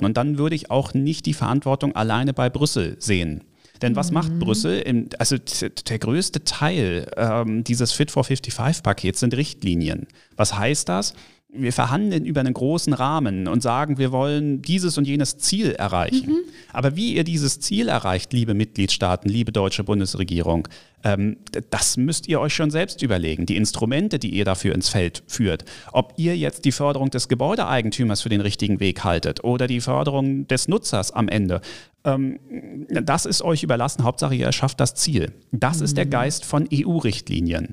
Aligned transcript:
Und 0.00 0.16
dann 0.16 0.38
würde 0.38 0.54
ich 0.54 0.70
auch 0.70 0.94
nicht 0.94 1.26
die 1.26 1.34
Verantwortung 1.34 1.94
alleine 1.94 2.32
bei 2.32 2.50
Brüssel 2.50 2.96
sehen. 2.98 3.44
Denn 3.82 3.96
was 3.96 4.10
macht 4.10 4.32
mhm. 4.32 4.38
Brüssel? 4.38 5.10
also 5.18 5.36
der 5.88 5.98
größte 5.98 6.44
Teil 6.44 7.10
ähm, 7.16 7.64
dieses 7.64 7.92
Fit 7.92 8.10
for 8.10 8.24
55-Pakets 8.24 9.20
sind 9.20 9.34
Richtlinien. 9.34 10.06
Was 10.36 10.56
heißt 10.56 10.88
das? 10.88 11.14
Wir 11.48 11.72
verhandeln 11.72 12.24
über 12.24 12.40
einen 12.40 12.54
großen 12.54 12.92
Rahmen 12.92 13.48
und 13.48 13.62
sagen, 13.62 13.98
wir 13.98 14.12
wollen 14.12 14.62
dieses 14.62 14.98
und 14.98 15.06
jenes 15.06 15.38
Ziel 15.38 15.72
erreichen. 15.72 16.30
Mhm. 16.30 16.38
Aber 16.72 16.96
wie 16.96 17.14
ihr 17.14 17.24
dieses 17.24 17.60
Ziel 17.60 17.88
erreicht, 17.88 18.32
liebe 18.32 18.54
Mitgliedstaaten, 18.54 19.28
liebe 19.28 19.52
deutsche 19.52 19.84
Bundesregierung, 19.84 20.68
ähm, 21.04 21.36
das 21.70 21.96
müsst 21.96 22.28
ihr 22.28 22.40
euch 22.40 22.54
schon 22.54 22.70
selbst 22.70 23.00
überlegen. 23.02 23.46
Die 23.46 23.56
Instrumente, 23.56 24.18
die 24.18 24.30
ihr 24.30 24.44
dafür 24.44 24.74
ins 24.74 24.88
Feld 24.88 25.22
führt. 25.26 25.64
Ob 25.92 26.14
ihr 26.16 26.36
jetzt 26.36 26.64
die 26.64 26.72
Förderung 26.72 27.10
des 27.10 27.28
Gebäudeeigentümers 27.28 28.22
für 28.22 28.28
den 28.28 28.40
richtigen 28.40 28.80
Weg 28.80 29.04
haltet 29.04 29.44
oder 29.44 29.66
die 29.66 29.80
Förderung 29.80 30.48
des 30.48 30.68
Nutzers 30.68 31.12
am 31.12 31.28
Ende. 31.28 31.60
Ähm, 32.04 32.38
das 32.88 33.24
ist 33.24 33.42
euch 33.42 33.62
überlassen. 33.62 34.04
Hauptsache, 34.04 34.34
ihr 34.34 34.46
erschafft 34.46 34.80
das 34.80 34.94
Ziel. 34.94 35.32
Das 35.52 35.78
mhm. 35.78 35.84
ist 35.84 35.96
der 35.96 36.06
mhm. 36.06 36.10
Geist 36.10 36.44
von 36.44 36.68
EU-Richtlinien. 36.72 37.72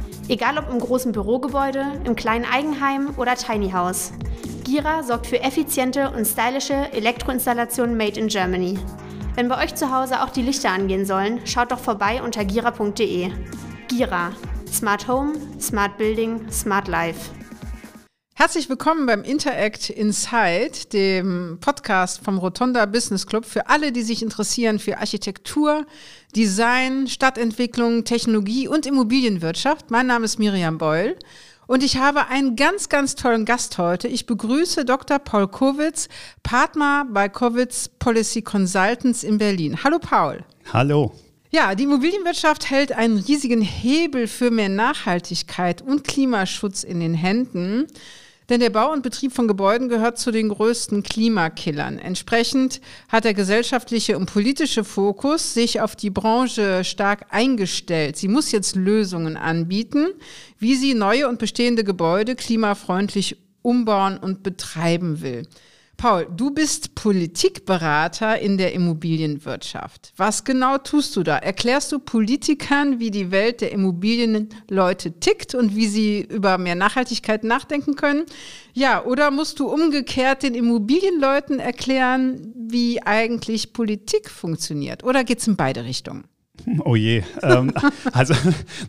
Egal 0.27 0.57
ob 0.57 0.69
im 0.69 0.79
großen 0.79 1.11
Bürogebäude, 1.11 2.01
im 2.05 2.15
kleinen 2.15 2.45
Eigenheim 2.45 3.13
oder 3.17 3.35
Tiny 3.35 3.71
House. 3.71 4.13
Gira 4.63 5.03
sorgt 5.03 5.27
für 5.27 5.41
effiziente 5.41 6.11
und 6.11 6.25
stylische 6.25 6.91
Elektroinstallationen 6.93 7.97
made 7.97 8.19
in 8.19 8.27
Germany. 8.27 8.79
Wenn 9.35 9.49
bei 9.49 9.63
euch 9.63 9.75
zu 9.75 9.91
Hause 9.91 10.21
auch 10.21 10.29
die 10.29 10.41
Lichter 10.41 10.71
angehen 10.71 11.05
sollen, 11.05 11.45
schaut 11.45 11.71
doch 11.71 11.79
vorbei 11.79 12.21
unter 12.21 12.45
gira.de. 12.45 13.31
Gira. 13.87 14.31
Smart 14.71 15.07
Home, 15.07 15.33
Smart 15.59 15.97
Building, 15.97 16.49
Smart 16.49 16.87
Life. 16.87 17.31
Herzlich 18.41 18.69
willkommen 18.69 19.05
beim 19.05 19.21
Interact 19.21 19.91
Inside, 19.91 20.71
dem 20.91 21.59
Podcast 21.61 22.25
vom 22.25 22.39
Rotonda 22.39 22.87
Business 22.87 23.27
Club 23.27 23.45
für 23.45 23.69
alle, 23.69 23.91
die 23.91 24.01
sich 24.01 24.23
interessieren 24.23 24.79
für 24.79 24.97
Architektur, 24.97 25.85
Design, 26.35 27.05
Stadtentwicklung, 27.05 28.03
Technologie 28.03 28.67
und 28.67 28.87
Immobilienwirtschaft. 28.87 29.91
Mein 29.91 30.07
Name 30.07 30.25
ist 30.25 30.39
Miriam 30.39 30.79
Beul. 30.79 31.17
Und 31.67 31.83
ich 31.83 31.97
habe 31.97 32.29
einen 32.29 32.55
ganz, 32.55 32.89
ganz 32.89 33.13
tollen 33.13 33.45
Gast 33.45 33.77
heute. 33.77 34.07
Ich 34.07 34.25
begrüße 34.25 34.85
Dr. 34.85 35.19
Paul 35.19 35.47
Kowitz, 35.47 36.09
Partner 36.41 37.05
bei 37.11 37.29
Kowitz 37.29 37.89
Policy 37.99 38.41
Consultants 38.41 39.21
in 39.23 39.37
Berlin. 39.37 39.83
Hallo 39.83 39.99
Paul. 39.99 40.43
Hallo. 40.73 41.11
Ja, 41.51 41.75
die 41.75 41.83
Immobilienwirtschaft 41.83 42.71
hält 42.71 42.91
einen 42.91 43.19
riesigen 43.19 43.61
Hebel 43.61 44.25
für 44.25 44.49
mehr 44.49 44.69
Nachhaltigkeit 44.69 45.83
und 45.83 46.05
Klimaschutz 46.05 46.83
in 46.83 47.01
den 47.01 47.13
Händen. 47.13 47.85
Denn 48.51 48.59
der 48.59 48.69
Bau 48.69 48.91
und 48.91 49.01
Betrieb 49.01 49.31
von 49.31 49.47
Gebäuden 49.47 49.87
gehört 49.87 50.19
zu 50.19 50.29
den 50.29 50.49
größten 50.49 51.03
Klimakillern. 51.03 51.97
Entsprechend 51.97 52.81
hat 53.07 53.23
der 53.23 53.33
gesellschaftliche 53.33 54.17
und 54.17 54.25
politische 54.25 54.83
Fokus 54.83 55.53
sich 55.53 55.79
auf 55.79 55.95
die 55.95 56.09
Branche 56.09 56.83
stark 56.83 57.27
eingestellt. 57.29 58.17
Sie 58.17 58.27
muss 58.27 58.51
jetzt 58.51 58.75
Lösungen 58.75 59.37
anbieten, 59.37 60.07
wie 60.59 60.75
sie 60.75 60.95
neue 60.95 61.29
und 61.29 61.39
bestehende 61.39 61.85
Gebäude 61.85 62.35
klimafreundlich 62.35 63.37
umbauen 63.61 64.17
und 64.17 64.43
betreiben 64.43 65.21
will. 65.21 65.47
Paul, 66.01 66.25
du 66.35 66.49
bist 66.49 66.95
Politikberater 66.95 68.39
in 68.39 68.57
der 68.57 68.73
Immobilienwirtschaft. 68.73 70.13
Was 70.17 70.43
genau 70.43 70.79
tust 70.79 71.15
du 71.15 71.21
da? 71.21 71.37
Erklärst 71.37 71.91
du 71.91 71.99
Politikern, 71.99 72.99
wie 72.99 73.11
die 73.11 73.29
Welt 73.29 73.61
der 73.61 73.71
Immobilienleute 73.71 75.19
tickt 75.19 75.53
und 75.53 75.75
wie 75.75 75.85
sie 75.85 76.21
über 76.21 76.57
mehr 76.57 76.73
Nachhaltigkeit 76.73 77.43
nachdenken 77.43 77.95
können? 77.95 78.25
Ja, 78.73 79.05
oder 79.05 79.29
musst 79.29 79.59
du 79.59 79.67
umgekehrt 79.67 80.41
den 80.41 80.55
Immobilienleuten 80.55 81.59
erklären, 81.59 82.51
wie 82.55 83.03
eigentlich 83.03 83.71
Politik 83.71 84.31
funktioniert? 84.31 85.03
Oder 85.03 85.23
geht 85.23 85.37
es 85.37 85.47
in 85.47 85.55
beide 85.55 85.83
Richtungen? 85.83 86.23
Oh 86.83 86.95
je. 86.95 87.23
ähm, 87.43 87.73
also, 88.11 88.33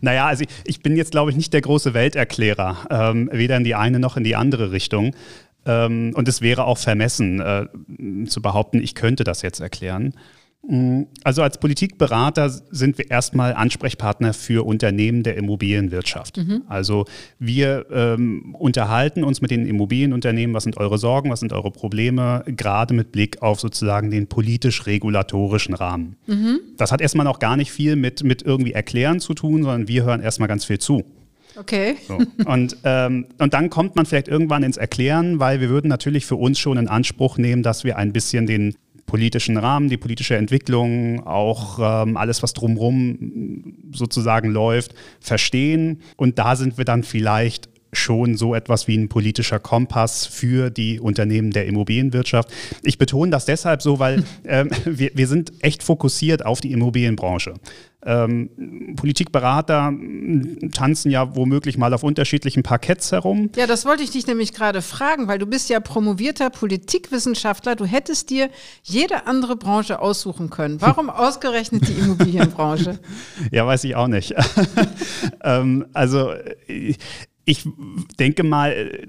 naja, 0.01 0.27
also 0.27 0.43
ich, 0.43 0.49
ich 0.65 0.81
bin 0.81 0.95
jetzt, 0.95 1.11
glaube 1.11 1.31
ich, 1.31 1.37
nicht 1.37 1.53
der 1.53 1.61
große 1.61 1.93
Welterklärer, 1.93 2.87
ähm, 2.89 3.29
weder 3.31 3.57
in 3.57 3.63
die 3.63 3.75
eine 3.75 3.99
noch 3.99 4.17
in 4.17 4.23
die 4.23 4.35
andere 4.35 4.71
Richtung. 4.71 5.15
Ähm, 5.65 6.11
und 6.15 6.27
es 6.27 6.41
wäre 6.41 6.65
auch 6.65 6.77
vermessen 6.77 7.39
äh, 7.39 7.65
zu 8.27 8.41
behaupten, 8.41 8.81
ich 8.81 8.95
könnte 8.95 9.23
das 9.23 9.41
jetzt 9.41 9.59
erklären. 9.59 10.13
Mm, 10.65 11.03
also 11.23 11.41
als 11.41 11.57
Politikberater 11.57 12.49
sind 12.49 12.97
wir 12.97 13.11
erstmal 13.11 13.53
Ansprechpartner 13.53 14.33
für 14.33 14.65
Unternehmen 14.65 15.23
der 15.23 15.35
Immobilienwirtschaft. 15.35 16.37
Mhm. 16.37 16.63
Also 16.67 17.05
wir 17.37 17.85
ähm, 17.91 18.55
unterhalten 18.57 19.23
uns 19.23 19.41
mit 19.41 19.51
den 19.51 19.65
Immobilienunternehmen, 19.65 20.55
was 20.55 20.63
sind 20.63 20.77
eure 20.77 20.97
Sorgen, 20.97 21.29
was 21.29 21.41
sind 21.41 21.51
eure 21.51 21.71
Probleme, 21.71 22.43
gerade 22.47 22.93
mit 22.93 23.11
Blick 23.11 23.41
auf 23.41 23.59
sozusagen 23.59 24.09
den 24.09 24.27
politisch-regulatorischen 24.27 25.73
Rahmen. 25.73 26.15
Mhm. 26.27 26.59
Das 26.77 26.91
hat 26.91 27.01
erstmal 27.01 27.25
noch 27.25 27.39
gar 27.39 27.57
nicht 27.57 27.71
viel 27.71 27.95
mit, 27.97 28.23
mit 28.23 28.41
irgendwie 28.41 28.71
Erklären 28.73 29.19
zu 29.19 29.33
tun, 29.33 29.63
sondern 29.63 29.87
wir 29.89 30.03
hören 30.03 30.21
erstmal 30.21 30.47
ganz 30.47 30.63
viel 30.65 30.79
zu. 30.79 31.03
Okay. 31.55 31.95
So. 32.07 32.19
Und, 32.45 32.77
ähm, 32.83 33.27
und 33.39 33.53
dann 33.53 33.69
kommt 33.69 33.95
man 33.95 34.05
vielleicht 34.05 34.27
irgendwann 34.27 34.63
ins 34.63 34.77
Erklären, 34.77 35.39
weil 35.39 35.59
wir 35.59 35.69
würden 35.69 35.87
natürlich 35.87 36.25
für 36.25 36.35
uns 36.35 36.59
schon 36.59 36.77
in 36.77 36.87
Anspruch 36.87 37.37
nehmen, 37.37 37.63
dass 37.63 37.83
wir 37.83 37.97
ein 37.97 38.13
bisschen 38.13 38.47
den 38.47 38.75
politischen 39.05 39.57
Rahmen, 39.57 39.89
die 39.89 39.97
politische 39.97 40.35
Entwicklung, 40.37 41.25
auch 41.27 41.77
ähm, 41.79 42.17
alles, 42.17 42.41
was 42.41 42.53
drumherum 42.53 43.75
sozusagen 43.91 44.49
läuft, 44.49 44.95
verstehen. 45.19 46.01
Und 46.15 46.39
da 46.39 46.55
sind 46.55 46.77
wir 46.77 46.85
dann 46.85 47.03
vielleicht 47.03 47.69
schon 47.93 48.35
so 48.37 48.55
etwas 48.55 48.87
wie 48.87 48.97
ein 48.97 49.09
politischer 49.09 49.59
Kompass 49.59 50.25
für 50.25 50.69
die 50.69 50.99
Unternehmen 50.99 51.51
der 51.51 51.65
Immobilienwirtschaft. 51.65 52.49
Ich 52.83 52.97
betone 52.97 53.31
das 53.31 53.45
deshalb 53.45 53.81
so, 53.81 53.99
weil 53.99 54.23
ähm, 54.45 54.69
wir, 54.85 55.11
wir 55.13 55.27
sind 55.27 55.53
echt 55.59 55.83
fokussiert 55.83 56.45
auf 56.45 56.61
die 56.61 56.71
Immobilienbranche. 56.71 57.55
Ähm, 58.05 58.95
Politikberater 58.97 59.93
tanzen 60.73 61.09
ja 61.09 61.35
womöglich 61.35 61.77
mal 61.77 61.93
auf 61.93 62.03
unterschiedlichen 62.03 62.61
Parketts 62.61 63.11
herum. 63.11 63.49
Ja, 63.55 63.65
das 63.65 63.85
wollte 63.85 64.03
ich 64.03 64.11
dich 64.11 64.27
nämlich 64.27 64.53
gerade 64.53 64.81
fragen, 64.81 65.27
weil 65.27 65.39
du 65.39 65.45
bist 65.45 65.69
ja 65.69 65.79
promovierter 65.79 66.49
Politikwissenschaftler. 66.49 67.75
Du 67.75 67.85
hättest 67.85 68.29
dir 68.29 68.49
jede 68.83 69.25
andere 69.25 69.55
Branche 69.55 69.99
aussuchen 69.99 70.49
können. 70.49 70.81
Warum 70.81 71.09
ausgerechnet 71.09 71.87
die 71.87 71.93
Immobilienbranche? 71.93 72.99
ja, 73.51 73.65
weiß 73.65 73.85
ich 73.85 73.95
auch 73.95 74.07
nicht. 74.07 74.33
ähm, 75.43 75.85
also 75.93 76.33
ich 77.45 77.67
denke 78.19 78.43
mal, 78.43 79.07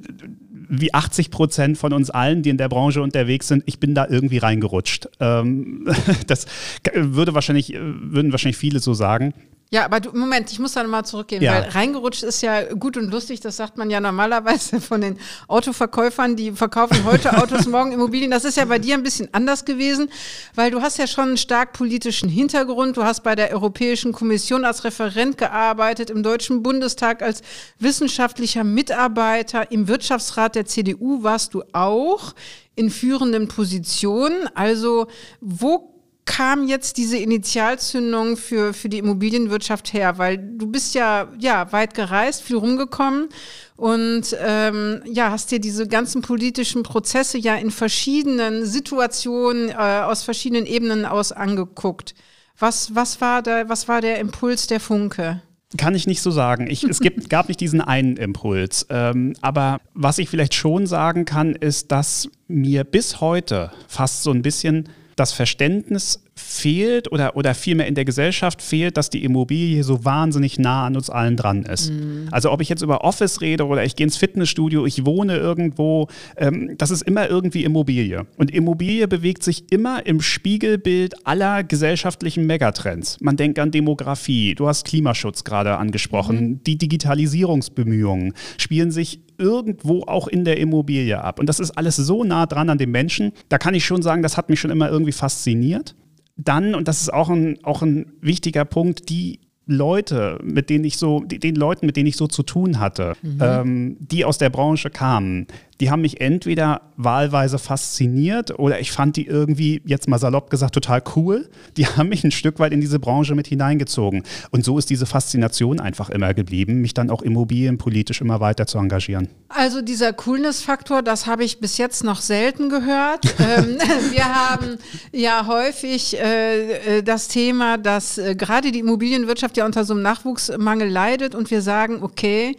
wie 0.68 0.92
80 0.92 1.30
Prozent 1.30 1.78
von 1.78 1.92
uns 1.92 2.10
allen, 2.10 2.42
die 2.42 2.50
in 2.50 2.56
der 2.56 2.68
Branche 2.68 3.02
unterwegs 3.02 3.48
sind, 3.48 3.62
ich 3.66 3.78
bin 3.78 3.94
da 3.94 4.06
irgendwie 4.08 4.38
reingerutscht. 4.38 5.08
Ähm, 5.20 5.86
das 6.26 6.46
würde 6.94 7.34
wahrscheinlich, 7.34 7.74
würden 7.74 8.32
wahrscheinlich 8.32 8.56
viele 8.56 8.80
so 8.80 8.94
sagen. 8.94 9.34
Ja, 9.70 9.84
aber 9.84 9.98
du, 9.98 10.16
Moment, 10.16 10.52
ich 10.52 10.60
muss 10.60 10.72
da 10.72 10.82
nochmal 10.82 11.04
zurückgehen, 11.04 11.42
ja. 11.42 11.52
weil 11.52 11.62
reingerutscht 11.70 12.22
ist 12.22 12.42
ja 12.42 12.74
gut 12.74 12.96
und 12.96 13.10
lustig, 13.10 13.40
das 13.40 13.56
sagt 13.56 13.76
man 13.76 13.90
ja 13.90 13.98
normalerweise 13.98 14.80
von 14.80 15.00
den 15.00 15.18
Autoverkäufern, 15.48 16.36
die 16.36 16.52
verkaufen 16.52 17.04
heute 17.04 17.36
Autos, 17.36 17.66
morgen 17.68 17.90
Immobilien. 17.90 18.30
Das 18.30 18.44
ist 18.44 18.56
ja 18.56 18.66
bei 18.66 18.78
dir 18.78 18.94
ein 18.94 19.02
bisschen 19.02 19.28
anders 19.32 19.64
gewesen, 19.64 20.10
weil 20.54 20.70
du 20.70 20.80
hast 20.80 20.98
ja 20.98 21.06
schon 21.06 21.28
einen 21.28 21.36
stark 21.36 21.72
politischen 21.72 22.28
Hintergrund. 22.28 22.96
Du 22.96 23.02
hast 23.02 23.22
bei 23.24 23.34
der 23.34 23.50
Europäischen 23.52 24.12
Kommission 24.12 24.64
als 24.64 24.84
Referent 24.84 25.38
gearbeitet, 25.38 26.08
im 26.10 26.22
Deutschen 26.22 26.62
Bundestag 26.62 27.22
als 27.22 27.42
wissenschaftlicher 27.80 28.62
Mitarbeiter, 28.62 29.72
im 29.72 29.88
Wirtschaftsrat 29.88 30.54
der 30.54 30.66
CDU 30.66 31.22
warst 31.24 31.54
du 31.54 31.64
auch 31.72 32.34
in 32.76 32.90
führenden 32.90 33.48
Positionen. 33.48 34.48
Also 34.54 35.08
wo 35.40 35.93
kam 36.24 36.66
jetzt 36.66 36.96
diese 36.96 37.18
Initialzündung 37.18 38.36
für, 38.36 38.72
für 38.72 38.88
die 38.88 38.98
Immobilienwirtschaft 38.98 39.92
her? 39.92 40.18
Weil 40.18 40.38
du 40.38 40.66
bist 40.66 40.94
ja, 40.94 41.28
ja 41.38 41.70
weit 41.72 41.94
gereist, 41.94 42.42
viel 42.42 42.56
rumgekommen 42.56 43.28
und 43.76 44.36
ähm, 44.40 45.02
ja, 45.06 45.30
hast 45.30 45.50
dir 45.50 45.60
diese 45.60 45.86
ganzen 45.86 46.22
politischen 46.22 46.82
Prozesse 46.82 47.38
ja 47.38 47.56
in 47.56 47.70
verschiedenen 47.70 48.64
Situationen 48.64 49.68
äh, 49.70 49.74
aus 49.74 50.22
verschiedenen 50.22 50.66
Ebenen 50.66 51.04
aus 51.04 51.32
angeguckt. 51.32 52.14
Was, 52.58 52.94
was, 52.94 53.20
war 53.20 53.42
da, 53.42 53.68
was 53.68 53.88
war 53.88 54.00
der 54.00 54.18
Impuls, 54.18 54.66
der 54.66 54.80
Funke? 54.80 55.42
Kann 55.76 55.96
ich 55.96 56.06
nicht 56.06 56.22
so 56.22 56.30
sagen. 56.30 56.68
Ich, 56.70 56.84
es 56.84 57.00
gibt, 57.00 57.28
gab 57.28 57.48
nicht 57.48 57.60
diesen 57.60 57.80
einen 57.80 58.16
Impuls. 58.16 58.86
Ähm, 58.90 59.34
aber 59.40 59.80
was 59.92 60.18
ich 60.18 60.28
vielleicht 60.28 60.54
schon 60.54 60.86
sagen 60.86 61.24
kann, 61.24 61.56
ist, 61.56 61.90
dass 61.90 62.28
mir 62.46 62.84
bis 62.84 63.20
heute 63.20 63.72
fast 63.88 64.22
so 64.22 64.30
ein 64.30 64.42
bisschen 64.42 64.88
das 65.16 65.32
Verständnis 65.32 66.22
fehlt 66.36 67.12
oder, 67.12 67.36
oder 67.36 67.54
vielmehr 67.54 67.86
in 67.86 67.94
der 67.94 68.04
Gesellschaft 68.04 68.60
fehlt, 68.60 68.96
dass 68.96 69.10
die 69.10 69.24
Immobilie 69.24 69.84
so 69.84 70.04
wahnsinnig 70.04 70.58
nah 70.58 70.86
an 70.86 70.96
uns 70.96 71.08
allen 71.08 71.36
dran 71.36 71.62
ist. 71.62 71.90
Mhm. 71.90 72.28
Also 72.30 72.50
ob 72.50 72.60
ich 72.60 72.68
jetzt 72.68 72.82
über 72.82 73.04
Office 73.04 73.40
rede 73.40 73.66
oder 73.66 73.84
ich 73.84 73.94
gehe 73.96 74.04
ins 74.04 74.16
Fitnessstudio, 74.16 74.84
ich 74.84 75.04
wohne 75.06 75.36
irgendwo, 75.36 76.08
ähm, 76.36 76.74
das 76.76 76.90
ist 76.90 77.02
immer 77.02 77.28
irgendwie 77.28 77.64
Immobilie. 77.64 78.26
Und 78.36 78.50
Immobilie 78.50 79.06
bewegt 79.06 79.42
sich 79.44 79.70
immer 79.70 80.06
im 80.06 80.20
Spiegelbild 80.20 81.26
aller 81.26 81.62
gesellschaftlichen 81.62 82.46
Megatrends. 82.46 83.18
Man 83.20 83.36
denkt 83.36 83.58
an 83.58 83.70
Demografie, 83.70 84.54
du 84.54 84.66
hast 84.66 84.84
Klimaschutz 84.84 85.44
gerade 85.44 85.76
angesprochen, 85.76 86.36
mhm. 86.36 86.64
die 86.64 86.78
Digitalisierungsbemühungen 86.78 88.34
spielen 88.58 88.90
sich 88.90 89.20
irgendwo 89.38 90.02
auch 90.02 90.28
in 90.28 90.44
der 90.44 90.58
Immobilie 90.58 91.22
ab. 91.22 91.38
Und 91.38 91.48
das 91.48 91.60
ist 91.60 91.72
alles 91.72 91.96
so 91.96 92.24
nah 92.24 92.46
dran 92.46 92.70
an 92.70 92.78
den 92.78 92.90
Menschen. 92.90 93.32
Da 93.48 93.58
kann 93.58 93.74
ich 93.74 93.84
schon 93.84 94.02
sagen, 94.02 94.22
das 94.22 94.36
hat 94.36 94.48
mich 94.48 94.60
schon 94.60 94.70
immer 94.70 94.88
irgendwie 94.88 95.12
fasziniert 95.12 95.94
dann, 96.36 96.74
und 96.74 96.88
das 96.88 97.00
ist 97.00 97.12
auch 97.12 97.30
ein, 97.30 97.58
auch 97.64 97.82
ein 97.82 98.12
wichtiger 98.20 98.64
Punkt, 98.64 99.08
die 99.08 99.40
Leute, 99.66 100.38
mit 100.42 100.68
denen 100.68 100.84
ich 100.84 100.98
so, 100.98 101.20
den 101.20 101.54
Leuten, 101.54 101.86
mit 101.86 101.96
denen 101.96 102.06
ich 102.06 102.16
so 102.16 102.26
zu 102.26 102.42
tun 102.42 102.80
hatte, 102.80 103.14
mhm. 103.22 103.38
ähm, 103.40 103.96
die 103.98 104.24
aus 104.24 104.36
der 104.36 104.50
Branche 104.50 104.90
kamen, 104.90 105.46
die 105.80 105.90
haben 105.90 106.02
mich 106.02 106.20
entweder 106.20 106.82
wahlweise 106.96 107.58
fasziniert 107.58 108.58
oder 108.58 108.80
ich 108.80 108.92
fand 108.92 109.16
die 109.16 109.26
irgendwie, 109.26 109.82
jetzt 109.84 110.08
mal 110.08 110.18
salopp 110.18 110.50
gesagt, 110.50 110.74
total 110.74 111.02
cool. 111.16 111.48
Die 111.76 111.86
haben 111.96 112.08
mich 112.08 112.24
ein 112.24 112.30
Stück 112.30 112.58
weit 112.58 112.72
in 112.72 112.80
diese 112.80 112.98
Branche 112.98 113.34
mit 113.34 113.46
hineingezogen. 113.46 114.22
Und 114.50 114.64
so 114.64 114.78
ist 114.78 114.90
diese 114.90 115.06
Faszination 115.06 115.80
einfach 115.80 116.10
immer 116.10 116.34
geblieben, 116.34 116.80
mich 116.80 116.94
dann 116.94 117.10
auch 117.10 117.22
immobilienpolitisch 117.22 118.20
immer 118.20 118.40
weiter 118.40 118.66
zu 118.66 118.78
engagieren. 118.78 119.28
Also 119.48 119.82
dieser 119.82 120.12
Coolness-Faktor, 120.12 121.02
das 121.02 121.26
habe 121.26 121.44
ich 121.44 121.60
bis 121.60 121.78
jetzt 121.78 122.04
noch 122.04 122.20
selten 122.20 122.68
gehört. 122.68 123.24
ähm, 123.38 123.78
wir 124.10 124.24
haben 124.24 124.78
ja 125.12 125.46
häufig 125.46 126.18
äh, 126.18 126.98
äh, 126.98 127.02
das 127.02 127.28
Thema, 127.28 127.78
dass 127.78 128.18
äh, 128.18 128.34
gerade 128.34 128.72
die 128.72 128.80
Immobilienwirtschaft 128.80 129.56
ja 129.56 129.66
unter 129.66 129.84
so 129.84 129.94
einem 129.94 130.02
Nachwuchsmangel 130.02 130.88
leidet 130.88 131.34
und 131.34 131.50
wir 131.50 131.62
sagen, 131.62 132.02
okay, 132.02 132.56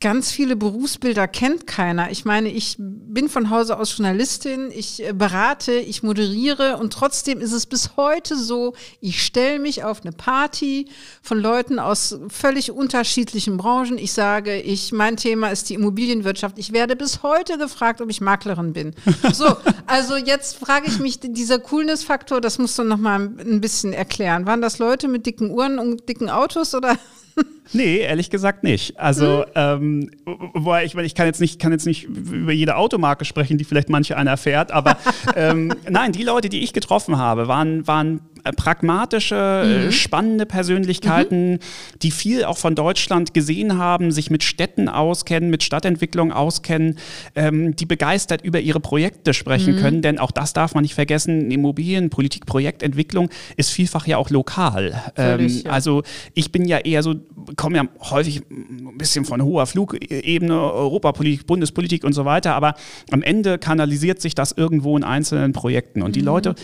ganz 0.00 0.30
viele 0.30 0.54
Berufsbilder 0.54 1.26
kennt 1.26 1.66
keiner. 1.66 2.10
Ich 2.12 2.24
meine, 2.24 2.50
ich 2.50 2.76
bin 2.78 3.28
von 3.28 3.50
Hause 3.50 3.78
aus 3.78 3.96
Journalistin, 3.96 4.70
ich 4.70 5.04
äh, 5.04 5.12
berate, 5.12 5.72
ich 5.72 6.04
moderiere 6.04 6.76
und 6.76 6.92
trotzdem 6.92 7.40
ist 7.40 7.50
es 7.50 7.66
bis 7.66 7.96
heute 7.96 8.36
so, 8.36 8.74
ich 9.00 9.24
stelle 9.24 9.58
mich 9.58 9.82
auf 9.82 10.02
eine 10.02 10.12
Party 10.12 10.86
von 11.20 11.40
Leuten 11.40 11.80
aus 11.80 12.16
völlig 12.28 12.70
unterschiedlichen 12.70 13.56
Branchen. 13.56 13.98
Ich 13.98 14.12
sage, 14.12 14.60
ich, 14.60 14.92
mein 14.92 15.16
Thema 15.16 15.48
ist 15.50 15.68
die 15.68 15.74
Immobilienwirtschaft. 15.74 16.58
Ich 16.58 16.72
werde 16.72 16.94
bis 16.94 17.24
heute 17.24 17.58
gefragt, 17.58 18.00
ob 18.00 18.08
ich 18.08 18.20
Maklerin 18.20 18.72
bin. 18.72 18.94
So, 19.32 19.56
also 19.86 20.16
jetzt 20.16 20.56
frage 20.56 20.86
ich 20.88 20.98
mich, 21.00 21.20
dieser 21.20 21.58
Coolness-Faktor, 21.58 22.40
das 22.40 22.58
musst 22.58 22.78
du 22.78 22.84
noch 22.84 22.96
mal 22.96 23.20
ein 23.20 23.60
bisschen 23.60 23.92
erklären. 23.92 24.46
Waren 24.46 24.62
das 24.62 24.78
Leute 24.78 25.06
mit 25.06 25.26
dicken 25.26 25.50
Uhren 25.50 25.78
und 25.78 26.08
dicken 26.08 26.30
Autos 26.30 26.74
oder? 26.74 26.96
Nee, 27.72 27.98
ehrlich 27.98 28.30
gesagt 28.30 28.64
nicht. 28.64 28.98
Also, 28.98 29.44
hm. 29.54 30.10
ähm, 30.26 30.50
wobei 30.54 30.84
ich, 30.84 30.94
ich 30.94 31.14
kann 31.14 31.26
jetzt 31.26 31.40
nicht, 31.40 31.60
kann 31.60 31.72
jetzt 31.72 31.86
nicht 31.86 32.04
über 32.04 32.52
jede 32.52 32.76
Automarke 32.76 33.24
sprechen, 33.24 33.58
die 33.58 33.64
vielleicht 33.64 33.88
manche 33.88 34.16
einer 34.16 34.36
fährt, 34.36 34.72
aber 34.72 34.96
ähm, 35.36 35.72
nein, 35.88 36.12
die 36.12 36.22
Leute, 36.22 36.48
die 36.48 36.62
ich 36.62 36.72
getroffen 36.72 37.18
habe, 37.18 37.48
waren, 37.48 37.86
waren 37.86 38.20
äh, 38.44 38.52
pragmatische, 38.52 39.34
äh, 39.34 39.84
mhm. 39.86 39.92
spannende 39.92 40.46
Persönlichkeiten, 40.46 41.52
mhm. 41.52 41.58
die 42.02 42.10
viel 42.10 42.44
auch 42.44 42.58
von 42.58 42.74
Deutschland 42.74 43.34
gesehen 43.34 43.78
haben, 43.78 44.12
sich 44.12 44.30
mit 44.30 44.42
Städten 44.42 44.88
auskennen, 44.88 45.50
mit 45.50 45.62
Stadtentwicklung 45.62 46.32
auskennen, 46.32 46.98
ähm, 47.34 47.76
die 47.76 47.86
begeistert 47.86 48.42
über 48.42 48.60
ihre 48.60 48.80
Projekte 48.80 49.34
sprechen 49.34 49.76
mhm. 49.76 49.80
können, 49.80 50.02
denn 50.02 50.18
auch 50.18 50.30
das 50.30 50.52
darf 50.52 50.74
man 50.74 50.82
nicht 50.82 50.94
vergessen, 50.94 51.50
Immobilienpolitik, 51.50 52.46
Projektentwicklung 52.46 53.28
ist 53.56 53.70
vielfach 53.70 54.06
ja 54.06 54.16
auch 54.16 54.30
lokal. 54.30 55.02
Völlig, 55.14 55.58
ähm, 55.58 55.62
ja. 55.64 55.70
Also 55.70 56.02
ich 56.34 56.52
bin 56.52 56.66
ja 56.66 56.78
eher 56.78 57.02
so, 57.02 57.16
komme 57.58 57.76
ja 57.76 57.84
häufig 58.10 58.42
ein 58.50 58.96
bisschen 58.96 59.26
von 59.26 59.42
hoher 59.42 59.66
Flugebene, 59.66 60.58
Europapolitik, 60.58 61.46
Bundespolitik 61.46 62.04
und 62.04 62.14
so 62.14 62.24
weiter, 62.24 62.54
aber 62.54 62.74
am 63.10 63.22
Ende 63.22 63.58
kanalisiert 63.58 64.22
sich 64.22 64.34
das 64.34 64.52
irgendwo 64.52 64.96
in 64.96 65.04
einzelnen 65.04 65.52
Projekten 65.52 66.00
und 66.00 66.16
die 66.16 66.20
mhm. 66.20 66.26
Leute 66.26 66.54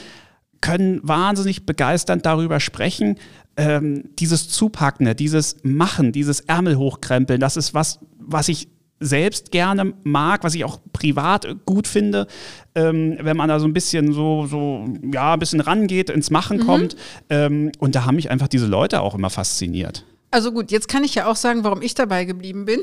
können 0.62 1.00
wahnsinnig 1.02 1.66
begeisternd 1.66 2.24
darüber 2.24 2.58
sprechen. 2.58 3.16
Ähm, 3.56 4.04
dieses 4.18 4.48
Zupackende, 4.48 5.14
dieses 5.14 5.56
Machen, 5.62 6.12
dieses 6.12 6.40
Ärmel 6.40 6.76
hochkrempeln, 6.76 7.38
das 7.38 7.58
ist 7.58 7.74
was, 7.74 7.98
was 8.18 8.48
ich 8.48 8.68
selbst 9.00 9.50
gerne 9.50 9.92
mag, 10.04 10.44
was 10.44 10.54
ich 10.54 10.64
auch 10.64 10.78
privat 10.92 11.46
gut 11.66 11.86
finde, 11.86 12.26
ähm, 12.74 13.18
wenn 13.20 13.36
man 13.36 13.48
da 13.48 13.58
so 13.60 13.66
ein 13.66 13.74
bisschen 13.74 14.12
so, 14.12 14.46
so, 14.46 14.86
ja, 15.12 15.34
ein 15.34 15.38
bisschen 15.38 15.60
rangeht, 15.60 16.08
ins 16.08 16.30
Machen 16.30 16.58
mhm. 16.58 16.66
kommt. 16.66 16.96
Ähm, 17.28 17.72
und 17.78 17.94
da 17.94 18.06
haben 18.06 18.16
mich 18.16 18.30
einfach 18.30 18.48
diese 18.48 18.66
Leute 18.66 19.02
auch 19.02 19.14
immer 19.14 19.30
fasziniert. 19.30 20.04
Also 20.34 20.50
gut, 20.50 20.72
jetzt 20.72 20.88
kann 20.88 21.04
ich 21.04 21.14
ja 21.14 21.26
auch 21.26 21.36
sagen, 21.36 21.62
warum 21.62 21.80
ich 21.80 21.94
dabei 21.94 22.24
geblieben 22.24 22.64
bin. 22.64 22.82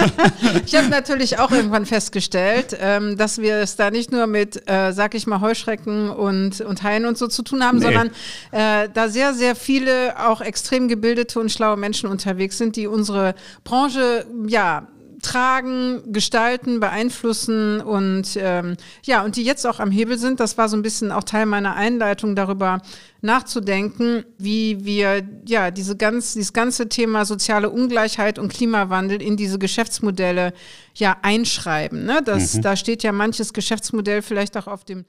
ich 0.66 0.74
habe 0.74 0.90
natürlich 0.90 1.38
auch 1.38 1.50
irgendwann 1.50 1.86
festgestellt, 1.86 2.76
ähm, 2.78 3.16
dass 3.16 3.38
wir 3.38 3.56
es 3.56 3.76
da 3.76 3.90
nicht 3.90 4.12
nur 4.12 4.26
mit, 4.26 4.68
äh, 4.68 4.92
sag 4.92 5.14
ich 5.14 5.26
mal, 5.26 5.40
Heuschrecken 5.40 6.10
und, 6.10 6.60
und 6.60 6.82
Haien 6.82 7.06
und 7.06 7.16
so 7.16 7.28
zu 7.28 7.42
tun 7.42 7.64
haben, 7.64 7.78
nee. 7.78 7.84
sondern 7.84 8.10
äh, 8.50 8.90
da 8.92 9.08
sehr, 9.08 9.32
sehr 9.32 9.56
viele 9.56 10.22
auch 10.22 10.42
extrem 10.42 10.86
gebildete 10.86 11.40
und 11.40 11.50
schlaue 11.50 11.78
Menschen 11.78 12.10
unterwegs 12.10 12.58
sind, 12.58 12.76
die 12.76 12.86
unsere 12.86 13.36
Branche, 13.64 14.26
ja, 14.46 14.86
tragen, 15.22 16.12
gestalten, 16.12 16.80
beeinflussen 16.80 17.80
und 17.80 18.36
ähm, 18.36 18.76
ja, 19.04 19.24
und 19.24 19.36
die 19.36 19.44
jetzt 19.44 19.66
auch 19.66 19.80
am 19.80 19.90
Hebel 19.90 20.18
sind. 20.18 20.40
Das 20.40 20.58
war 20.58 20.68
so 20.68 20.76
ein 20.76 20.82
bisschen 20.82 21.12
auch 21.12 21.22
Teil 21.24 21.46
meiner 21.46 21.76
Einleitung 21.76 22.34
darüber 22.34 22.82
nachzudenken, 23.20 24.24
wie 24.36 24.84
wir 24.84 25.22
ja 25.46 25.70
diese 25.70 25.96
ganz, 25.96 26.34
dieses 26.34 26.52
ganze 26.52 26.88
Thema 26.88 27.24
soziale 27.24 27.70
Ungleichheit 27.70 28.38
und 28.38 28.52
Klimawandel 28.52 29.22
in 29.22 29.36
diese 29.36 29.58
Geschäftsmodelle 29.58 30.52
ja 30.94 31.16
einschreiben. 31.22 32.04
Ne? 32.04 32.20
Das, 32.24 32.54
mhm. 32.54 32.62
Da 32.62 32.76
steht 32.76 33.04
ja 33.04 33.12
manches 33.12 33.52
Geschäftsmodell 33.52 34.22
vielleicht 34.22 34.56
auch 34.56 34.66
auf 34.66 34.84
dem 34.84 35.04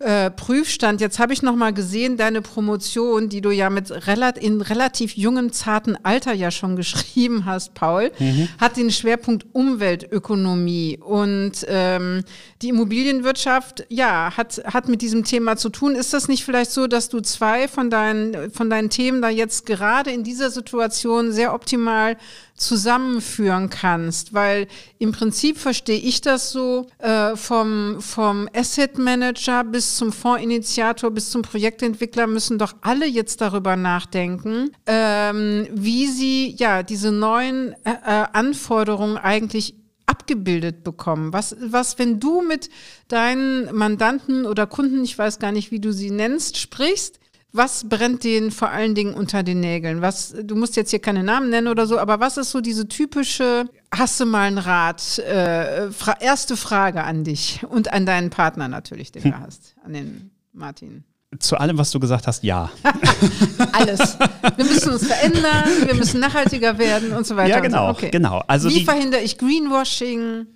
äh, 0.00 0.30
Prüfstand. 0.30 1.00
Jetzt 1.00 1.18
habe 1.18 1.32
ich 1.32 1.42
noch 1.42 1.54
mal 1.54 1.72
gesehen, 1.72 2.16
deine 2.16 2.40
Promotion, 2.42 3.28
die 3.28 3.40
du 3.40 3.50
ja 3.50 3.68
mit 3.70 3.90
relat 4.06 4.38
in 4.38 4.60
relativ 4.62 5.16
jungem, 5.16 5.52
zarten 5.52 5.96
Alter 6.02 6.32
ja 6.32 6.50
schon 6.50 6.74
geschrieben 6.80 7.44
hast, 7.44 7.74
Paul, 7.74 8.10
mhm. 8.18 8.48
hat 8.58 8.76
den 8.76 8.90
Schwerpunkt 8.90 9.46
Umweltökonomie. 9.52 10.98
Und 10.98 11.66
ähm, 11.68 12.24
die 12.62 12.70
Immobilienwirtschaft, 12.70 13.84
ja, 13.88 14.36
hat, 14.36 14.62
hat 14.64 14.88
mit 14.88 15.02
diesem 15.02 15.24
Thema 15.24 15.56
zu 15.56 15.68
tun. 15.68 15.94
Ist 15.94 16.12
das 16.12 16.28
nicht 16.28 16.44
vielleicht 16.44 16.70
so, 16.70 16.86
dass 16.86 17.08
du 17.08 17.20
zwei 17.20 17.68
von 17.68 17.90
deinen, 17.90 18.50
von 18.50 18.70
deinen 18.70 18.90
Themen 18.90 19.20
da 19.20 19.28
jetzt 19.28 19.66
gerade 19.66 20.10
in 20.10 20.24
dieser 20.24 20.50
Situation 20.50 21.32
sehr 21.32 21.54
optimal 21.54 22.16
zusammenführen 22.60 23.70
kannst, 23.70 24.34
weil 24.34 24.68
im 24.98 25.12
Prinzip 25.12 25.58
verstehe 25.58 25.98
ich 25.98 26.20
das 26.20 26.52
so 26.52 26.86
äh, 26.98 27.34
vom, 27.34 28.00
vom 28.00 28.48
Asset 28.54 28.98
Manager 28.98 29.64
bis 29.64 29.96
zum 29.96 30.12
Fondsinitiator 30.12 31.10
bis 31.10 31.30
zum 31.30 31.42
Projektentwickler 31.42 32.26
müssen 32.26 32.58
doch 32.58 32.74
alle 32.82 33.06
jetzt 33.06 33.40
darüber 33.40 33.76
nachdenken, 33.76 34.72
ähm, 34.86 35.68
wie 35.72 36.06
sie 36.06 36.54
ja 36.58 36.82
diese 36.82 37.12
neuen 37.12 37.72
äh, 37.84 37.92
äh 38.04 38.26
Anforderungen 38.32 39.16
eigentlich 39.16 39.74
abgebildet 40.04 40.84
bekommen? 40.84 41.32
Was, 41.32 41.56
was, 41.60 41.98
wenn 41.98 42.20
du 42.20 42.42
mit 42.42 42.68
deinen 43.08 43.74
Mandanten 43.74 44.44
oder 44.44 44.66
Kunden, 44.66 45.02
ich 45.02 45.16
weiß 45.16 45.38
gar 45.38 45.52
nicht, 45.52 45.70
wie 45.70 45.80
du 45.80 45.92
sie 45.92 46.10
nennst, 46.10 46.58
sprichst, 46.58 47.20
was 47.52 47.88
brennt 47.88 48.24
denen 48.24 48.50
vor 48.50 48.70
allen 48.70 48.94
Dingen 48.94 49.14
unter 49.14 49.42
den 49.42 49.60
Nägeln? 49.60 50.02
Was, 50.02 50.34
du 50.42 50.54
musst 50.54 50.76
jetzt 50.76 50.90
hier 50.90 51.00
keine 51.00 51.22
Namen 51.22 51.50
nennen 51.50 51.68
oder 51.68 51.86
so, 51.86 51.98
aber 51.98 52.20
was 52.20 52.36
ist 52.36 52.50
so 52.50 52.60
diese 52.60 52.86
typische, 52.86 53.66
hast 53.92 54.20
du 54.20 54.26
mal 54.26 54.46
einen 54.46 54.58
Rat? 54.58 55.18
Äh, 55.18 55.90
fra 55.90 56.14
erste 56.20 56.56
Frage 56.56 57.02
an 57.02 57.24
dich 57.24 57.62
und 57.68 57.92
an 57.92 58.06
deinen 58.06 58.30
Partner 58.30 58.68
natürlich, 58.68 59.12
den 59.12 59.22
du 59.22 59.32
hm. 59.34 59.40
hast, 59.40 59.74
an 59.84 59.92
den 59.92 60.30
Martin. 60.52 61.04
Zu 61.38 61.56
allem, 61.56 61.78
was 61.78 61.92
du 61.92 62.00
gesagt 62.00 62.26
hast, 62.26 62.42
ja. 62.42 62.70
Alles. 63.72 64.18
Wir 64.56 64.64
müssen 64.64 64.92
uns 64.92 65.06
verändern, 65.06 65.86
wir 65.86 65.94
müssen 65.94 66.18
nachhaltiger 66.20 66.76
werden 66.76 67.12
und 67.12 67.24
so 67.24 67.36
weiter. 67.36 67.50
Ja, 67.50 67.60
genau. 67.60 67.86
So. 67.86 67.92
Okay. 67.92 68.10
genau. 68.10 68.42
Also 68.48 68.68
Wie 68.68 68.84
verhindere 68.84 69.20
ich 69.20 69.38
Greenwashing? 69.38 70.46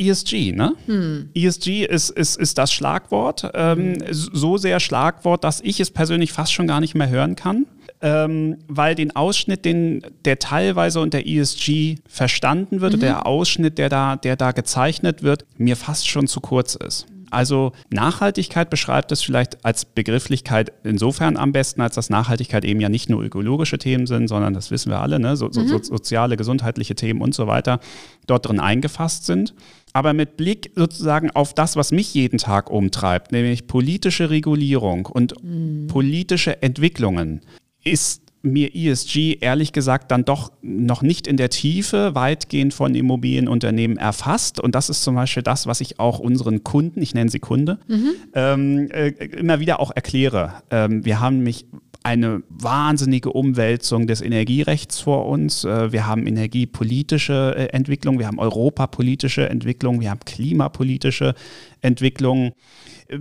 ESG, 0.00 0.52
ne? 0.52 0.74
Hm. 0.86 1.28
ESG 1.34 1.84
ist, 1.84 2.10
ist, 2.10 2.36
ist 2.36 2.58
das 2.58 2.72
Schlagwort. 2.72 3.50
Ähm, 3.54 4.00
hm. 4.00 4.06
so 4.10 4.56
sehr 4.56 4.80
Schlagwort, 4.80 5.44
dass 5.44 5.60
ich 5.60 5.78
es 5.80 5.90
persönlich 5.90 6.32
fast 6.32 6.52
schon 6.52 6.66
gar 6.66 6.80
nicht 6.80 6.94
mehr 6.94 7.08
hören 7.08 7.36
kann. 7.36 7.66
Ähm, 8.02 8.56
weil 8.66 8.94
den 8.94 9.14
Ausschnitt, 9.14 9.66
den, 9.66 10.02
der 10.24 10.38
teilweise 10.38 11.00
unter 11.00 11.26
ESG 11.26 11.96
verstanden 12.08 12.80
wird, 12.80 12.94
mhm. 12.94 13.00
der 13.00 13.26
Ausschnitt, 13.26 13.76
der 13.76 13.90
da, 13.90 14.16
der 14.16 14.36
da 14.36 14.52
gezeichnet 14.52 15.22
wird, 15.22 15.44
mir 15.58 15.76
fast 15.76 16.08
schon 16.08 16.26
zu 16.26 16.40
kurz 16.40 16.76
ist. 16.76 17.06
also 17.30 17.72
Nachhaltigkeit 17.90 18.70
beschreibt 18.70 19.12
es 19.12 19.22
vielleicht 19.22 19.66
als 19.66 19.84
Begrifflichkeit 19.84 20.72
insofern 20.82 21.36
am 21.36 21.52
besten, 21.52 21.82
als 21.82 21.94
dass 21.94 22.08
Nachhaltigkeit 22.08 22.64
eben 22.64 22.80
ja 22.80 22.88
nicht 22.88 23.10
nur 23.10 23.22
ökologische 23.22 23.76
Themen 23.76 24.06
sind, 24.06 24.28
sondern 24.28 24.54
das 24.54 24.70
wissen 24.70 24.90
wir 24.90 25.00
alle, 25.00 25.20
ne? 25.20 25.36
so, 25.36 25.52
so, 25.52 25.60
mhm. 25.60 25.82
soziale, 25.82 26.38
gesundheitliche 26.38 26.94
Themen 26.94 27.20
und 27.20 27.34
so 27.34 27.46
weiter 27.46 27.80
dort 28.26 28.48
drin 28.48 28.60
eingefasst 28.60 29.26
sind. 29.26 29.54
Aber 29.92 30.12
mit 30.12 30.36
Blick 30.36 30.72
sozusagen 30.76 31.30
auf 31.30 31.54
das, 31.54 31.76
was 31.76 31.92
mich 31.92 32.14
jeden 32.14 32.38
Tag 32.38 32.70
umtreibt, 32.70 33.32
nämlich 33.32 33.66
politische 33.66 34.30
Regulierung 34.30 35.06
und 35.06 35.34
mhm. 35.42 35.88
politische 35.88 36.62
Entwicklungen, 36.62 37.40
ist 37.82 38.22
mir 38.42 38.74
ESG 38.74 39.38
ehrlich 39.40 39.72
gesagt 39.72 40.10
dann 40.10 40.24
doch 40.24 40.52
noch 40.62 41.02
nicht 41.02 41.26
in 41.26 41.36
der 41.36 41.50
Tiefe 41.50 42.14
weitgehend 42.14 42.72
von 42.72 42.94
Immobilienunternehmen 42.94 43.96
erfasst. 43.96 44.60
Und 44.60 44.74
das 44.74 44.88
ist 44.88 45.02
zum 45.02 45.14
Beispiel 45.14 45.42
das, 45.42 45.66
was 45.66 45.80
ich 45.80 45.98
auch 45.98 46.18
unseren 46.18 46.64
Kunden, 46.64 47.02
ich 47.02 47.14
nenne 47.14 47.30
sie 47.30 47.40
Kunde, 47.40 47.78
mhm. 47.86 48.12
ähm, 48.34 48.90
äh, 48.90 49.08
immer 49.08 49.60
wieder 49.60 49.80
auch 49.80 49.90
erkläre. 49.94 50.62
Ähm, 50.70 51.04
wir 51.04 51.20
haben 51.20 51.40
mich 51.40 51.66
eine 52.02 52.42
wahnsinnige 52.48 53.30
Umwälzung 53.30 54.06
des 54.06 54.20
Energierechts 54.22 55.00
vor 55.00 55.26
uns. 55.26 55.64
Äh, 55.64 55.92
wir 55.92 56.06
haben 56.06 56.26
energiepolitische 56.26 57.54
äh, 57.56 57.66
Entwicklung, 57.66 58.18
wir 58.18 58.26
haben 58.26 58.38
europapolitische 58.38 59.48
Entwicklung, 59.48 60.00
wir 60.00 60.10
haben 60.10 60.20
klimapolitische 60.24 61.34
Entwicklung 61.82 62.52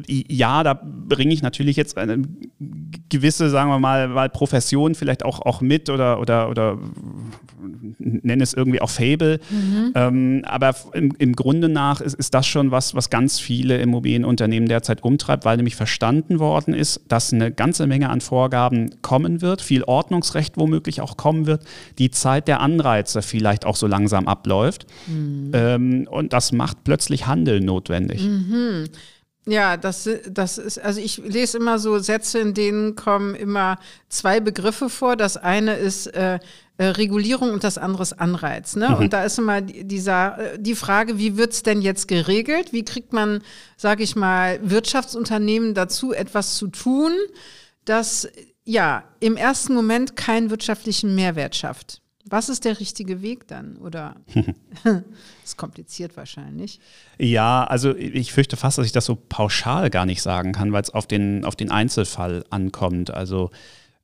ja, 0.08 0.64
da 0.64 0.74
bringe 0.74 1.34
ich 1.34 1.42
natürlich 1.42 1.76
jetzt 1.76 1.98
eine 1.98 2.22
gewisse, 3.10 3.50
sagen 3.50 3.70
wir 3.70 3.80
mal, 3.80 4.08
mal 4.08 4.30
Profession 4.30 4.96
vielleicht 4.96 5.26
auch, 5.26 5.42
auch 5.42 5.62
mit 5.62 5.90
oder, 5.90 6.20
oder, 6.20 6.50
oder 6.50 6.78
nenne 8.00 8.44
es 8.44 8.54
irgendwie 8.54 8.82
auch 8.82 8.90
Fable. 8.90 9.40
Mhm. 9.50 9.92
Ähm, 9.96 10.42
aber 10.46 10.76
im, 10.94 11.14
im 11.18 11.36
Grunde 11.36 11.70
nach 11.70 12.02
ist, 12.02 12.14
ist 12.14 12.34
das 12.34 12.46
schon 12.46 12.72
was, 12.72 12.96
was 12.96 13.10
ganz 13.10 13.40
viele 13.40 13.80
Immobilienunternehmen 13.80 14.70
derzeit 14.70 15.04
umtreibt, 15.04 15.46
weil 15.46 15.58
nämlich 15.58 15.76
verstanden 15.76 16.40
worden 16.40 16.74
ist, 16.74 17.02
dass 17.08 17.34
eine 17.34 17.52
ganze 17.52 17.88
Menge 17.88 18.10
an 18.10 18.22
Vorgaben 18.22 19.02
kommen 19.02 19.42
wird, 19.42 19.62
viel 19.62 19.84
Ordnungsrecht 19.84 20.58
womöglich 20.58 21.02
auch 21.02 21.18
kommen 21.18 21.46
wird, 21.48 21.64
die 21.98 22.12
Zeit 22.12 22.48
der 22.48 22.60
Anreize 22.60 23.22
vielleicht 23.22 23.66
auch 23.66 23.76
so 23.76 23.88
langsam 23.88 24.28
abläuft. 24.28 24.86
Mhm. 25.08 25.52
Ähm, 25.54 26.08
und 26.10 26.34
das 26.34 26.52
macht 26.52 26.84
plötzlich 26.84 27.28
Handel 27.28 27.60
notwendig. 27.60 28.24
Mhm. 28.24 28.86
Ja, 29.46 29.78
das, 29.78 30.08
das 30.30 30.58
ist, 30.58 30.80
also 30.80 31.00
ich 31.00 31.18
lese 31.18 31.58
immer 31.58 31.80
so 31.80 31.98
Sätze, 32.00 32.40
in 32.40 32.54
denen 32.54 32.96
kommen 32.96 33.36
immer 33.36 33.80
zwei 34.10 34.40
Begriffe 34.40 34.90
vor. 34.90 35.16
Das 35.16 35.38
eine 35.38 35.76
ist 35.76 36.08
äh, 36.08 36.40
äh, 36.80 36.86
Regulierung 36.86 37.52
und 37.52 37.66
das 37.66 37.78
andere 37.78 38.04
ist 38.04 38.14
Anreiz. 38.14 38.78
Ne? 38.78 38.88
Mhm. 38.88 38.96
Und 38.96 39.14
da 39.14 39.26
ist 39.26 39.38
immer 39.38 39.60
dieser, 39.60 40.54
äh, 40.54 40.60
die 40.60 40.76
Frage, 40.76 41.18
wie 41.20 41.36
wird 41.36 41.52
es 41.52 41.62
denn 41.62 41.82
jetzt 41.82 42.08
geregelt? 42.08 42.72
Wie 42.72 42.86
kriegt 42.86 43.12
man, 43.12 43.42
sage 43.76 44.02
ich 44.02 44.16
mal, 44.16 44.60
Wirtschaftsunternehmen 44.64 45.74
dazu, 45.74 46.14
etwas 46.14 46.56
zu 46.56 46.68
tun, 46.68 47.12
das 47.84 48.30
ja 48.64 49.04
im 49.20 49.36
ersten 49.36 49.74
Moment 49.74 50.16
keinen 50.16 50.52
wirtschaftlichen 50.52 51.16
Mehrwert 51.16 51.58
schafft? 51.58 52.02
Was 52.30 52.50
ist 52.50 52.66
der 52.66 52.80
richtige 52.80 53.22
Weg 53.22 53.48
dann? 53.48 53.78
Oder 53.78 54.16
ist 55.44 55.58
kompliziert 55.58 56.16
wahrscheinlich. 56.16 56.80
Ja, 57.18 57.64
also 57.64 57.96
ich 57.96 58.32
fürchte 58.32 58.56
fast, 58.56 58.78
dass 58.78 58.86
ich 58.86 58.92
das 58.92 59.06
so 59.06 59.16
pauschal 59.16 59.90
gar 59.90 60.06
nicht 60.06 60.22
sagen 60.22 60.52
kann, 60.52 60.72
weil 60.72 60.84
es 60.84 60.92
auf 60.92 61.08
den, 61.08 61.44
auf 61.44 61.56
den 61.56 61.72
Einzelfall 61.72 62.46
ankommt. 62.50 63.12
Also 63.12 63.50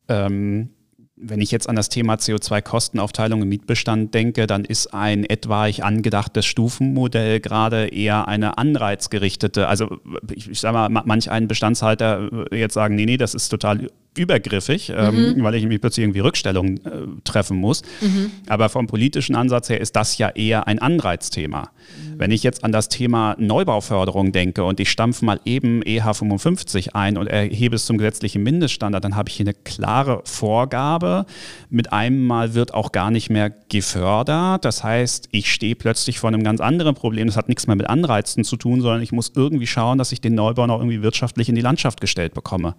ähm, 0.08 0.70
wenn 1.18 1.40
ich 1.40 1.52
jetzt 1.52 1.70
an 1.70 1.76
das 1.76 1.90
Thema 1.90 2.16
CO2-Kostenaufteilung 2.16 3.42
im 3.42 3.50
Mietbestand 3.50 4.14
denke, 4.14 4.48
dann 4.48 4.66
ist 4.66 4.94
ein 4.94 5.24
etwaig 5.24 5.84
angedachtes 5.84 6.46
Stufenmodell 6.46 7.40
gerade 7.40 7.88
eher 7.88 8.28
eine 8.28 8.58
anreizgerichtete. 8.58 9.68
Also 9.68 10.00
ich, 10.34 10.50
ich 10.50 10.60
sage 10.60 10.90
mal, 10.90 11.04
manch 11.06 11.32
ein 11.32 11.48
Bestandshalter 11.48 12.48
jetzt 12.52 12.74
sagen, 12.74 12.96
nee, 12.96 13.06
nee, 13.06 13.18
das 13.18 13.34
ist 13.34 13.50
total 13.50 13.88
übergriffig, 14.18 14.92
ähm, 14.96 15.36
mhm. 15.38 15.44
weil 15.44 15.56
ich 15.56 15.66
mich 15.66 15.82
plötzlich 15.82 16.04
irgendwie 16.04 16.20
Rückstellungen 16.20 16.86
äh, 16.86 17.22
treffen 17.24 17.58
muss. 17.58 17.82
Mhm. 18.02 18.32
Aber 18.48 18.70
vom 18.70 18.88
politischen 18.88 19.36
Ansatz 19.36 19.70
her 19.70 19.82
ist 19.82 19.96
das 19.96 20.18
ja 20.18 20.30
eher 20.30 20.68
ein 20.68 20.80
Anreizthema. 20.80 21.62
Mhm. 21.62 22.20
Wenn 22.20 22.32
ich 22.32 22.44
jetzt 22.44 22.64
an 22.64 22.72
das 22.72 22.90
Thema 22.90 23.36
Neubauförderung 23.38 24.32
denke 24.32 24.64
und 24.64 24.80
ich 24.80 24.90
stampfe 24.90 25.26
mal 25.26 25.40
eben 25.46 25.84
EH55 25.84 26.94
ein 26.94 27.18
und 27.18 27.28
erhebe 27.28 27.76
es 27.76 27.86
zum 27.86 27.98
gesetzlichen 27.98 28.44
Mindeststandard, 28.44 29.04
dann 29.04 29.16
habe 29.16 29.30
ich 29.30 29.36
hier 29.36 29.46
eine 29.46 29.54
klare 29.54 30.22
Vorgabe. 30.24 31.26
Mit 31.70 31.92
einem 31.94 32.26
Mal 32.26 32.54
wird 32.54 32.74
auch 32.74 32.92
gar 32.92 33.12
nicht 33.12 33.30
mehr 33.30 33.52
gefördert. 33.70 34.66
Das 34.66 34.84
heißt, 34.84 35.30
ich 35.32 35.52
stehe 35.52 35.76
plötzlich 35.76 36.20
vor 36.20 36.30
einem 36.30 36.44
ganz 36.44 36.62
anderen 36.62 36.96
Problem. 36.96 37.28
Das 37.28 37.38
hat 37.38 37.50
nichts 37.50 37.68
mehr 37.68 37.76
mit 37.76 37.90
Anreizen 37.90 38.44
zu 38.44 38.58
tun, 38.58 38.82
sondern 38.82 39.02
ich 39.02 39.12
muss 39.12 39.32
irgendwie 39.36 39.68
schauen, 39.68 39.98
dass 39.98 40.12
ich 40.12 40.22
den 40.22 40.36
Neubau 40.36 40.68
noch 40.68 40.80
irgendwie 40.80 41.02
wirtschaftlich 41.02 41.50
in 41.50 41.56
die 41.56 41.62
Landschaft 41.62 42.02
gestellt 42.02 42.34
bekomme. 42.34 42.76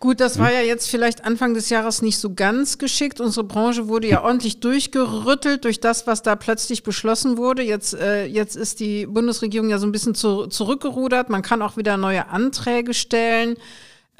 Gut, 0.00 0.20
das 0.20 0.38
war 0.38 0.52
ja 0.52 0.60
jetzt 0.60 0.88
vielleicht 0.88 1.24
Anfang 1.24 1.54
des 1.54 1.70
Jahres 1.70 2.02
nicht 2.02 2.18
so 2.18 2.32
ganz 2.32 2.78
geschickt. 2.78 3.20
Unsere 3.20 3.42
Branche 3.44 3.88
wurde 3.88 4.06
ja 4.06 4.22
ordentlich 4.22 4.60
durchgerüttelt 4.60 5.64
durch 5.64 5.80
das, 5.80 6.06
was 6.06 6.22
da 6.22 6.36
plötzlich 6.36 6.84
beschlossen 6.84 7.36
wurde. 7.36 7.62
Jetzt, 7.62 7.94
äh, 7.94 8.24
jetzt 8.24 8.54
ist 8.54 8.78
die 8.78 9.06
Bundesregierung 9.06 9.70
ja 9.70 9.78
so 9.78 9.88
ein 9.88 9.92
bisschen 9.92 10.14
zu, 10.14 10.46
zurückgerudert. 10.46 11.30
Man 11.30 11.42
kann 11.42 11.62
auch 11.62 11.76
wieder 11.76 11.96
neue 11.96 12.28
Anträge 12.28 12.94
stellen. 12.94 13.56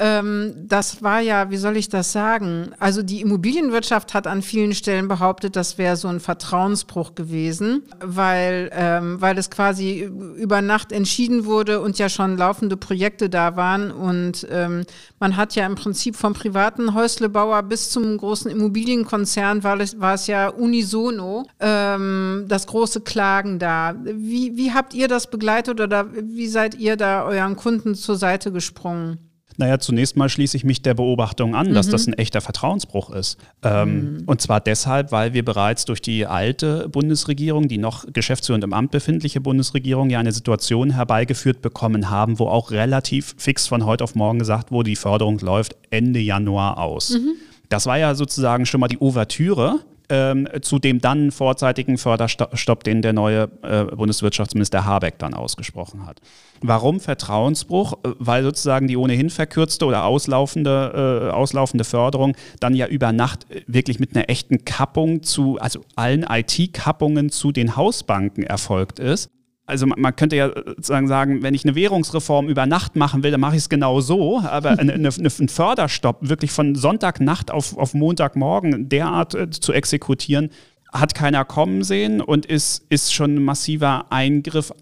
Ähm, 0.00 0.55
das 0.69 1.02
war 1.02 1.21
ja, 1.21 1.50
wie 1.50 1.57
soll 1.57 1.76
ich 1.76 1.88
das 1.88 2.12
sagen? 2.12 2.71
Also 2.78 3.02
die 3.02 3.21
Immobilienwirtschaft 3.21 4.14
hat 4.14 4.28
an 4.28 4.43
vielen 4.43 4.73
Stellen 4.73 5.09
behauptet, 5.09 5.57
das 5.57 5.76
wäre 5.76 5.97
so 5.97 6.07
ein 6.07 6.21
Vertrauensbruch 6.21 7.17
gewesen, 7.17 7.83
weil, 8.00 8.71
ähm, 8.73 9.21
weil 9.21 9.37
es 9.38 9.50
quasi 9.50 10.09
über 10.37 10.62
Nacht 10.62 10.93
entschieden 10.93 11.47
wurde 11.47 11.81
und 11.81 11.99
ja 11.99 12.09
schon 12.09 12.37
laufende 12.37 12.76
Projekte 12.76 13.28
da 13.28 13.57
waren. 13.57 13.90
Und 13.90 14.47
ähm, 14.50 14.85
man 15.19 15.37
hat 15.37 15.57
ja 15.57 15.67
im 15.67 15.75
Prinzip 15.75 16.14
vom 16.14 16.33
privaten 16.33 16.95
Häuslebauer 16.95 17.64
bis 17.64 17.90
zum 17.90 18.17
großen 18.19 18.50
Immobilienkonzern 18.52 19.64
war 19.64 19.81
es, 19.81 19.99
war 20.00 20.14
es 20.14 20.28
ja 20.28 20.49
unisono 20.49 21.45
ähm, 21.59 22.45
das 22.47 22.69
große 22.69 23.00
Klagen 23.00 23.59
da. 23.59 23.97
Wie, 24.05 24.57
wie 24.57 24.73
habt 24.73 24.95
ihr 24.95 25.09
das 25.09 25.28
begleitet 25.28 25.81
oder 25.81 26.07
wie 26.12 26.47
seid 26.47 26.76
ihr 26.76 26.97
da 26.97 27.25
euren 27.25 27.57
Kunden 27.57 27.97
zur 27.97 28.14
Seite 28.17 28.52
gesprungen? 28.52 29.27
Naja, 29.59 29.81
zunächst 29.81 30.17
mal 30.17 30.29
schließe 30.29 30.57
ich 30.57 30.62
mich 30.62 30.83
der 30.83 30.95
Beobachtung 30.95 31.57
an, 31.57 31.71
mhm. 31.71 31.75
dass 31.75 31.88
das 31.88 32.07
ein 32.07 32.12
echter 32.12 32.41
Vertrauensbruch 32.41 33.11
ist. 33.11 33.38
Ähm, 33.65 34.12
mhm. 34.15 34.23
Und 34.25 34.41
zwar 34.41 34.61
deshalb, 34.61 35.11
weil 35.11 35.35
wir 35.35 35.45
bereits 35.45 35.85
durch 35.85 36.00
die 36.00 36.27
alte 36.27 36.88
Bundesregierung, 36.88 37.67
die 37.67 37.77
noch 37.77 38.05
geschäftsführend 38.12 38.62
im 38.62 38.73
Amt 38.73 38.93
befindliche 38.93 39.41
Bundesregierung, 39.41 40.11
ja 40.11 40.21
eine 40.21 40.31
Situation 40.31 40.91
herbeigeführt 40.91 41.61
bekommen 41.61 42.09
haben, 42.09 42.38
wo 42.38 42.47
auch 42.47 42.71
relativ 42.71 43.35
fix 43.37 43.67
von 43.67 43.85
heute 43.85 44.05
auf 44.05 44.15
morgen 44.15 44.38
gesagt 44.38 44.71
wurde, 44.71 44.91
die 44.91 44.97
Förderung 44.97 45.41
läuft 45.41 45.77
Ende 45.91 46.21
Januar 46.21 46.79
aus. 46.79 47.19
Mhm. 47.19 47.35
Das 47.69 47.87
war 47.87 47.99
ja 47.99 48.15
sozusagen 48.15 48.65
schon 48.65 48.81
mal 48.81 48.88
die 48.88 49.00
Ouvertüre 49.00 49.81
ähm, 50.09 50.49
zu 50.62 50.79
dem 50.79 51.00
dann 51.00 51.31
vorzeitigen 51.31 51.99
Förderstopp, 51.99 52.85
den 52.85 53.03
der 53.03 53.12
neue 53.12 53.50
äh, 53.62 53.85
Bundeswirtschaftsminister 53.85 54.85
Habeck 54.85 55.19
dann 55.19 55.35
ausgesprochen 55.35 56.07
hat. 56.07 56.21
Warum 56.61 57.00
Vertrauensbruch? 57.00 57.95
Äh, 58.05 58.11
weil 58.19 58.43
sozusagen 58.43 58.88
die 58.88 58.97
ohnehin 58.97 59.31
verkürzte 59.31 59.85
oder 59.85 60.05
auslaufende, 60.05 61.29
äh, 61.29 61.31
auslaufende 61.31 61.85
Förderung 61.85 62.37
dann 62.61 62.75
ja 62.75 62.87
über 62.87 63.12
Nacht 63.12 63.50
äh, 63.50 63.62
wirklich 63.67 64.00
mit 64.00 64.17
einer 64.17 64.29
echten 64.29 64.65
Kappung 64.65 65.23
zu, 65.23 65.59
also 65.59 65.81
allen 65.97 66.25
IT-Kappungen 66.29 67.31
zu 67.31 67.53
den 67.53 67.77
Hausbanken 67.77 68.43
erfolgt 68.43 68.99
ist 68.99 69.31
also 69.68 69.87
man, 69.87 70.16
könnte 70.16 70.34
ja 70.34 70.48
sozusagen 70.48 71.08
sagen, 71.08 71.42
wenn 71.42 71.52
ich 71.52 71.64
eine 71.64 71.75
Währungsreform 71.75 72.48
über 72.48 72.64
Nacht 72.64 72.96
machen 72.96 73.22
will, 73.22 73.30
dann 73.30 73.40
mache 73.40 73.54
ich 73.54 73.62
es 73.62 73.68
genau 73.68 74.00
so. 74.00 74.40
Aber 74.40 74.70
eine, 74.78 74.94
eine, 74.94 75.08
ein 75.08 75.48
Förderstopp 75.48 76.28
wirklich 76.28 76.52
von 76.52 76.75
Sonntagnacht 76.75 77.50
auf, 77.50 77.76
auf 77.76 77.92
Montagmorgen 77.92 78.88
derart 78.88 79.34
äh, 79.34 79.50
zu 79.50 79.75
exekutieren, 79.75 80.50
hat 80.90 81.14
keiner 81.14 81.44
kommen 81.44 81.84
sehen 81.84 82.22
und 82.22 82.46
ist, 82.46 82.87
ist 82.88 83.12
schon 83.12 83.37
ein 83.37 83.42
massiver 83.44 84.10
Eingriff 84.10 84.72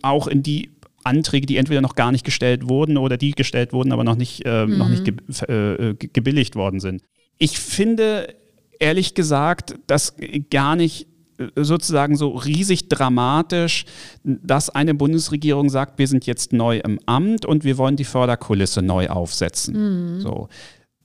auch 0.00 0.26
in 0.26 0.42
die 0.42 0.70
Anträge, 1.04 1.46
die 1.46 1.58
entweder 1.58 1.82
noch 1.82 1.94
gar 1.94 2.10
nicht 2.10 2.24
gestellt 2.24 2.68
wurden 2.68 2.96
oder 2.96 3.18
die 3.18 3.32
gestellt 3.32 3.74
wurden, 3.74 3.92
aber 3.92 4.04
noch 4.04 4.16
nicht, 4.16 4.46
äh, 4.46 4.66
mhm. 4.66 4.78
noch 4.78 4.88
nicht 4.88 5.04
ge 5.04 5.14
äh, 5.46 5.90
äh 5.90 5.94
gebilligt 5.94 6.56
worden 6.56 6.80
sind. 6.80 7.02
Ich 7.36 7.58
finde 7.58 8.34
ehrlich 8.78 9.14
gesagt, 9.14 9.74
dass 9.86 10.14
gar 10.50 10.76
nicht 10.76 11.06
sozusagen 11.56 12.16
so 12.16 12.30
riesig 12.30 12.88
dramatisch, 12.88 13.84
dass 14.24 14.70
eine 14.70 14.94
Bundesregierung 14.94 15.70
sagt, 15.70 15.98
wir 15.98 16.08
sind 16.08 16.26
jetzt 16.26 16.52
neu 16.52 16.78
im 16.78 16.98
Amt 17.06 17.44
und 17.44 17.64
wir 17.64 17.78
wollen 17.78 17.96
die 17.96 18.04
Förderkulisse 18.04 18.82
neu 18.82 19.08
aufsetzen. 19.08 20.16
Mhm. 20.16 20.20
So. 20.20 20.48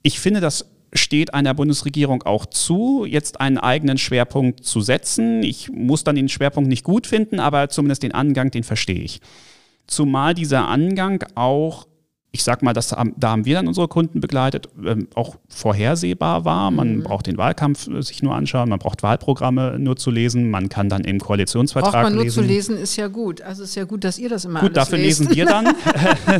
Ich 0.03 0.20
finde, 0.20 0.41
das 0.41 0.65
steht 0.94 1.34
einer 1.34 1.53
Bundesregierung 1.53 2.24
auch 2.24 2.46
zu, 2.46 3.06
jetzt 3.06 3.41
einen 3.41 3.58
eigenen 3.58 3.98
Schwerpunkt 3.98 4.63
zu 4.63 4.82
setzen. 4.82 5.44
Ich 5.44 5.70
muss 5.70 6.03
dann 6.03 6.15
den 6.15 6.29
Schwerpunkt 6.29 6.70
nicht 6.70 6.84
gut 6.84 7.08
finden, 7.08 7.39
aber 7.39 7.70
zumindest 7.70 8.03
den 8.03 8.13
Angang, 8.13 8.51
den 8.51 8.63
verstehe 8.63 9.01
ich. 9.01 9.20
Zumal 9.86 10.34
dieser 10.34 10.67
Angang 10.67 11.24
auch 11.36 11.88
ich 12.38 12.44
sag 12.44 12.62
mal, 12.62 12.74
das, 12.74 12.89
da 12.89 13.29
haben 13.29 13.46
wir 13.46 13.56
dann 13.56 13.67
unsere 13.67 13.88
Kunden 13.88 14.22
begleitet, 14.22 14.70
ähm, 14.86 15.08
auch 15.15 15.38
vorhersehbar 15.50 16.46
war. 16.46 16.70
Man 16.70 16.98
mhm. 16.98 17.03
braucht 17.03 17.25
den 17.25 17.38
Wahlkampf 17.38 17.88
äh, 17.88 18.01
sich 18.03 18.22
nur 18.22 18.36
anschauen, 18.36 18.70
man 18.70 18.77
braucht 18.77 19.01
Wahlprogramme 19.01 19.77
nur 19.79 19.96
zu 19.96 20.12
lesen, 20.12 20.51
man 20.51 20.70
kann 20.70 20.88
dann 20.88 21.03
im 21.03 21.20
Koalitionsvertrag 21.20 21.91
braucht 21.91 22.03
man 22.03 22.13
nur 22.13 22.25
lesen. 22.25 22.44
zu 22.44 22.48
lesen 22.48 22.77
ist 22.77 22.96
ja 22.96 23.08
gut. 23.08 23.41
Also 23.41 23.63
ist 23.63 23.75
ja 23.75 23.86
gut, 23.86 24.03
dass 24.03 24.20
ihr 24.20 24.29
das 24.29 24.46
immer 24.46 24.60
Gut, 24.60 24.77
dafür 24.77 25.00
lest. 25.00 25.20
lesen 25.20 25.36
wir 25.36 25.46
dann. 25.46 25.65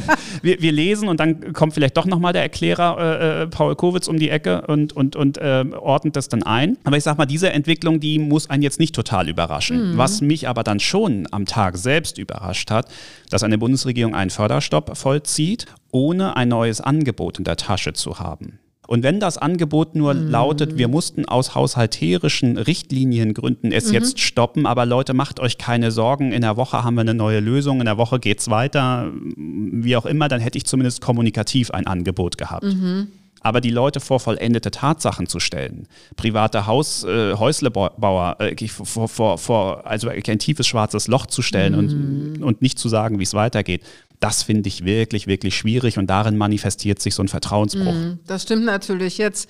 wir, 0.44 0.62
wir, 0.62 0.72
lesen 0.72 1.10
und 1.10 1.20
dann 1.20 1.54
kommt 1.54 1.74
vielleicht 1.74 1.98
doch 1.98 2.06
nochmal 2.06 2.32
der 2.32 2.44
Erklärer 2.44 2.98
äh, 3.00 3.44
äh, 3.44 3.48
Paul 3.48 3.75
Kowitz 3.75 4.08
um 4.08 4.20
die 4.20 4.30
Ecke 4.30 4.62
und, 4.68 4.94
und, 4.94 5.16
und 5.16 5.39
äh, 5.39 5.66
ordnet 5.80 6.16
das 6.16 6.30
dann 6.30 6.44
ein. 6.44 6.77
Aber 6.84 6.98
ich 6.98 7.04
sag 7.04 7.18
mal, 7.18 7.25
diese 7.25 7.51
Entwicklung, 7.51 8.00
die 8.00 8.20
muss 8.20 8.50
einen 8.51 8.62
jetzt 8.62 8.80
nicht 8.80 8.94
total 8.94 9.30
überraschen. 9.30 9.94
Mhm. 9.94 9.98
Was 9.98 10.22
mich 10.22 10.48
aber 10.48 10.63
dann 10.63 10.80
schon 10.80 11.27
am 11.32 11.46
Tag 11.46 11.77
selbst 11.77 12.20
überrascht 12.20 12.70
hat, 12.70 12.88
dass 13.32 13.42
eine 13.42 13.58
Bundesregierung 13.58 14.13
einen 14.13 14.30
Förderstopp 14.30 14.96
vollzieht, 14.96 15.66
ohne 15.91 16.36
ein 16.36 16.50
neues 16.50 16.82
Angebot 16.82 17.38
in 17.38 17.44
der 17.44 17.58
Tasche 17.58 17.94
zu 17.94 18.20
haben. 18.20 18.60
Und 18.88 19.03
wenn 19.03 19.20
das 19.20 19.38
Angebot 19.38 19.96
nur 19.96 20.13
mhm. 20.13 20.29
lautet, 20.29 20.77
wir 20.77 20.88
mussten 20.88 21.25
aus 21.25 21.53
haushalterischen 21.53 22.58
Richtliniengründen 22.58 23.74
es 23.74 23.89
mhm. 23.89 23.94
jetzt 23.94 24.20
stoppen, 24.20 24.65
aber 24.65 24.86
Leute, 24.86 25.13
macht 25.13 25.41
euch 25.41 25.58
keine 25.58 25.91
Sorgen, 25.91 26.32
in 26.32 26.41
der 26.41 26.56
Woche 26.56 26.84
haben 26.84 26.96
wir 26.96 27.01
eine 27.01 27.13
neue 27.13 27.41
Lösung, 27.41 27.79
in 27.79 27.86
der 27.86 27.98
Woche 27.98 28.20
geht 28.20 28.39
es 28.39 28.50
weiter, 28.50 29.12
wie 29.36 29.96
auch 29.98 30.06
immer, 30.06 30.29
dann 30.29 30.39
hätte 30.39 30.58
ich 30.58 30.65
zumindest 30.65 31.01
kommunikativ 31.01 31.72
ein 31.72 31.86
Angebot 31.86 32.38
gehabt. 32.38 32.63
Mhm. 32.63 33.10
Aber 33.41 33.62
die 33.62 33.70
Leute 33.70 34.00
vor 34.00 34.20
vollendete 34.20 34.72
Tatsachen 34.72 35.27
zu 35.27 35.39
stellen, 35.39 35.88
private 36.15 36.65
Haus, 36.65 37.03
äh, 37.03 37.34
Häuslebauer 37.34 38.38
äh, 38.39 38.67
vor, 38.67 39.08
vor, 39.08 39.38
vor, 39.38 39.86
also 39.86 40.10
ein 40.10 40.39
tiefes 40.39 40.65
schwarzes 40.65 41.08
Loch 41.08 41.27
zu 41.27 41.41
stellen 41.41 41.75
und, 41.75 42.38
mhm. 42.38 42.44
und 42.44 42.62
nicht 42.62 42.79
zu 42.79 42.89
sagen, 42.89 43.20
wie 43.20 43.24
es 43.24 43.34
weitergeht, 43.34 43.84
das 44.20 44.44
finde 44.44 44.68
ich 44.68 44.84
wirklich, 44.84 45.28
wirklich 45.28 45.56
schwierig 45.56 45.98
und 45.98 46.08
darin 46.08 46.38
manifestiert 46.38 47.02
sich 47.02 47.14
so 47.16 47.24
ein 47.24 47.28
Vertrauensbruch. 47.28 47.94
Mm, 47.94 48.20
das 48.26 48.44
stimmt 48.44 48.66
natürlich. 48.66 49.18
Jetzt, 49.18 49.48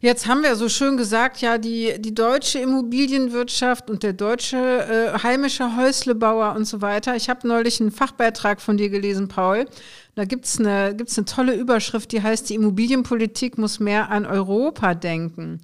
jetzt 0.00 0.26
haben 0.26 0.42
wir 0.42 0.54
so 0.56 0.68
schön 0.68 0.96
gesagt, 0.96 1.40
ja, 1.40 1.56
die, 1.56 1.94
die 1.98 2.14
deutsche 2.14 2.58
Immobilienwirtschaft 2.58 3.88
und 3.88 4.02
der 4.02 4.12
deutsche 4.12 4.56
äh, 4.56 5.18
heimische 5.22 5.76
Häuslebauer 5.76 6.54
und 6.54 6.66
so 6.66 6.82
weiter. 6.82 7.16
Ich 7.16 7.30
habe 7.30 7.48
neulich 7.48 7.80
einen 7.80 7.90
Fachbeitrag 7.90 8.60
von 8.60 8.76
dir 8.76 8.90
gelesen, 8.90 9.28
Paul. 9.28 9.66
Da 10.14 10.26
gibt 10.26 10.44
es 10.44 10.58
eine, 10.58 10.94
gibt's 10.94 11.16
eine 11.16 11.24
tolle 11.24 11.54
Überschrift, 11.54 12.12
die 12.12 12.22
heißt, 12.22 12.50
die 12.50 12.54
Immobilienpolitik 12.54 13.56
muss 13.56 13.80
mehr 13.80 14.10
an 14.10 14.26
Europa 14.26 14.94
denken. 14.94 15.60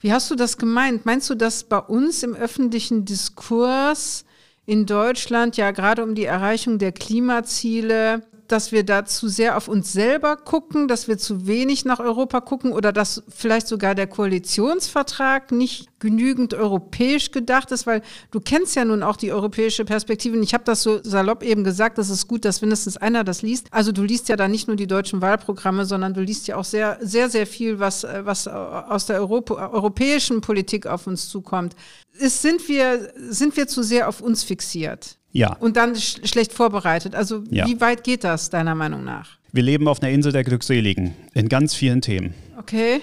Wie 0.00 0.12
hast 0.12 0.28
du 0.32 0.34
das 0.34 0.58
gemeint? 0.58 1.06
Meinst 1.06 1.30
du, 1.30 1.36
dass 1.36 1.62
bei 1.62 1.78
uns 1.78 2.24
im 2.24 2.34
öffentlichen 2.34 3.04
Diskurs 3.04 4.24
in 4.66 4.86
Deutschland 4.86 5.56
ja 5.56 5.70
gerade 5.70 6.02
um 6.02 6.14
die 6.14 6.24
Erreichung 6.24 6.78
der 6.78 6.92
Klimaziele 6.92 8.22
dass 8.52 8.70
wir 8.70 8.84
da 8.84 9.06
zu 9.06 9.28
sehr 9.28 9.56
auf 9.56 9.66
uns 9.66 9.92
selber 9.92 10.36
gucken, 10.36 10.86
dass 10.86 11.08
wir 11.08 11.16
zu 11.16 11.46
wenig 11.46 11.84
nach 11.86 12.00
Europa 12.00 12.40
gucken 12.40 12.72
oder 12.72 12.92
dass 12.92 13.22
vielleicht 13.28 13.66
sogar 13.66 13.94
der 13.94 14.06
Koalitionsvertrag 14.06 15.50
nicht 15.52 15.88
genügend 15.98 16.52
europäisch 16.52 17.30
gedacht 17.30 17.72
ist, 17.72 17.86
weil 17.86 18.02
du 18.30 18.40
kennst 18.40 18.76
ja 18.76 18.84
nun 18.84 19.02
auch 19.02 19.16
die 19.16 19.32
europäische 19.32 19.84
Perspektive. 19.86 20.36
Und 20.36 20.42
ich 20.42 20.52
habe 20.52 20.64
das 20.64 20.82
so 20.82 21.00
salopp 21.02 21.42
eben 21.42 21.64
gesagt, 21.64 21.96
das 21.96 22.10
ist 22.10 22.28
gut, 22.28 22.44
dass 22.44 22.60
mindestens 22.60 22.98
einer 22.98 23.24
das 23.24 23.40
liest. 23.40 23.68
Also 23.70 23.90
du 23.90 24.02
liest 24.02 24.28
ja 24.28 24.36
da 24.36 24.48
nicht 24.48 24.66
nur 24.66 24.76
die 24.76 24.86
deutschen 24.86 25.22
Wahlprogramme, 25.22 25.86
sondern 25.86 26.12
du 26.12 26.20
liest 26.20 26.46
ja 26.46 26.56
auch 26.56 26.64
sehr, 26.64 26.98
sehr, 27.00 27.30
sehr 27.30 27.46
viel, 27.46 27.78
was, 27.78 28.04
was 28.04 28.46
aus 28.46 29.06
der 29.06 29.16
Europa, 29.16 29.70
europäischen 29.70 30.42
Politik 30.42 30.86
auf 30.86 31.06
uns 31.06 31.28
zukommt. 31.28 31.74
Ist, 32.18 32.42
sind, 32.42 32.68
wir, 32.68 33.12
sind 33.16 33.56
wir 33.56 33.66
zu 33.66 33.82
sehr 33.82 34.08
auf 34.08 34.20
uns 34.20 34.44
fixiert? 34.44 35.16
Ja. 35.32 35.56
Und 35.56 35.76
dann 35.76 35.96
sch 35.96 36.20
schlecht 36.24 36.52
vorbereitet. 36.52 37.14
Also 37.14 37.42
ja. 37.50 37.66
wie 37.66 37.80
weit 37.80 38.04
geht 38.04 38.24
das 38.24 38.50
deiner 38.50 38.74
Meinung 38.74 39.04
nach? 39.04 39.30
Wir 39.52 39.62
leben 39.62 39.88
auf 39.88 40.02
einer 40.02 40.12
Insel 40.12 40.32
der 40.32 40.44
Glückseligen 40.44 41.14
in 41.34 41.48
ganz 41.48 41.74
vielen 41.74 42.00
Themen. 42.00 42.34
Okay. 42.58 43.00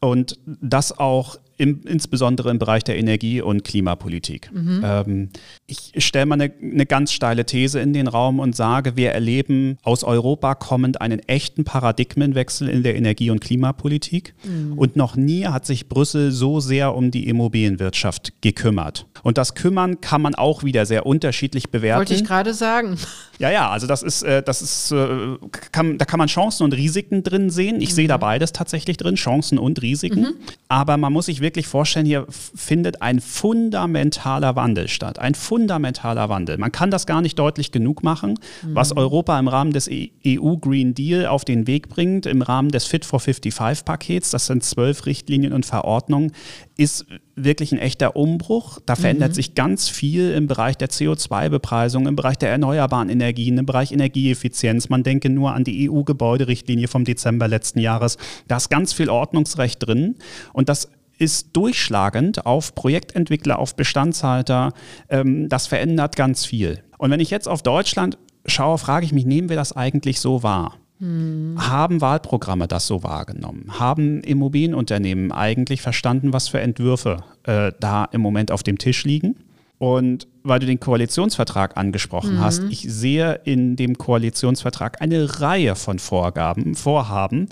Und 0.00 0.38
das 0.46 0.98
auch 0.98 1.38
im, 1.58 1.82
insbesondere 1.86 2.50
im 2.50 2.58
Bereich 2.58 2.82
der 2.82 2.98
Energie- 2.98 3.40
und 3.40 3.62
Klimapolitik. 3.62 4.50
Mhm. 4.52 4.82
Ähm, 4.84 5.28
ich 5.68 5.92
stelle 5.98 6.26
mal 6.26 6.34
eine, 6.34 6.52
eine 6.60 6.86
ganz 6.86 7.12
steile 7.12 7.46
These 7.46 7.78
in 7.78 7.92
den 7.92 8.08
Raum 8.08 8.40
und 8.40 8.56
sage, 8.56 8.96
wir 8.96 9.12
erleben 9.12 9.78
aus 9.84 10.02
Europa 10.02 10.56
kommend 10.56 11.00
einen 11.00 11.20
echten 11.20 11.62
Paradigmenwechsel 11.62 12.68
in 12.68 12.82
der 12.82 12.96
Energie- 12.96 13.30
und 13.30 13.40
Klimapolitik. 13.40 14.34
Mhm. 14.42 14.76
Und 14.76 14.96
noch 14.96 15.14
nie 15.14 15.46
hat 15.46 15.64
sich 15.64 15.88
Brüssel 15.88 16.32
so 16.32 16.58
sehr 16.58 16.96
um 16.96 17.12
die 17.12 17.28
Immobilienwirtschaft 17.28 18.32
gekümmert. 18.40 19.06
Und 19.22 19.38
das 19.38 19.54
Kümmern 19.54 20.00
kann 20.00 20.20
man 20.20 20.34
auch 20.34 20.64
wieder 20.64 20.86
sehr 20.86 21.06
unterschiedlich 21.06 21.70
bewerten. 21.70 21.98
Wollte 21.98 22.14
ich 22.14 22.24
gerade 22.24 22.54
sagen. 22.54 22.98
Ja, 23.42 23.50
ja, 23.50 23.70
also 23.70 23.88
das 23.88 24.04
ist, 24.04 24.22
äh, 24.22 24.40
das 24.40 24.62
ist, 24.62 24.92
äh, 24.92 25.36
kann, 25.72 25.98
da 25.98 26.04
kann 26.04 26.18
man 26.18 26.28
Chancen 26.28 26.62
und 26.62 26.74
Risiken 26.74 27.24
drin 27.24 27.50
sehen. 27.50 27.80
Ich 27.80 27.90
mhm. 27.90 27.94
sehe 27.94 28.08
da 28.08 28.16
beides 28.16 28.52
tatsächlich 28.52 28.98
drin, 28.98 29.16
Chancen 29.16 29.58
und 29.58 29.82
Risiken. 29.82 30.20
Mhm. 30.20 30.34
Aber 30.68 30.96
man 30.96 31.12
muss 31.12 31.26
sich 31.26 31.40
wirklich 31.40 31.66
vorstellen, 31.66 32.06
hier 32.06 32.24
findet 32.28 33.02
ein 33.02 33.20
fundamentaler 33.20 34.54
Wandel 34.54 34.86
statt. 34.86 35.18
Ein 35.18 35.34
fundamentaler 35.34 36.28
Wandel. 36.28 36.56
Man 36.56 36.70
kann 36.70 36.92
das 36.92 37.04
gar 37.04 37.20
nicht 37.20 37.36
deutlich 37.36 37.72
genug 37.72 38.04
machen, 38.04 38.38
mhm. 38.62 38.76
was 38.76 38.96
Europa 38.96 39.36
im 39.40 39.48
Rahmen 39.48 39.72
des 39.72 39.90
EU 39.90 40.56
Green 40.58 40.94
Deal 40.94 41.26
auf 41.26 41.44
den 41.44 41.66
Weg 41.66 41.88
bringt, 41.88 42.26
im 42.26 42.42
Rahmen 42.42 42.68
des 42.68 42.84
Fit 42.86 43.04
for 43.04 43.18
55 43.18 43.84
Pakets. 43.84 44.30
Das 44.30 44.46
sind 44.46 44.62
zwölf 44.62 45.04
Richtlinien 45.04 45.52
und 45.52 45.66
Verordnungen 45.66 46.30
ist 46.76 47.06
wirklich 47.36 47.72
ein 47.72 47.78
echter 47.78 48.16
Umbruch. 48.16 48.78
Da 48.84 48.96
verändert 48.96 49.30
mhm. 49.30 49.34
sich 49.34 49.54
ganz 49.54 49.88
viel 49.88 50.32
im 50.32 50.46
Bereich 50.46 50.76
der 50.76 50.88
CO2-Bepreisung, 50.88 52.06
im 52.06 52.16
Bereich 52.16 52.36
der 52.38 52.50
erneuerbaren 52.50 53.08
Energien, 53.32 53.58
im 53.58 53.66
Bereich 53.66 53.92
Energieeffizienz. 53.92 54.90
Man 54.90 55.02
denke 55.02 55.30
nur 55.30 55.54
an 55.54 55.64
die 55.64 55.90
EU-Gebäuderichtlinie 55.90 56.86
vom 56.86 57.04
Dezember 57.04 57.48
letzten 57.48 57.80
Jahres. 57.80 58.18
Da 58.46 58.58
ist 58.58 58.68
ganz 58.68 58.92
viel 58.92 59.08
Ordnungsrecht 59.08 59.86
drin 59.86 60.16
und 60.52 60.68
das 60.68 60.90
ist 61.18 61.48
durchschlagend 61.54 62.44
auf 62.44 62.74
Projektentwickler, 62.74 63.58
auf 63.58 63.74
Bestandshalter. 63.74 64.72
Ähm, 65.08 65.48
das 65.48 65.66
verändert 65.66 66.16
ganz 66.16 66.44
viel. 66.44 66.82
Und 66.98 67.10
wenn 67.10 67.20
ich 67.20 67.30
jetzt 67.30 67.48
auf 67.48 67.62
Deutschland 67.62 68.18
schaue, 68.44 68.76
frage 68.76 69.06
ich 69.06 69.12
mich, 69.12 69.24
nehmen 69.24 69.48
wir 69.48 69.56
das 69.56 69.74
eigentlich 69.74 70.20
so 70.20 70.42
wahr? 70.42 70.76
Hm. 70.98 71.56
Haben 71.58 72.00
Wahlprogramme 72.00 72.68
das 72.68 72.86
so 72.86 73.02
wahrgenommen? 73.02 73.78
Haben 73.78 74.22
Immobilienunternehmen 74.22 75.32
eigentlich 75.32 75.80
verstanden, 75.80 76.32
was 76.32 76.48
für 76.48 76.60
Entwürfe 76.60 77.24
äh, 77.44 77.72
da 77.80 78.04
im 78.12 78.20
Moment 78.20 78.50
auf 78.50 78.62
dem 78.62 78.78
Tisch 78.78 79.04
liegen? 79.04 79.36
Und 79.82 80.28
weil 80.44 80.60
du 80.60 80.66
den 80.66 80.78
Koalitionsvertrag 80.78 81.76
angesprochen 81.76 82.36
mhm. 82.36 82.40
hast, 82.40 82.62
ich 82.70 82.82
sehe 82.82 83.40
in 83.42 83.74
dem 83.74 83.98
Koalitionsvertrag 83.98 85.02
eine 85.02 85.40
Reihe 85.40 85.74
von 85.74 85.98
Vorgaben, 85.98 86.76
Vorhaben, 86.76 87.48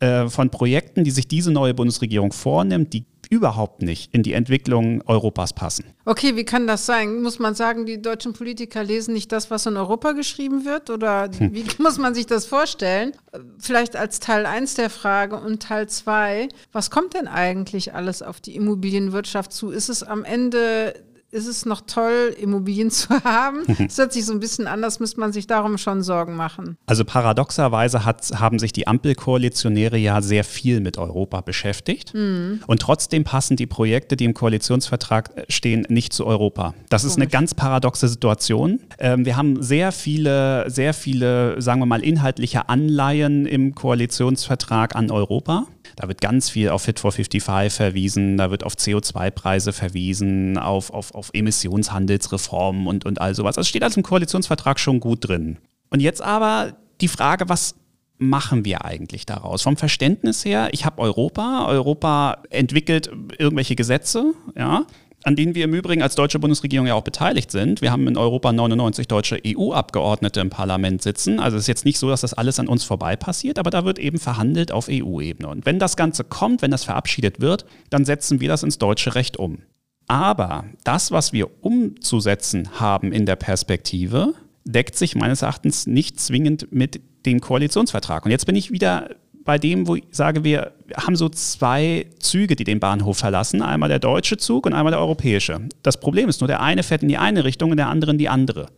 äh, 0.00 0.28
von 0.28 0.48
Projekten, 0.48 1.04
die 1.04 1.10
sich 1.10 1.28
diese 1.28 1.52
neue 1.52 1.74
Bundesregierung 1.74 2.32
vornimmt, 2.32 2.94
die 2.94 3.04
überhaupt 3.28 3.82
nicht 3.82 4.14
in 4.14 4.22
die 4.22 4.32
Entwicklung 4.32 5.02
Europas 5.06 5.52
passen. 5.52 5.84
Okay, 6.06 6.36
wie 6.36 6.44
kann 6.44 6.66
das 6.66 6.86
sein? 6.86 7.20
Muss 7.20 7.38
man 7.38 7.54
sagen, 7.54 7.84
die 7.84 8.00
deutschen 8.00 8.32
Politiker 8.32 8.82
lesen 8.82 9.12
nicht 9.12 9.30
das, 9.30 9.50
was 9.50 9.66
in 9.66 9.76
Europa 9.76 10.12
geschrieben 10.12 10.64
wird? 10.64 10.88
Oder 10.88 11.28
hm. 11.36 11.52
wie 11.52 11.66
muss 11.82 11.98
man 11.98 12.14
sich 12.14 12.24
das 12.24 12.46
vorstellen? 12.46 13.12
Vielleicht 13.58 13.94
als 13.94 14.20
Teil 14.20 14.46
1 14.46 14.72
der 14.72 14.88
Frage 14.88 15.36
und 15.36 15.62
Teil 15.62 15.86
2, 15.86 16.48
was 16.72 16.90
kommt 16.90 17.12
denn 17.12 17.28
eigentlich 17.28 17.92
alles 17.92 18.22
auf 18.22 18.40
die 18.40 18.56
Immobilienwirtschaft 18.56 19.52
zu? 19.52 19.68
Ist 19.68 19.90
es 19.90 20.02
am 20.02 20.24
Ende 20.24 20.94
ist 21.34 21.46
es 21.48 21.66
noch 21.66 21.82
toll, 21.82 22.34
Immobilien 22.40 22.90
zu 22.90 23.08
haben. 23.24 23.64
Das 23.84 23.98
hört 23.98 24.12
sich 24.12 24.24
so 24.24 24.32
ein 24.32 24.40
bisschen 24.40 24.66
anders, 24.66 24.98
müsste 24.98 25.20
man 25.20 25.32
sich 25.32 25.46
darum 25.46 25.78
schon 25.78 26.02
Sorgen 26.02 26.36
machen. 26.36 26.78
Also 26.86 27.04
paradoxerweise 27.04 28.04
hat, 28.04 28.30
haben 28.40 28.58
sich 28.58 28.72
die 28.72 28.86
Ampelkoalitionäre 28.86 29.98
ja 29.98 30.22
sehr 30.22 30.42
viel 30.42 30.80
mit 30.80 30.96
Europa 30.96 31.42
beschäftigt. 31.42 32.14
Mhm. 32.14 32.60
Und 32.66 32.80
trotzdem 32.80 33.24
passen 33.24 33.56
die 33.56 33.66
Projekte, 33.66 34.16
die 34.16 34.24
im 34.24 34.34
Koalitionsvertrag 34.34 35.36
äh, 35.36 35.44
stehen, 35.48 35.86
nicht 35.88 36.12
zu 36.12 36.26
Europa. 36.26 36.74
Das 36.88 37.04
ist 37.04 37.16
eine 37.16 37.26
ganz 37.26 37.54
paradoxe 37.54 38.08
Situation. 38.08 38.80
Ähm, 38.98 39.24
wir 39.26 39.36
haben 39.36 39.62
sehr 39.62 39.92
viele, 39.92 40.70
sehr 40.70 40.94
viele, 40.94 41.60
sagen 41.60 41.80
wir 41.80 41.86
mal, 41.86 42.02
inhaltliche 42.02 42.68
Anleihen 42.68 43.46
im 43.46 43.74
Koalitionsvertrag 43.74 44.96
an 44.96 45.10
Europa. 45.10 45.66
Da 45.96 46.08
wird 46.08 46.20
ganz 46.20 46.50
viel 46.50 46.70
auf 46.70 46.82
Fit 46.82 46.98
for 46.98 47.12
55 47.12 47.72
verwiesen, 47.72 48.36
da 48.36 48.50
wird 48.50 48.64
auf 48.64 48.74
CO2-Preise 48.74 49.72
verwiesen, 49.72 50.58
auf, 50.58 50.90
auf, 50.90 51.14
auf 51.14 51.30
Emissionshandelsreformen 51.32 52.86
und, 52.86 53.04
und 53.06 53.20
all 53.20 53.34
sowas. 53.34 53.56
Das 53.56 53.68
steht 53.68 53.82
also 53.82 54.00
im 54.00 54.02
Koalitionsvertrag 54.02 54.80
schon 54.80 55.00
gut 55.00 55.28
drin. 55.28 55.58
Und 55.90 56.00
jetzt 56.00 56.22
aber 56.22 56.76
die 57.00 57.08
Frage, 57.08 57.48
was 57.48 57.76
machen 58.18 58.64
wir 58.64 58.84
eigentlich 58.84 59.26
daraus? 59.26 59.62
Vom 59.62 59.76
Verständnis 59.76 60.44
her, 60.44 60.68
ich 60.72 60.84
habe 60.84 61.00
Europa, 61.00 61.66
Europa 61.68 62.42
entwickelt 62.50 63.10
irgendwelche 63.38 63.76
Gesetze, 63.76 64.32
ja, 64.56 64.86
an 65.24 65.36
denen 65.36 65.54
wir 65.54 65.64
im 65.64 65.74
Übrigen 65.74 66.02
als 66.02 66.14
deutsche 66.14 66.38
Bundesregierung 66.38 66.86
ja 66.86 66.94
auch 66.94 67.02
beteiligt 67.02 67.50
sind. 67.50 67.80
Wir 67.80 67.90
haben 67.90 68.06
in 68.06 68.18
Europa 68.18 68.52
99 68.52 69.08
deutsche 69.08 69.40
EU-Abgeordnete 69.44 70.40
im 70.40 70.50
Parlament 70.50 71.02
sitzen. 71.02 71.40
Also 71.40 71.56
es 71.56 71.62
ist 71.62 71.68
jetzt 71.68 71.84
nicht 71.86 71.98
so, 71.98 72.10
dass 72.10 72.20
das 72.20 72.34
alles 72.34 72.60
an 72.60 72.68
uns 72.68 72.84
vorbei 72.84 73.16
passiert, 73.16 73.58
aber 73.58 73.70
da 73.70 73.86
wird 73.86 73.98
eben 73.98 74.18
verhandelt 74.18 74.70
auf 74.70 74.88
EU-Ebene. 74.90 75.48
Und 75.48 75.64
wenn 75.64 75.78
das 75.78 75.96
Ganze 75.96 76.24
kommt, 76.24 76.60
wenn 76.60 76.70
das 76.70 76.84
verabschiedet 76.84 77.40
wird, 77.40 77.64
dann 77.88 78.04
setzen 78.04 78.40
wir 78.40 78.48
das 78.48 78.62
ins 78.62 78.76
deutsche 78.76 79.14
Recht 79.14 79.38
um. 79.38 79.58
Aber 80.06 80.66
das, 80.84 81.10
was 81.10 81.32
wir 81.32 81.48
umzusetzen 81.64 82.78
haben 82.78 83.10
in 83.10 83.24
der 83.24 83.36
Perspektive, 83.36 84.34
deckt 84.64 84.96
sich 84.96 85.14
meines 85.14 85.40
Erachtens 85.40 85.86
nicht 85.86 86.20
zwingend 86.20 86.68
mit 86.70 87.00
dem 87.24 87.40
Koalitionsvertrag. 87.40 88.26
Und 88.26 88.30
jetzt 88.30 88.44
bin 88.44 88.56
ich 88.56 88.70
wieder 88.70 89.08
bei 89.44 89.58
dem, 89.58 89.86
wo 89.86 89.96
ich 89.96 90.04
sage, 90.10 90.44
wir 90.44 90.72
haben 90.96 91.16
so 91.16 91.28
zwei 91.28 92.06
Züge, 92.18 92.56
die 92.56 92.64
den 92.64 92.80
Bahnhof 92.80 93.18
verlassen. 93.18 93.62
Einmal 93.62 93.88
der 93.88 93.98
deutsche 93.98 94.36
Zug 94.36 94.66
und 94.66 94.72
einmal 94.72 94.92
der 94.92 95.00
europäische. 95.00 95.60
Das 95.82 96.00
Problem 96.00 96.28
ist 96.28 96.40
nur, 96.40 96.48
der 96.48 96.60
eine 96.60 96.82
fährt 96.82 97.02
in 97.02 97.08
die 97.08 97.18
eine 97.18 97.44
Richtung 97.44 97.70
und 97.70 97.76
der 97.76 97.88
andere 97.88 98.12
in 98.12 98.18
die 98.18 98.28
andere. 98.28 98.68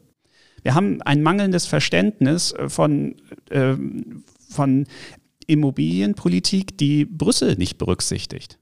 Wir 0.62 0.74
haben 0.74 1.00
ein 1.02 1.22
mangelndes 1.22 1.66
Verständnis 1.66 2.52
von, 2.66 3.14
äh, 3.50 3.74
von 4.50 4.86
Immobilienpolitik, 5.46 6.76
die 6.76 7.04
Brüssel 7.04 7.56
nicht 7.56 7.78
berücksichtigt. 7.78 8.58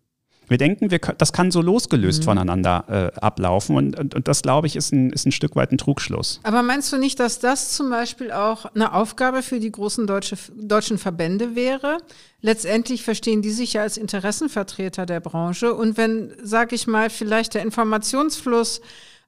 Wir 0.49 0.59
denken, 0.59 0.91
wir, 0.91 0.99
das 0.99 1.33
kann 1.33 1.51
so 1.51 1.63
losgelöst 1.63 2.21
mhm. 2.21 2.25
voneinander 2.25 3.13
äh, 3.17 3.21
ablaufen 3.21 3.77
und, 3.77 3.99
und, 3.99 4.15
und, 4.15 4.29
das, 4.29 4.43
glaube 4.43 4.67
ich, 4.67 4.77
ist 4.77 4.93
ein, 4.93 5.11
ist 5.11 5.27
ein 5.27 5.33
Stück 5.33 5.57
weit 5.57 5.73
ein 5.73 5.79
Trugschluss. 5.79 6.41
Aber 6.43 6.63
meinst 6.63 6.93
du 6.93 6.99
nicht, 6.99 7.19
dass 7.21 7.39
das 7.39 7.75
zum 7.75 7.91
Beispiel 7.91 8.33
auch 8.33 8.67
eine 8.75 8.93
Aufgabe 8.93 9.43
für 9.43 9.61
die 9.61 9.73
großen 9.73 10.07
deutsche, 10.07 10.37
deutschen 10.57 10.99
Verbände 10.99 11.55
wäre? 11.55 11.99
Letztendlich 12.41 13.03
verstehen 13.03 13.43
die 13.43 13.51
sich 13.51 13.75
ja 13.75 13.83
als 13.83 13.97
Interessenvertreter 13.97 15.07
der 15.07 15.21
Branche 15.21 15.75
und 15.75 15.97
wenn, 15.97 16.33
sage 16.43 16.75
ich 16.75 16.87
mal, 16.87 17.11
vielleicht 17.11 17.55
der 17.55 17.63
Informationsfluss 17.63 18.81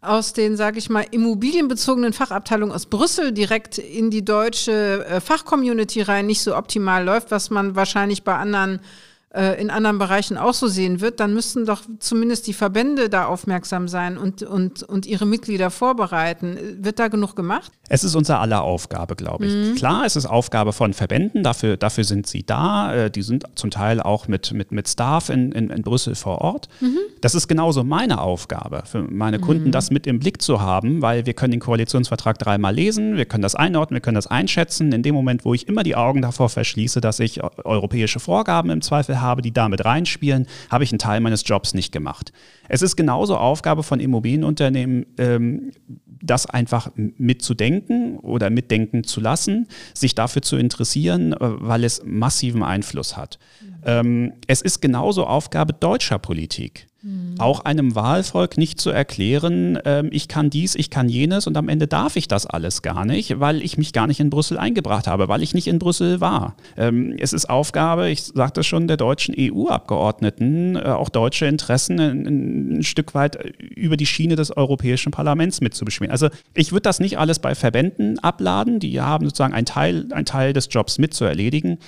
aus 0.02 0.32
den, 0.32 0.56
sage 0.56 0.78
ich 0.78 0.90
mal, 0.90 1.04
immobilienbezogenen 1.10 2.12
Fachabteilungen 2.12 2.74
aus 2.74 2.86
Brüssel 2.86 3.32
direkt 3.32 3.78
in 3.78 4.10
die 4.10 4.24
deutsche 4.24 5.04
äh, 5.06 5.20
Fachcommunity 5.20 6.02
rein 6.02 6.26
nicht 6.26 6.42
so 6.42 6.56
optimal 6.56 7.04
läuft, 7.04 7.30
was 7.30 7.50
man 7.50 7.74
wahrscheinlich 7.74 8.22
bei 8.22 8.36
anderen 8.36 8.80
äh, 9.36 9.60
in 9.60 9.70
anderen 9.70 9.98
Bereichen 9.98 10.38
auch 10.38 10.54
so 10.54 10.66
sehen 10.66 11.00
wird, 11.00 11.20
dann 11.20 11.34
müssten 11.34 11.66
doch 11.66 11.82
zumindest 11.98 12.46
die 12.46 12.54
Verbände 12.54 13.10
da 13.10 13.26
aufmerksam 13.26 13.86
sein 13.86 14.16
und, 14.16 14.42
und, 14.42 14.82
und 14.82 15.04
ihre 15.04 15.26
Mitglieder 15.26 15.70
vorbereiten. 15.70 16.56
Wird 16.80 16.98
da 16.98 17.08
genug 17.08 17.36
gemacht? 17.36 17.70
Es 17.88 18.02
ist 18.02 18.14
unser 18.14 18.40
aller 18.40 18.62
Aufgabe, 18.62 19.14
glaube 19.14 19.46
ich. 19.46 19.54
Mhm. 19.54 19.74
Klar, 19.74 20.06
es 20.06 20.16
ist 20.16 20.26
Aufgabe 20.26 20.72
von 20.72 20.94
Verbänden, 20.94 21.42
dafür, 21.42 21.76
dafür 21.76 22.04
sind 22.04 22.26
sie 22.26 22.44
da. 22.44 22.94
Äh, 22.94 23.10
die 23.10 23.22
sind 23.22 23.44
zum 23.56 23.70
Teil 23.70 24.00
auch 24.00 24.26
mit, 24.26 24.52
mit, 24.52 24.72
mit 24.72 24.88
Staff 24.88 25.28
in, 25.28 25.52
in, 25.52 25.68
in 25.68 25.82
Brüssel 25.82 26.14
vor 26.14 26.38
Ort. 26.40 26.68
Mhm. 26.80 26.98
Das 27.20 27.34
ist 27.34 27.46
genauso 27.46 27.84
meine 27.84 28.20
Aufgabe, 28.20 28.84
für 28.86 29.02
meine 29.02 29.38
Kunden 29.38 29.66
mhm. 29.66 29.72
das 29.72 29.90
mit 29.90 30.06
im 30.06 30.18
Blick 30.18 30.40
zu 30.40 30.62
haben, 30.62 31.02
weil 31.02 31.26
wir 31.26 31.34
können 31.34 31.50
den 31.50 31.60
Koalitionsvertrag 31.60 32.38
dreimal 32.38 32.74
lesen, 32.74 33.16
wir 33.16 33.26
können 33.26 33.42
das 33.42 33.54
einordnen, 33.54 33.96
wir 33.96 34.00
können 34.00 34.14
das 34.14 34.26
einschätzen. 34.26 34.92
In 34.92 35.02
dem 35.02 35.14
Moment, 35.14 35.44
wo 35.44 35.52
ich 35.52 35.68
immer 35.68 35.82
die 35.82 35.94
Augen 35.94 36.22
davor 36.22 36.48
verschließe, 36.48 37.00
dass 37.02 37.20
ich 37.20 37.42
europäische 37.42 38.18
Vorgaben 38.18 38.70
im 38.70 38.80
Zweifel 38.80 39.20
habe, 39.20 39.25
habe, 39.26 39.42
die 39.42 39.52
damit 39.52 39.84
reinspielen, 39.84 40.46
habe 40.70 40.84
ich 40.84 40.92
einen 40.92 40.98
Teil 40.98 41.20
meines 41.20 41.42
Jobs 41.46 41.74
nicht 41.74 41.92
gemacht. 41.92 42.32
Es 42.68 42.82
ist 42.82 42.96
genauso 42.96 43.36
Aufgabe 43.36 43.82
von 43.82 44.00
Immobilienunternehmen, 44.00 45.06
ähm, 45.18 45.72
das 46.22 46.46
einfach 46.46 46.90
mitzudenken 46.96 48.18
oder 48.18 48.50
mitdenken 48.50 49.04
zu 49.04 49.20
lassen, 49.20 49.68
sich 49.92 50.14
dafür 50.14 50.42
zu 50.42 50.56
interessieren, 50.56 51.32
äh, 51.32 51.36
weil 51.40 51.84
es 51.84 52.02
massiven 52.04 52.62
Einfluss 52.62 53.16
hat. 53.16 53.38
Mhm. 53.60 53.75
Ähm, 53.84 54.32
es 54.46 54.62
ist 54.62 54.80
genauso 54.80 55.26
Aufgabe 55.26 55.72
deutscher 55.72 56.18
Politik. 56.18 56.86
Mhm. 57.06 57.36
Auch 57.38 57.60
einem 57.60 57.94
Wahlvolk 57.94 58.58
nicht 58.58 58.80
zu 58.80 58.90
erklären, 58.90 59.78
ähm, 59.84 60.08
ich 60.10 60.26
kann 60.26 60.50
dies, 60.50 60.74
ich 60.74 60.90
kann 60.90 61.08
jenes 61.08 61.46
und 61.46 61.56
am 61.56 61.68
Ende 61.68 61.86
darf 61.86 62.16
ich 62.16 62.26
das 62.26 62.46
alles 62.46 62.82
gar 62.82 63.04
nicht, 63.04 63.38
weil 63.38 63.62
ich 63.62 63.78
mich 63.78 63.92
gar 63.92 64.08
nicht 64.08 64.18
in 64.18 64.28
Brüssel 64.28 64.58
eingebracht 64.58 65.06
habe, 65.06 65.28
weil 65.28 65.42
ich 65.42 65.54
nicht 65.54 65.68
in 65.68 65.78
Brüssel 65.78 66.20
war. 66.20 66.56
Ähm, 66.76 67.14
es 67.16 67.32
ist 67.32 67.48
Aufgabe, 67.48 68.10
ich 68.10 68.24
sagte 68.24 68.64
schon, 68.64 68.88
der 68.88 68.96
deutschen 68.96 69.36
EU-Abgeordneten, 69.38 70.74
äh, 70.74 70.80
auch 70.80 71.08
deutsche 71.08 71.46
Interessen 71.46 72.00
ein, 72.00 72.78
ein, 72.78 72.82
Stück 72.82 73.14
weit 73.14 73.36
über 73.60 73.96
die 73.96 74.06
Schiene 74.06 74.34
des 74.34 74.56
Europäischen 74.56 75.12
Parlaments 75.12 75.60
mitzubeschweren. 75.60 76.10
Also 76.10 76.28
ich 76.54 76.72
würde 76.72 76.82
das 76.82 76.98
nicht 76.98 77.18
alles 77.18 77.38
bei 77.38 77.54
Verbänden 77.54 78.18
abladen, 78.18 78.80
die 78.80 79.00
haben 79.00 79.26
sozusagen 79.26 79.54
einen 79.54 79.66
Teil, 79.66 80.06
einen 80.10 80.26
Teil 80.26 80.52
des 80.52 80.68
Jobs 80.70 80.98
mit 80.98 81.14
zu 81.14 81.24
erledigen. 81.24 81.78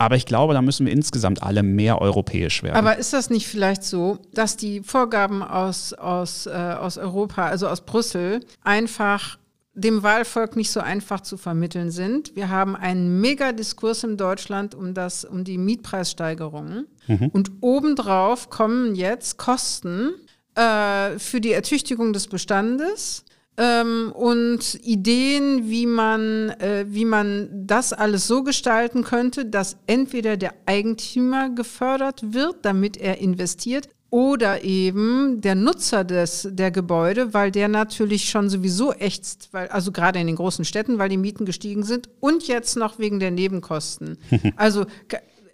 Aber 0.00 0.16
ich 0.16 0.24
glaube, 0.24 0.54
da 0.54 0.62
müssen 0.62 0.86
wir 0.86 0.94
insgesamt 0.94 1.42
alle 1.42 1.62
mehr 1.62 2.00
europäisch 2.00 2.62
werden. 2.62 2.74
Aber 2.74 2.96
ist 2.96 3.12
das 3.12 3.28
nicht 3.28 3.46
vielleicht 3.46 3.82
so, 3.82 4.16
dass 4.32 4.56
die 4.56 4.80
Vorgaben 4.80 5.42
aus, 5.42 5.92
aus, 5.92 6.46
äh, 6.46 6.50
aus 6.52 6.96
Europa, 6.96 7.44
also 7.44 7.68
aus 7.68 7.82
Brüssel, 7.82 8.40
einfach 8.64 9.38
dem 9.74 10.02
Wahlvolk 10.02 10.56
nicht 10.56 10.70
so 10.70 10.80
einfach 10.80 11.20
zu 11.20 11.36
vermitteln 11.36 11.90
sind. 11.90 12.34
Wir 12.34 12.48
haben 12.48 12.76
einen 12.76 13.20
Megadiskurs 13.20 14.02
in 14.02 14.16
Deutschland 14.16 14.74
um, 14.74 14.94
das, 14.94 15.26
um 15.26 15.44
die 15.44 15.58
Mietpreissteigerungen. 15.58 16.86
Mhm. 17.06 17.28
Und 17.34 17.50
obendrauf 17.60 18.48
kommen 18.48 18.94
jetzt 18.94 19.36
Kosten 19.36 20.12
äh, 20.54 21.18
für 21.18 21.42
die 21.42 21.52
Ertüchtigung 21.52 22.14
des 22.14 22.26
Bestandes 22.26 23.26
ähm, 23.56 24.12
und 24.14 24.78
Ideen, 24.82 25.68
wie 25.68 25.86
man, 25.86 26.50
äh, 26.60 26.86
wie 26.88 27.04
man 27.04 27.48
das 27.66 27.92
alles 27.92 28.26
so 28.26 28.42
gestalten 28.42 29.04
könnte, 29.04 29.44
dass 29.44 29.76
entweder 29.86 30.36
der 30.36 30.54
Eigentümer 30.66 31.50
gefördert 31.50 32.32
wird, 32.32 32.56
damit 32.62 32.96
er 32.96 33.18
investiert, 33.18 33.88
oder 34.10 34.64
eben 34.64 35.40
der 35.40 35.54
Nutzer 35.54 36.02
des, 36.02 36.48
der 36.50 36.72
Gebäude, 36.72 37.32
weil 37.32 37.52
der 37.52 37.68
natürlich 37.68 38.28
schon 38.28 38.50
sowieso 38.50 38.92
ächzt, 38.92 39.48
weil, 39.52 39.68
also 39.68 39.92
gerade 39.92 40.18
in 40.18 40.26
den 40.26 40.36
großen 40.36 40.64
Städten, 40.64 40.98
weil 40.98 41.08
die 41.08 41.16
Mieten 41.16 41.44
gestiegen 41.44 41.84
sind 41.84 42.08
und 42.18 42.48
jetzt 42.48 42.76
noch 42.76 42.98
wegen 42.98 43.20
der 43.20 43.30
Nebenkosten. 43.30 44.18
also 44.56 44.84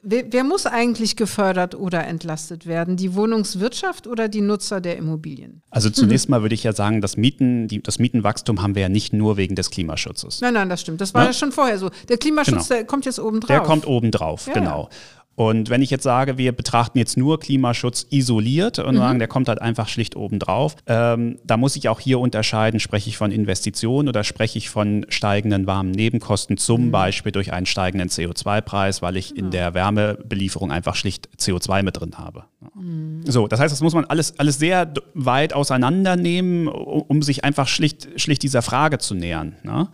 Wer, 0.08 0.32
wer, 0.32 0.44
muss 0.44 0.66
eigentlich 0.66 1.16
gefördert 1.16 1.74
oder 1.74 2.06
entlastet 2.06 2.64
werden? 2.66 2.96
Die 2.96 3.16
Wohnungswirtschaft 3.16 4.06
oder 4.06 4.28
die 4.28 4.40
Nutzer 4.40 4.80
der 4.80 4.96
Immobilien? 4.98 5.62
Also 5.70 5.90
zunächst 5.90 6.28
mal 6.28 6.42
würde 6.42 6.54
ich 6.54 6.62
ja 6.62 6.72
sagen, 6.72 7.00
das, 7.00 7.16
Mieten, 7.16 7.66
die, 7.66 7.82
das 7.82 7.98
Mietenwachstum 7.98 8.62
haben 8.62 8.76
wir 8.76 8.82
ja 8.82 8.88
nicht 8.88 9.12
nur 9.12 9.36
wegen 9.36 9.56
des 9.56 9.70
Klimaschutzes. 9.70 10.40
Nein, 10.40 10.54
nein, 10.54 10.68
das 10.68 10.82
stimmt. 10.82 11.00
Das 11.00 11.12
war 11.12 11.22
ja, 11.22 11.30
ja 11.30 11.32
schon 11.32 11.50
vorher 11.50 11.78
so. 11.78 11.90
Der 12.08 12.18
Klimaschutz, 12.18 12.68
genau. 12.68 12.78
der 12.78 12.84
kommt 12.84 13.04
jetzt 13.04 13.18
oben 13.18 13.40
drauf. 13.40 13.48
Der 13.48 13.60
kommt 13.62 13.84
oben 13.84 14.12
drauf, 14.12 14.46
ja, 14.46 14.52
genau. 14.52 14.82
Ja. 14.84 14.96
Und 15.36 15.68
wenn 15.68 15.82
ich 15.82 15.90
jetzt 15.90 16.02
sage, 16.02 16.38
wir 16.38 16.52
betrachten 16.52 16.98
jetzt 16.98 17.18
nur 17.18 17.38
Klimaschutz 17.38 18.06
isoliert 18.10 18.78
und 18.78 18.94
mhm. 18.94 18.98
sagen, 18.98 19.18
der 19.18 19.28
kommt 19.28 19.48
halt 19.48 19.60
einfach 19.60 19.86
schlicht 19.86 20.16
oben 20.16 20.38
drauf, 20.38 20.76
ähm, 20.86 21.38
da 21.44 21.58
muss 21.58 21.76
ich 21.76 21.90
auch 21.90 22.00
hier 22.00 22.18
unterscheiden, 22.18 22.80
spreche 22.80 23.10
ich 23.10 23.18
von 23.18 23.30
Investitionen 23.30 24.08
oder 24.08 24.24
spreche 24.24 24.56
ich 24.56 24.70
von 24.70 25.04
steigenden 25.10 25.66
warmen 25.66 25.90
Nebenkosten, 25.90 26.56
zum 26.56 26.86
mhm. 26.86 26.90
Beispiel 26.90 27.32
durch 27.32 27.52
einen 27.52 27.66
steigenden 27.66 28.08
CO2-Preis, 28.08 29.02
weil 29.02 29.18
ich 29.18 29.34
genau. 29.34 29.44
in 29.44 29.50
der 29.50 29.74
Wärmebelieferung 29.74 30.72
einfach 30.72 30.94
schlicht 30.94 31.28
CO2 31.38 31.82
mit 31.82 32.00
drin 32.00 32.16
habe. 32.16 32.44
Mhm. 32.74 33.20
So, 33.26 33.46
das 33.46 33.60
heißt, 33.60 33.72
das 33.72 33.82
muss 33.82 33.94
man 33.94 34.06
alles, 34.06 34.38
alles 34.38 34.58
sehr 34.58 34.90
weit 35.12 35.52
auseinandernehmen, 35.52 36.66
um 36.66 37.20
sich 37.20 37.44
einfach 37.44 37.68
schlicht, 37.68 38.08
schlicht 38.18 38.42
dieser 38.42 38.62
Frage 38.62 38.96
zu 38.96 39.14
nähern. 39.14 39.56
Ne? 39.62 39.88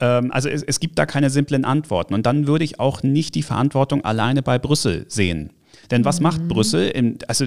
Ähm, 0.00 0.32
also 0.32 0.48
es, 0.48 0.62
es 0.62 0.80
gibt 0.80 0.98
da 0.98 1.06
keine 1.06 1.30
simplen 1.30 1.64
Antworten. 1.64 2.14
Und 2.14 2.26
dann 2.26 2.46
würde 2.46 2.64
ich 2.64 2.80
auch 2.80 3.02
nicht 3.02 3.34
die 3.34 3.42
Verantwortung 3.42 4.04
alleine 4.04 4.42
bei 4.42 4.58
Brüssel 4.58 5.04
sehen. 5.08 5.50
Denn 5.90 6.04
was 6.04 6.20
macht 6.20 6.42
mhm. 6.42 6.48
Brüssel? 6.48 6.88
Im, 6.88 7.18
also 7.26 7.46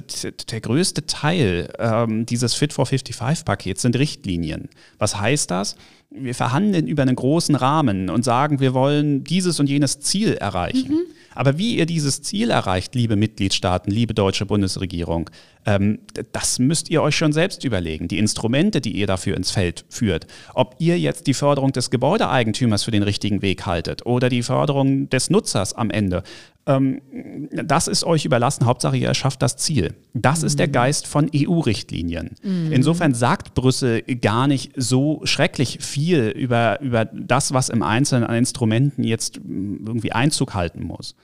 der 0.51 0.61
größte 0.61 1.05
Teil 1.05 1.69
ähm, 1.79 2.25
dieses 2.25 2.53
Fit 2.53 2.73
for 2.73 2.85
55-Pakets 2.85 3.81
sind 3.81 3.97
Richtlinien. 3.97 4.69
Was 4.97 5.19
heißt 5.19 5.51
das? 5.51 5.75
Wir 6.09 6.35
verhandeln 6.35 6.87
über 6.87 7.01
einen 7.01 7.15
großen 7.15 7.55
Rahmen 7.55 8.09
und 8.09 8.23
sagen, 8.23 8.59
wir 8.59 8.73
wollen 8.73 9.23
dieses 9.23 9.59
und 9.59 9.69
jenes 9.69 9.99
Ziel 9.99 10.33
erreichen. 10.33 10.91
Mhm. 10.91 11.01
Aber 11.35 11.57
wie 11.57 11.77
ihr 11.77 11.85
dieses 11.85 12.21
Ziel 12.21 12.49
erreicht, 12.49 12.95
liebe 12.95 13.15
Mitgliedstaaten, 13.15 13.91
liebe 13.91 14.13
deutsche 14.13 14.45
Bundesregierung, 14.45 15.29
ähm, 15.65 15.99
das 16.31 16.59
müsst 16.59 16.89
ihr 16.89 17.01
euch 17.01 17.15
schon 17.15 17.33
selbst 17.33 17.63
überlegen. 17.63 18.07
Die 18.07 18.17
Instrumente, 18.17 18.81
die 18.81 18.91
ihr 18.91 19.07
dafür 19.07 19.37
ins 19.37 19.51
Feld 19.51 19.85
führt. 19.89 20.27
Ob 20.53 20.75
ihr 20.79 20.99
jetzt 20.99 21.27
die 21.27 21.33
Förderung 21.33 21.71
des 21.71 21.89
Gebäudeeigentümers 21.89 22.83
für 22.83 22.91
den 22.91 23.03
richtigen 23.03 23.41
Weg 23.41 23.65
haltet 23.65 24.05
oder 24.05 24.29
die 24.29 24.43
Förderung 24.43 25.09
des 25.09 25.29
Nutzers 25.29 25.73
am 25.73 25.89
Ende. 25.89 26.23
Ähm, 26.65 27.01
das 27.51 27.87
ist 27.87 28.03
euch 28.05 28.25
überlassen. 28.25 28.65
Hauptsache, 28.65 28.95
ihr 28.95 29.07
erschafft 29.07 29.41
das 29.41 29.57
Ziel. 29.57 29.95
Das 30.13 30.41
mhm. 30.41 30.47
ist 30.47 30.59
der 30.59 30.67
mhm. 30.67 30.71
Geist 30.71 31.07
von 31.07 31.29
EU-Richtlinien. 31.35 32.35
Mhm. 32.41 32.71
Insofern 32.71 33.13
sagt 33.13 33.53
Brüssel 33.53 34.01
gar 34.01 34.47
nicht 34.47 34.71
so 34.75 35.21
schrecklich 35.25 35.79
viel 35.81 36.29
über, 36.29 36.79
über 36.81 37.05
das, 37.05 37.53
was 37.53 37.69
im 37.69 37.83
Einzelnen 37.83 38.23
an 38.23 38.35
Instrumenten 38.35 39.03
jetzt 39.03 39.37
irgendwie 39.37 40.13
Einzug 40.13 40.53
halten 40.53 40.83
muss. 40.83 41.15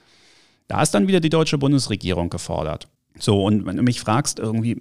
Da 0.68 0.82
ist 0.82 0.92
dann 0.92 1.08
wieder 1.08 1.20
die 1.20 1.30
deutsche 1.30 1.58
Bundesregierung 1.58 2.30
gefordert. 2.30 2.88
So, 3.20 3.44
und 3.44 3.66
wenn 3.66 3.76
du 3.76 3.82
mich 3.82 4.00
fragst, 4.00 4.38
irgendwie, 4.38 4.76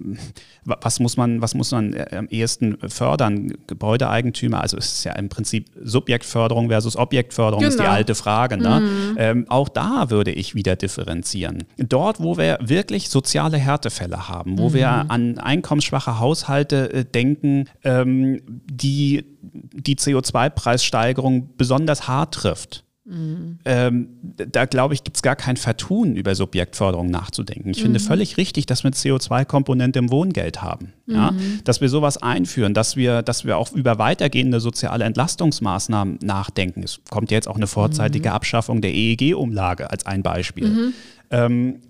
was 0.63 0.99
muss 0.99 1.17
man, 1.17 1.41
was 1.41 1.55
muss 1.55 1.71
man 1.71 1.93
äh, 1.93 2.15
am 2.15 2.27
ehesten 2.29 2.77
fördern? 2.87 3.53
Gebäudeeigentümer, 3.67 4.61
also 4.61 4.77
es 4.77 4.93
ist 4.93 5.03
ja 5.03 5.13
im 5.13 5.29
Prinzip 5.29 5.69
Subjektförderung 5.81 6.69
versus 6.69 6.95
Objektförderung, 6.95 7.59
genau. 7.59 7.69
ist 7.69 7.79
die 7.79 7.83
genau. 7.83 7.93
alte 7.93 8.15
Frage. 8.15 8.57
Ne? 8.57 8.79
Mhm. 8.79 9.15
Ähm, 9.17 9.45
auch 9.49 9.69
da 9.69 10.09
würde 10.09 10.31
ich 10.31 10.55
wieder 10.55 10.75
differenzieren. 10.75 11.65
Dort, 11.77 12.21
wo 12.21 12.37
wir 12.37 12.57
wirklich 12.61 13.09
soziale 13.09 13.57
Härtefälle 13.57 14.29
haben, 14.29 14.57
wo 14.57 14.69
mhm. 14.69 14.73
wir 14.73 15.11
an 15.11 15.37
einkommensschwache 15.37 16.19
Haushalte 16.19 16.93
äh, 16.93 17.05
denken, 17.05 17.65
ähm, 17.83 18.41
die 18.71 19.25
die 19.41 19.95
CO2-Preissteigerung 19.95 21.55
besonders 21.55 22.07
hart 22.07 22.33
trifft 22.33 22.83
Mhm. 23.09 23.57
Ähm, 23.65 24.07
da 24.37 24.65
glaube 24.65 24.93
ich, 24.93 25.03
gibt 25.03 25.17
es 25.17 25.23
gar 25.23 25.35
kein 25.35 25.57
Vertun, 25.57 26.15
über 26.15 26.35
Subjektförderung 26.35 27.09
nachzudenken. 27.09 27.71
Ich 27.71 27.79
mhm. 27.79 27.83
finde 27.83 27.99
völlig 27.99 28.37
richtig, 28.37 28.67
dass 28.67 28.83
wir 28.83 28.91
CO2-Komponente 28.91 29.97
im 29.97 30.11
Wohngeld 30.11 30.61
haben. 30.61 30.93
Mhm. 31.07 31.15
Ja? 31.15 31.33
Dass 31.63 31.81
wir 31.81 31.89
sowas 31.89 32.17
einführen, 32.17 32.73
dass 32.73 32.95
wir, 32.95 33.23
dass 33.23 33.45
wir 33.45 33.57
auch 33.57 33.71
über 33.71 33.97
weitergehende 33.97 34.59
soziale 34.59 35.05
Entlastungsmaßnahmen 35.05 36.19
nachdenken. 36.21 36.83
Es 36.83 37.01
kommt 37.09 37.31
jetzt 37.31 37.47
auch 37.47 37.55
eine 37.55 37.67
vorzeitige 37.67 38.29
mhm. 38.29 38.35
Abschaffung 38.35 38.81
der 38.81 38.93
EEG-Umlage 38.93 39.89
als 39.89 40.05
ein 40.05 40.21
Beispiel. 40.21 40.93
Ähm, 41.31 41.81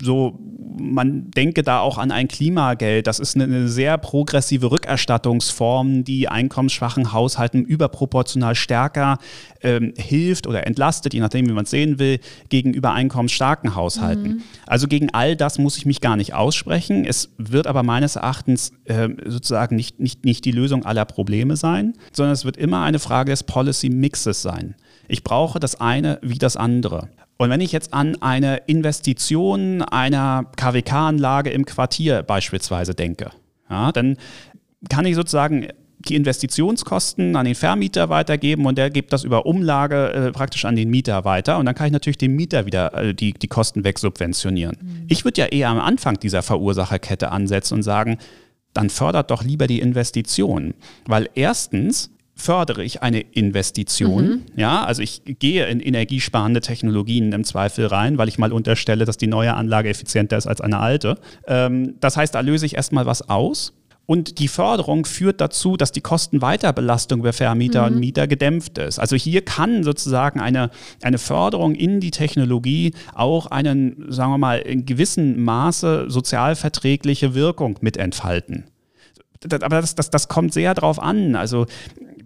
so, 0.00 0.38
man 0.78 1.30
denke 1.30 1.62
da 1.62 1.80
auch 1.80 1.98
an 1.98 2.10
ein 2.10 2.28
Klimageld. 2.28 3.06
Das 3.06 3.18
ist 3.18 3.34
eine, 3.34 3.44
eine, 3.44 3.68
sehr 3.68 3.98
progressive 3.98 4.70
Rückerstattungsform, 4.70 6.04
die 6.04 6.28
einkommensschwachen 6.28 7.12
Haushalten 7.12 7.64
überproportional 7.64 8.54
stärker 8.54 9.18
ähm, 9.62 9.94
hilft 9.96 10.46
oder 10.46 10.66
entlastet, 10.66 11.14
je 11.14 11.20
nachdem, 11.20 11.48
wie 11.48 11.52
man 11.52 11.64
es 11.64 11.70
sehen 11.70 11.98
will, 11.98 12.20
gegenüber 12.48 12.92
einkommensstarken 12.92 13.74
Haushalten. 13.74 14.28
Mhm. 14.28 14.42
Also 14.66 14.86
gegen 14.86 15.12
all 15.12 15.34
das 15.34 15.58
muss 15.58 15.76
ich 15.78 15.86
mich 15.86 16.00
gar 16.00 16.16
nicht 16.16 16.34
aussprechen. 16.34 17.04
Es 17.04 17.30
wird 17.38 17.66
aber 17.66 17.82
meines 17.82 18.16
Erachtens 18.16 18.72
äh, 18.84 19.08
sozusagen 19.24 19.76
nicht, 19.76 19.98
nicht, 19.98 20.24
nicht 20.24 20.44
die 20.44 20.52
Lösung 20.52 20.84
aller 20.84 21.06
Probleme 21.06 21.56
sein, 21.56 21.94
sondern 22.12 22.34
es 22.34 22.44
wird 22.44 22.56
immer 22.56 22.82
eine 22.82 22.98
Frage 22.98 23.30
des 23.30 23.42
Policy 23.42 23.88
Mixes 23.88 24.42
sein. 24.42 24.76
Ich 25.08 25.24
brauche 25.24 25.58
das 25.58 25.80
eine 25.80 26.18
wie 26.22 26.38
das 26.38 26.56
andere. 26.56 27.08
Und 27.38 27.50
wenn 27.50 27.60
ich 27.60 27.72
jetzt 27.72 27.92
an 27.92 28.20
eine 28.22 28.62
Investition 28.66 29.82
einer 29.82 30.46
KWK-Anlage 30.56 31.50
im 31.50 31.66
Quartier 31.66 32.22
beispielsweise 32.22 32.94
denke, 32.94 33.30
ja, 33.68 33.92
dann 33.92 34.16
kann 34.88 35.04
ich 35.04 35.14
sozusagen 35.14 35.68
die 35.98 36.14
Investitionskosten 36.14 37.36
an 37.36 37.46
den 37.46 37.54
Vermieter 37.54 38.08
weitergeben 38.08 38.66
und 38.66 38.78
der 38.78 38.90
gibt 38.90 39.12
das 39.12 39.24
über 39.24 39.46
Umlage 39.46 40.12
äh, 40.12 40.32
praktisch 40.32 40.64
an 40.64 40.76
den 40.76 40.88
Mieter 40.88 41.24
weiter 41.24 41.58
und 41.58 41.66
dann 41.66 41.74
kann 41.74 41.86
ich 41.86 41.92
natürlich 41.92 42.18
dem 42.18 42.36
Mieter 42.36 42.66
wieder 42.66 42.94
äh, 42.94 43.14
die, 43.14 43.32
die 43.32 43.48
Kosten 43.48 43.84
wegsubventionieren. 43.84 44.76
Mhm. 44.80 45.04
Ich 45.08 45.24
würde 45.24 45.40
ja 45.40 45.46
eher 45.46 45.68
am 45.68 45.80
Anfang 45.80 46.18
dieser 46.20 46.42
Verursacherkette 46.42 47.32
ansetzen 47.32 47.74
und 47.74 47.82
sagen, 47.82 48.18
dann 48.72 48.90
fördert 48.90 49.30
doch 49.30 49.42
lieber 49.42 49.66
die 49.66 49.80
Investition, 49.80 50.74
weil 51.06 51.28
erstens 51.34 52.10
fördere 52.36 52.84
ich 52.84 53.02
eine 53.02 53.20
Investition. 53.20 54.26
Mhm. 54.26 54.42
Ja, 54.56 54.84
also 54.84 55.02
ich 55.02 55.22
gehe 55.24 55.66
in 55.66 55.80
energiesparende 55.80 56.60
Technologien 56.60 57.32
im 57.32 57.44
Zweifel 57.44 57.86
rein, 57.86 58.18
weil 58.18 58.28
ich 58.28 58.38
mal 58.38 58.52
unterstelle, 58.52 59.06
dass 59.06 59.16
die 59.16 59.26
neue 59.26 59.54
Anlage 59.54 59.88
effizienter 59.88 60.36
ist 60.36 60.46
als 60.46 60.60
eine 60.60 60.78
alte. 60.78 61.18
Ähm, 61.48 61.94
das 62.00 62.16
heißt, 62.16 62.34
da 62.34 62.40
löse 62.40 62.66
ich 62.66 62.76
erstmal 62.76 63.06
was 63.06 63.28
aus. 63.28 63.72
Und 64.04 64.38
die 64.38 64.46
Förderung 64.46 65.04
führt 65.04 65.40
dazu, 65.40 65.76
dass 65.76 65.90
die 65.90 66.00
Kostenweiterbelastung 66.00 67.22
bei 67.22 67.32
Vermieter 67.32 67.88
mhm. 67.88 67.94
und 67.94 68.00
Mieter 68.00 68.28
gedämpft 68.28 68.78
ist. 68.78 69.00
Also 69.00 69.16
hier 69.16 69.44
kann 69.44 69.82
sozusagen 69.82 70.38
eine, 70.38 70.70
eine 71.02 71.18
Förderung 71.18 71.74
in 71.74 71.98
die 71.98 72.12
Technologie 72.12 72.92
auch 73.14 73.46
einen, 73.46 74.06
sagen 74.12 74.30
wir 74.30 74.38
mal, 74.38 74.58
in 74.58 74.86
gewissem 74.86 75.42
Maße 75.42 76.04
sozialverträgliche 76.08 77.34
Wirkung 77.34 77.78
mit 77.80 77.96
entfalten 77.96 78.66
aber 79.52 79.80
das, 79.80 79.94
das, 79.94 80.10
das 80.10 80.28
kommt 80.28 80.52
sehr 80.52 80.74
drauf 80.74 81.00
an. 81.00 81.36
Also 81.36 81.66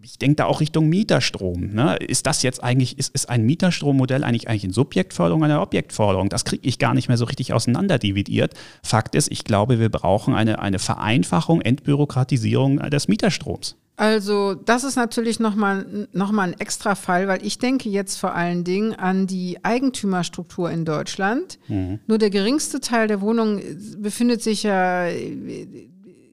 ich 0.02 0.18
denke 0.18 0.36
da 0.36 0.44
auch 0.46 0.60
Richtung 0.60 0.88
Mieterstrom. 0.88 1.72
Ne? 1.72 1.96
Ist 1.96 2.26
das 2.26 2.42
jetzt 2.42 2.62
eigentlich, 2.62 2.98
ist, 2.98 3.14
ist 3.14 3.28
ein 3.28 3.44
Mieterstrommodell 3.44 4.24
eigentlich, 4.24 4.48
eigentlich 4.48 4.64
eine 4.64 4.72
Subjektförderung 4.72 5.42
oder 5.42 5.54
eine 5.54 5.60
Objektförderung? 5.60 6.28
Das 6.28 6.44
kriege 6.44 6.66
ich 6.66 6.78
gar 6.78 6.94
nicht 6.94 7.08
mehr 7.08 7.16
so 7.16 7.24
richtig 7.24 7.52
auseinanderdividiert. 7.52 8.54
Fakt 8.82 9.14
ist, 9.14 9.30
ich 9.30 9.44
glaube, 9.44 9.78
wir 9.78 9.88
brauchen 9.88 10.34
eine, 10.34 10.60
eine 10.60 10.78
Vereinfachung, 10.78 11.60
Entbürokratisierung 11.60 12.78
des 12.90 13.08
Mieterstroms. 13.08 13.76
Also 13.96 14.54
das 14.54 14.82
ist 14.82 14.96
natürlich 14.96 15.40
nochmal 15.40 16.08
noch 16.12 16.32
mal 16.32 16.44
ein 16.44 16.58
extra 16.58 16.94
Fall, 16.94 17.28
weil 17.28 17.44
ich 17.44 17.58
denke 17.58 17.90
jetzt 17.90 18.16
vor 18.16 18.34
allen 18.34 18.64
Dingen 18.64 18.94
an 18.94 19.26
die 19.26 19.62
Eigentümerstruktur 19.62 20.70
in 20.70 20.86
Deutschland. 20.86 21.58
Mhm. 21.68 21.98
Nur 22.06 22.16
der 22.16 22.30
geringste 22.30 22.80
Teil 22.80 23.08
der 23.08 23.20
Wohnungen 23.20 23.60
befindet 23.98 24.42
sich 24.42 24.62
ja 24.62 25.04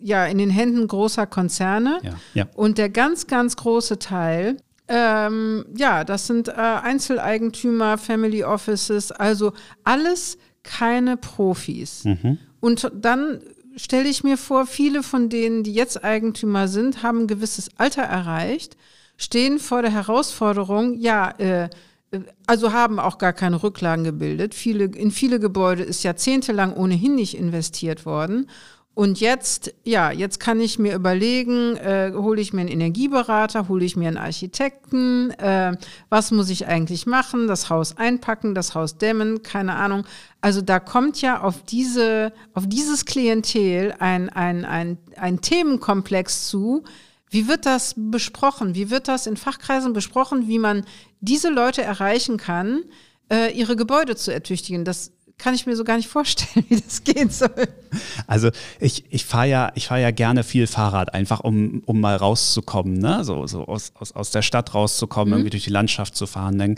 ja 0.08 0.26
in 0.26 0.38
den 0.38 0.50
Händen 0.50 0.88
großer 0.88 1.28
Konzerne. 1.28 2.00
Ja, 2.02 2.12
ja. 2.34 2.48
Und 2.56 2.78
der 2.78 2.89
ganz, 2.89 3.28
ganz 3.28 3.56
große 3.58 4.00
Teil, 4.00 4.58
ähm, 4.88 5.65
ja, 5.76 6.04
das 6.04 6.28
sind 6.28 6.48
äh, 6.48 6.54
Einzeleigentümer, 6.54 7.98
Family 7.98 8.43
Offices, 8.43 9.12
also 9.12 9.54
alles 9.84 10.38
keine 10.63 11.17
Profis. 11.17 12.06
Mhm. 12.06 12.38
Und 12.60 12.91
dann 12.96 13.41
stelle 13.76 14.10
ich 14.10 14.24
mir 14.24 14.38
vor, 14.38 14.65
viele 14.65 15.04
von 15.04 15.30
denen, 15.30 15.63
die 15.63 15.74
jetzt 15.74 16.04
Eigentümer 16.04 16.67
sind, 16.67 17.04
haben 17.04 17.24
ein 17.24 17.28
gewisses 17.28 17.70
Alter 17.78 18.04
erreicht, 18.04 18.78
stehen 19.17 19.60
vor 19.60 19.82
der 19.82 19.91
Herausforderung, 19.91 20.98
ja, 20.98 21.32
äh, 21.38 21.70
also 22.46 22.72
haben 22.72 23.00
auch 23.00 23.17
gar 23.17 23.34
keine 23.34 23.62
Rücklagen 23.62 24.06
gebildet. 24.06 24.56
Viele, 24.56 24.86
in 24.86 25.12
viele 25.12 25.41
Gebäude 25.41 25.84
ist 25.84 26.04
jahrzehntelang 26.04 26.74
ohnehin 26.74 27.15
nicht 27.15 27.38
investiert 27.38 28.06
worden. 28.06 28.50
Und 28.97 29.19
jetzt, 29.19 29.75
ja, 29.83 30.12
jetzt 30.12 30.39
kann 30.39 30.60
ich 30.60 30.79
mir 30.79 30.95
überlegen, 30.95 31.75
äh, 31.77 32.13
hole 32.15 32.41
ich 32.41 32.51
mir 32.51 32.62
einen 32.62 32.71
Energieberater, 32.71 33.67
hole 33.67 33.86
ich 33.86 33.95
mir 33.95 34.07
einen 34.07 34.17
Architekten, 34.17 35.29
äh, 35.38 35.77
was 36.10 36.31
muss 36.31 36.49
ich 36.49 36.65
eigentlich 36.65 37.05
machen, 37.05 37.47
das 37.47 37.69
Haus 37.69 37.95
einpacken, 37.95 38.55
das 38.55 38.73
Haus 38.73 38.97
dämmen, 38.97 39.43
keine 39.43 39.75
Ahnung. 39.75 40.03
Also 40.41 40.63
da 40.63 40.79
kommt 40.79 41.21
ja 41.21 41.43
auf 41.43 41.62
diese, 41.62 42.33
auf 42.55 42.63
dieses 42.65 43.05
Klientel 43.05 43.93
ein, 43.99 44.29
ein, 44.29 44.65
ein, 44.65 44.97
ein 45.15 45.41
Themenkomplex 45.41 46.47
zu. 46.47 46.83
Wie 47.29 47.47
wird 47.47 47.67
das 47.67 47.93
besprochen? 47.95 48.73
Wie 48.73 48.89
wird 48.89 49.07
das 49.07 49.27
in 49.27 49.38
Fachkreisen 49.38 49.93
besprochen, 49.93 50.47
wie 50.47 50.57
man 50.57 50.86
diese 51.19 51.49
Leute 51.49 51.83
erreichen 51.83 52.38
kann, 52.38 52.81
äh, 53.31 53.55
ihre 53.55 53.75
Gebäude 53.75 54.15
zu 54.15 54.33
ertüchtigen? 54.33 54.86
Das 54.86 55.12
kann 55.38 55.54
ich 55.54 55.65
mir 55.65 55.76
so 55.76 55.84
gar 55.84 55.97
nicht 55.97 56.10
vorstellen, 56.10 56.65
wie 56.69 56.82
das 56.82 57.04
gehen 57.04 57.30
soll. 57.30 57.67
Also 58.26 58.50
ich, 58.80 59.06
ich 59.10 59.26
fahre 59.26 59.47
ja, 59.47 59.71
fahr 59.78 60.00
ja 60.00 60.12
gerne 60.12 60.43
viel 60.43 60.67
Fahrrad, 60.67 61.13
einfach 61.13 61.41
um, 61.41 61.84
um 61.86 62.00
mal 62.00 62.15
rauszukommen, 62.15 62.97
ne? 62.97 63.23
so, 63.23 63.45
so 63.47 63.65
aus, 63.65 63.91
aus, 63.95 64.12
aus 64.13 64.32
der 64.32 64.41
Stadt 64.41 64.73
rauszukommen, 64.73 65.30
mhm. 65.30 65.39
irgendwie 65.39 65.52
durch 65.52 65.63
die 65.65 65.69
Landschaft 65.69 66.15
zu 66.15 66.28
fahren. 66.28 66.58
Dann 66.58 66.76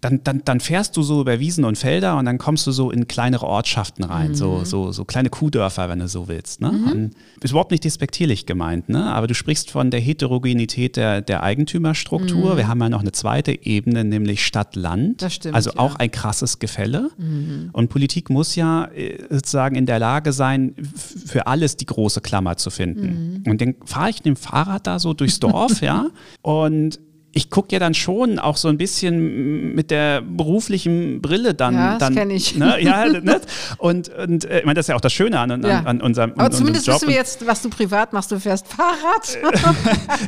dann, 0.00 0.20
dann, 0.24 0.42
dann 0.44 0.60
fährst 0.60 0.96
du 0.96 1.02
so 1.02 1.20
über 1.20 1.40
Wiesen 1.40 1.64
und 1.64 1.76
Felder 1.76 2.16
und 2.16 2.24
dann 2.24 2.38
kommst 2.38 2.66
du 2.66 2.72
so 2.72 2.90
in 2.90 3.06
kleinere 3.06 3.46
Ortschaften 3.46 4.04
rein, 4.04 4.30
mhm. 4.30 4.34
so, 4.34 4.64
so, 4.64 4.92
so 4.92 5.04
kleine 5.04 5.28
Kuhdörfer, 5.28 5.88
wenn 5.88 5.98
du 5.98 6.08
so 6.08 6.28
willst. 6.28 6.60
Ne? 6.60 6.72
Mhm. 6.72 7.10
Ist 7.42 7.50
überhaupt 7.50 7.70
nicht 7.70 7.84
despektierlich 7.84 8.46
gemeint, 8.46 8.88
ne? 8.88 9.12
aber 9.12 9.26
du 9.26 9.34
sprichst 9.34 9.70
von 9.70 9.90
der 9.90 10.00
Heterogenität 10.00 10.96
der, 10.96 11.20
der 11.20 11.42
Eigentümerstruktur. 11.42 12.54
Mhm. 12.54 12.56
Wir 12.56 12.68
haben 12.68 12.80
ja 12.80 12.88
noch 12.88 13.00
eine 13.00 13.12
zweite 13.12 13.64
Ebene, 13.64 14.04
nämlich 14.04 14.44
Stadt-Land. 14.44 15.20
Das 15.22 15.34
stimmt. 15.34 15.54
Also 15.54 15.72
auch 15.76 15.92
ja. 15.92 16.00
ein 16.00 16.10
krasses 16.10 16.58
Gefälle. 16.58 17.10
Mhm. 17.18 17.70
Und 17.72 17.88
Politik 17.88 18.30
muss 18.30 18.56
ja 18.56 18.86
äh, 18.86 19.18
sozusagen 19.28 19.76
in 19.76 19.86
der 19.86 19.98
Lage 19.98 20.32
sein, 20.32 20.74
für 20.94 21.46
alles 21.46 21.76
die 21.76 21.86
große 21.86 22.22
Klammer 22.22 22.56
zu 22.56 22.70
finden. 22.70 23.42
Mhm. 23.44 23.50
Und 23.50 23.60
dann 23.60 23.74
fahre 23.84 24.10
ich 24.10 24.16
mit 24.16 24.26
dem 24.26 24.36
Fahrrad 24.36 24.86
da 24.86 24.98
so 24.98 25.12
durchs 25.12 25.40
Dorf, 25.40 25.80
ja, 25.82 26.06
und 26.42 26.98
ich 27.32 27.48
gucke 27.48 27.68
ja 27.72 27.78
dann 27.78 27.94
schon 27.94 28.40
auch 28.40 28.56
so 28.56 28.66
ein 28.66 28.76
bisschen 28.76 29.74
mit 29.74 29.92
der 29.92 30.20
beruflichen 30.20 31.20
Brille 31.20 31.54
dann. 31.54 31.74
Ja, 31.74 31.96
das 31.96 32.12
kenne 32.12 32.34
ich. 32.34 32.56
Ne? 32.56 32.82
Ja, 32.82 33.06
ne? 33.06 33.40
Und, 33.78 34.08
und 34.08 34.44
äh, 34.44 34.60
ich 34.60 34.64
meine, 34.64 34.74
das 34.74 34.84
ist 34.84 34.88
ja 34.88 34.96
auch 34.96 35.00
das 35.00 35.12
Schöne 35.12 35.38
an, 35.38 35.50
an, 35.52 35.62
ja. 35.62 35.82
an 35.82 36.00
unserem 36.00 36.32
Aber 36.36 36.50
zumindest 36.50 36.88
unserem 36.88 36.94
Job. 36.94 37.02
wissen 37.02 37.08
wir 37.08 37.16
jetzt, 37.16 37.46
was 37.46 37.62
du 37.62 37.70
privat 37.70 38.12
machst. 38.12 38.32
Du 38.32 38.40
fährst 38.40 38.66
Fahrrad. 38.66 39.38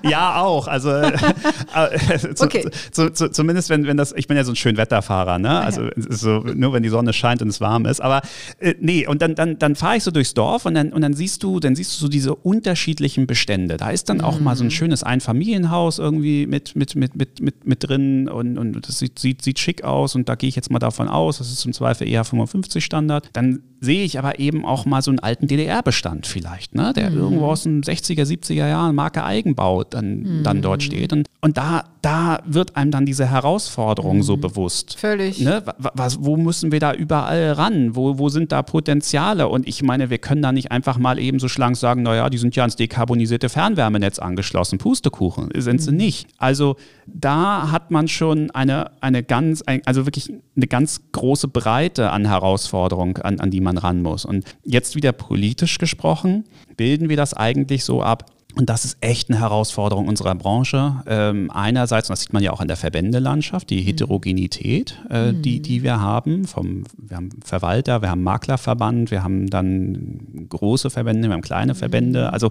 ja, 0.04 0.40
auch. 0.40 0.68
Also 0.68 0.90
äh, 0.90 1.12
äh 1.74 2.34
okay. 2.38 2.70
zu, 2.92 3.12
zu, 3.12 3.30
zumindest, 3.30 3.68
wenn, 3.68 3.86
wenn 3.86 3.96
das, 3.96 4.12
ich 4.16 4.28
bin 4.28 4.36
ja 4.36 4.44
so 4.44 4.52
ein 4.52 4.56
schön 4.56 4.76
Wetterfahrer, 4.76 5.40
ne? 5.40 5.60
Also 5.60 5.88
so, 5.96 6.44
nur 6.54 6.72
wenn 6.72 6.84
die 6.84 6.88
Sonne 6.88 7.12
scheint 7.12 7.42
und 7.42 7.48
es 7.48 7.60
warm 7.60 7.84
ist. 7.86 8.00
Aber 8.00 8.22
äh, 8.60 8.74
nee, 8.80 9.08
und 9.08 9.22
dann, 9.22 9.34
dann, 9.34 9.58
dann 9.58 9.74
fahre 9.74 9.96
ich 9.96 10.04
so 10.04 10.12
durchs 10.12 10.34
Dorf 10.34 10.66
und 10.66 10.74
dann, 10.74 10.92
und 10.92 11.02
dann 11.02 11.14
siehst 11.14 11.42
du, 11.42 11.58
dann 11.58 11.74
siehst 11.74 11.96
du 11.96 12.04
so 12.04 12.08
diese 12.08 12.34
unterschiedlichen 12.36 13.26
Bestände. 13.26 13.76
Da 13.76 13.90
ist 13.90 14.08
dann 14.08 14.20
auch 14.20 14.38
mhm. 14.38 14.44
mal 14.44 14.56
so 14.56 14.62
ein 14.62 14.70
schönes 14.70 15.02
Einfamilienhaus 15.02 15.98
irgendwie 15.98 16.46
mit, 16.46 16.76
mit 16.76 16.91
mit, 16.94 17.16
mit, 17.16 17.40
mit, 17.40 17.66
mit 17.66 17.88
drin 17.88 18.28
und, 18.28 18.58
und 18.58 18.88
das 18.88 18.98
sieht, 18.98 19.18
sieht, 19.18 19.42
sieht 19.42 19.58
schick 19.58 19.84
aus 19.84 20.14
und 20.14 20.28
da 20.28 20.34
gehe 20.34 20.48
ich 20.48 20.56
jetzt 20.56 20.70
mal 20.70 20.78
davon 20.78 21.08
aus, 21.08 21.38
das 21.38 21.52
ist 21.52 21.64
im 21.64 21.72
Zweifel 21.72 22.08
eher 22.08 22.24
55 22.24 22.84
Standard. 22.84 23.30
Dann 23.32 23.62
sehe 23.82 24.04
ich 24.04 24.16
aber 24.16 24.38
eben 24.38 24.64
auch 24.64 24.86
mal 24.86 25.02
so 25.02 25.10
einen 25.10 25.18
alten 25.18 25.48
DDR-Bestand 25.48 26.28
vielleicht, 26.28 26.74
ne? 26.74 26.92
der 26.94 27.10
mhm. 27.10 27.18
irgendwo 27.18 27.46
aus 27.46 27.64
den 27.64 27.82
60er, 27.82 28.22
70er 28.22 28.68
Jahren 28.68 28.94
Marke 28.94 29.24
Eigenbau 29.24 29.82
dann, 29.82 30.20
mhm. 30.20 30.42
dann 30.44 30.62
dort 30.62 30.84
steht. 30.84 31.12
Und, 31.12 31.28
und 31.40 31.56
da, 31.56 31.84
da 32.00 32.38
wird 32.46 32.76
einem 32.76 32.92
dann 32.92 33.06
diese 33.06 33.28
Herausforderung 33.28 34.18
mhm. 34.18 34.22
so 34.22 34.36
bewusst. 34.36 34.98
Völlig. 35.00 35.40
Ne? 35.40 35.64
Was, 35.78 36.22
wo 36.22 36.36
müssen 36.36 36.70
wir 36.70 36.78
da 36.78 36.94
überall 36.94 37.52
ran? 37.52 37.96
Wo, 37.96 38.18
wo 38.18 38.28
sind 38.28 38.52
da 38.52 38.62
Potenziale? 38.62 39.48
Und 39.48 39.66
ich 39.66 39.82
meine, 39.82 40.10
wir 40.10 40.18
können 40.18 40.42
da 40.42 40.52
nicht 40.52 40.70
einfach 40.70 40.96
mal 40.98 41.18
eben 41.18 41.40
so 41.40 41.48
schlank 41.48 41.76
sagen, 41.76 42.02
naja, 42.02 42.30
die 42.30 42.38
sind 42.38 42.54
ja 42.54 42.62
ans 42.62 42.76
dekarbonisierte 42.76 43.48
Fernwärmenetz 43.48 44.20
angeschlossen. 44.20 44.78
Pustekuchen 44.78 45.50
sind 45.56 45.82
sie 45.82 45.90
mhm. 45.90 45.96
nicht. 45.96 46.28
Also 46.38 46.76
da 47.06 47.70
hat 47.70 47.90
man 47.90 48.08
schon 48.08 48.50
eine, 48.52 48.90
eine 49.00 49.22
ganz, 49.22 49.62
also 49.84 50.06
wirklich 50.06 50.32
eine 50.56 50.66
ganz 50.66 51.00
große 51.12 51.48
Breite 51.48 52.10
an 52.10 52.26
Herausforderungen, 52.26 53.16
an, 53.18 53.40
an 53.40 53.50
die 53.50 53.60
man 53.60 53.78
ran 53.78 54.02
muss. 54.02 54.24
Und 54.24 54.44
jetzt 54.64 54.94
wieder 54.94 55.12
politisch 55.12 55.78
gesprochen, 55.78 56.44
bilden 56.76 57.08
wir 57.08 57.16
das 57.16 57.34
eigentlich 57.34 57.84
so 57.84 58.02
ab, 58.02 58.30
Und 58.54 58.68
das 58.68 58.84
ist 58.84 58.98
echt 59.00 59.30
eine 59.30 59.40
Herausforderung 59.40 60.08
unserer 60.08 60.34
Branche. 60.34 61.02
Ähm, 61.06 61.50
einerseits, 61.50 62.08
und 62.08 62.14
das 62.14 62.20
sieht 62.20 62.32
man 62.32 62.42
ja 62.42 62.52
auch 62.52 62.60
an 62.60 62.68
der 62.68 62.76
Verbändelandschaft, 62.76 63.70
die 63.70 63.80
Heterogenität, 63.80 64.98
äh, 65.10 65.32
mhm. 65.32 65.42
die, 65.42 65.60
die 65.60 65.82
wir 65.82 66.00
haben. 66.00 66.44
Vom, 66.44 66.84
wir 66.96 67.16
haben 67.16 67.30
Verwalter, 67.44 68.02
wir 68.02 68.10
haben 68.10 68.22
Maklerverband, 68.22 69.10
wir 69.10 69.22
haben 69.22 69.48
dann 69.48 70.46
große 70.48 70.90
Verbände, 70.90 71.28
wir 71.28 71.34
haben 71.34 71.42
kleine 71.42 71.74
Verbände. 71.74 72.26
Mhm. 72.28 72.34
Also 72.34 72.50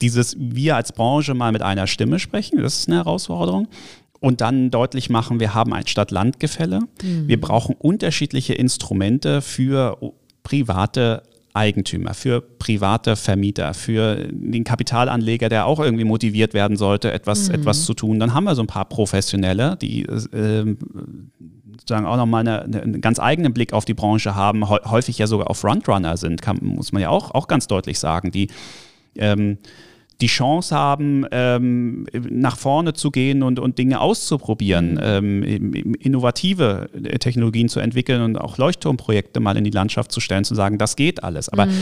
dieses, 0.00 0.36
wir 0.38 0.76
als 0.76 0.92
Branche 0.92 1.34
mal 1.34 1.50
mit 1.50 1.62
einer 1.62 1.86
Stimme 1.86 2.18
sprechen, 2.18 2.60
das 2.62 2.78
ist 2.78 2.88
eine 2.88 2.98
Herausforderung 2.98 3.68
und 4.20 4.40
dann 4.40 4.70
deutlich 4.70 5.10
machen, 5.10 5.38
wir 5.38 5.52
haben 5.52 5.74
ein 5.74 5.86
Stadt-Land-Gefälle. 5.86 6.80
Mhm. 7.02 7.28
Wir 7.28 7.40
brauchen 7.40 7.74
unterschiedliche 7.78 8.54
Instrumente 8.54 9.42
für 9.42 9.98
private 10.42 11.24
Eigentümer, 11.54 12.14
für 12.14 12.40
private 12.40 13.14
Vermieter, 13.16 13.74
für 13.74 14.28
den 14.30 14.64
Kapitalanleger, 14.64 15.48
der 15.48 15.66
auch 15.66 15.78
irgendwie 15.78 16.04
motiviert 16.04 16.52
werden 16.52 16.76
sollte, 16.76 17.12
etwas, 17.12 17.48
mhm. 17.48 17.54
etwas 17.54 17.84
zu 17.84 17.94
tun. 17.94 18.18
Dann 18.18 18.34
haben 18.34 18.44
wir 18.44 18.56
so 18.56 18.62
ein 18.62 18.66
paar 18.66 18.84
Professionelle, 18.86 19.76
die 19.80 20.02
äh, 20.04 20.76
sozusagen 21.78 22.06
auch 22.06 22.16
nochmal 22.16 22.46
eine, 22.46 22.62
einen 22.62 23.00
ganz 23.00 23.20
eigenen 23.20 23.54
Blick 23.54 23.72
auf 23.72 23.84
die 23.84 23.94
Branche 23.94 24.34
haben, 24.34 24.68
häufig 24.68 25.18
ja 25.18 25.28
sogar 25.28 25.48
auf 25.48 25.58
Frontrunner 25.58 26.16
sind, 26.16 26.42
kann, 26.42 26.58
muss 26.60 26.92
man 26.92 27.02
ja 27.02 27.08
auch, 27.08 27.30
auch 27.30 27.46
ganz 27.46 27.68
deutlich 27.68 27.98
sagen, 27.98 28.32
die 28.32 28.48
ähm, 29.16 29.58
die 30.20 30.26
Chance 30.26 30.74
haben, 30.74 31.26
ähm, 31.32 32.06
nach 32.30 32.56
vorne 32.56 32.92
zu 32.92 33.10
gehen 33.10 33.42
und, 33.42 33.58
und 33.58 33.78
Dinge 33.78 34.00
auszuprobieren, 34.00 34.94
mhm. 34.94 35.00
ähm, 35.02 35.94
innovative 35.98 36.88
Technologien 37.18 37.68
zu 37.68 37.80
entwickeln 37.80 38.22
und 38.22 38.36
auch 38.36 38.58
Leuchtturmprojekte 38.58 39.40
mal 39.40 39.56
in 39.56 39.64
die 39.64 39.70
Landschaft 39.70 40.12
zu 40.12 40.20
stellen, 40.20 40.44
zu 40.44 40.54
sagen, 40.54 40.78
das 40.78 40.96
geht 40.96 41.24
alles. 41.24 41.48
Aber 41.48 41.66
mhm. 41.66 41.72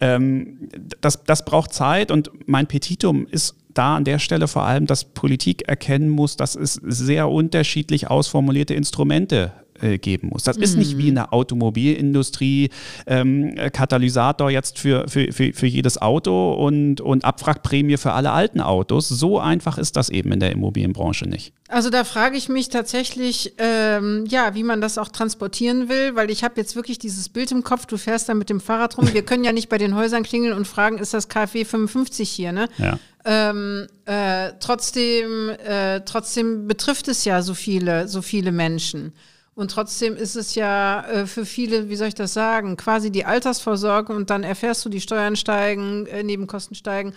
ähm, 0.00 0.68
das, 1.00 1.24
das 1.24 1.44
braucht 1.44 1.72
Zeit 1.72 2.10
und 2.10 2.30
mein 2.46 2.66
Petitum 2.66 3.26
ist 3.26 3.56
da 3.74 3.96
an 3.96 4.04
der 4.04 4.18
Stelle 4.18 4.48
vor 4.48 4.64
allem, 4.64 4.86
dass 4.86 5.04
Politik 5.04 5.68
erkennen 5.68 6.08
muss, 6.08 6.36
dass 6.36 6.54
es 6.54 6.74
sehr 6.74 7.28
unterschiedlich 7.28 8.08
ausformulierte 8.10 8.74
Instrumente 8.74 9.52
äh, 9.80 9.98
geben 9.98 10.28
muss. 10.28 10.44
Das 10.44 10.56
mhm. 10.56 10.62
ist 10.62 10.76
nicht 10.76 10.98
wie 10.98 11.08
in 11.08 11.16
der 11.16 11.32
Automobilindustrie 11.32 12.70
ähm, 13.06 13.54
Katalysator 13.72 14.50
jetzt 14.50 14.78
für, 14.78 15.08
für, 15.08 15.32
für, 15.32 15.52
für 15.52 15.66
jedes 15.66 16.00
Auto 16.00 16.52
und, 16.52 17.00
und 17.00 17.24
Abwrackprämie 17.24 17.96
für 17.96 18.12
alle 18.12 18.30
alten 18.30 18.60
Autos. 18.60 19.08
So 19.08 19.38
einfach 19.40 19.76
ist 19.76 19.96
das 19.96 20.10
eben 20.10 20.32
in 20.32 20.40
der 20.40 20.52
Immobilienbranche 20.52 21.28
nicht. 21.28 21.52
Also 21.68 21.90
da 21.90 22.04
frage 22.04 22.36
ich 22.36 22.48
mich 22.48 22.68
tatsächlich, 22.68 23.54
ähm, 23.58 24.24
ja, 24.28 24.54
wie 24.54 24.62
man 24.62 24.80
das 24.80 24.96
auch 24.96 25.08
transportieren 25.08 25.88
will, 25.88 26.14
weil 26.14 26.30
ich 26.30 26.44
habe 26.44 26.54
jetzt 26.56 26.76
wirklich 26.76 26.98
dieses 26.98 27.28
Bild 27.28 27.50
im 27.50 27.64
Kopf, 27.64 27.86
du 27.86 27.96
fährst 27.96 28.28
da 28.28 28.34
mit 28.34 28.50
dem 28.50 28.60
Fahrrad 28.60 28.96
rum. 28.96 29.12
Wir 29.12 29.22
können 29.26 29.44
ja 29.44 29.52
nicht 29.52 29.68
bei 29.68 29.78
den 29.78 29.96
Häusern 29.96 30.22
klingeln 30.22 30.52
und 30.52 30.66
fragen, 30.66 30.98
ist 30.98 31.14
das 31.14 31.28
KfW 31.28 31.64
55 31.64 32.30
hier, 32.30 32.52
ne? 32.52 32.68
Ja. 32.78 32.98
Ähm, 33.24 33.86
äh, 34.04 34.52
trotzdem, 34.60 35.48
äh, 35.50 36.00
trotzdem 36.00 36.68
betrifft 36.68 37.08
es 37.08 37.24
ja 37.24 37.40
so 37.40 37.54
viele, 37.54 38.06
so 38.06 38.20
viele 38.20 38.52
Menschen. 38.52 39.14
Und 39.54 39.70
trotzdem 39.70 40.16
ist 40.16 40.34
es 40.34 40.54
ja 40.56 41.02
äh, 41.06 41.26
für 41.26 41.46
viele, 41.46 41.88
wie 41.88 41.96
soll 41.96 42.08
ich 42.08 42.14
das 42.14 42.34
sagen, 42.34 42.76
quasi 42.76 43.10
die 43.10 43.24
Altersvorsorge 43.24 44.12
und 44.12 44.30
dann 44.30 44.42
erfährst 44.42 44.84
du, 44.84 44.88
die 44.88 45.00
Steuern 45.00 45.36
steigen, 45.36 46.06
äh, 46.06 46.22
Nebenkosten 46.22 46.74
steigen. 46.74 47.14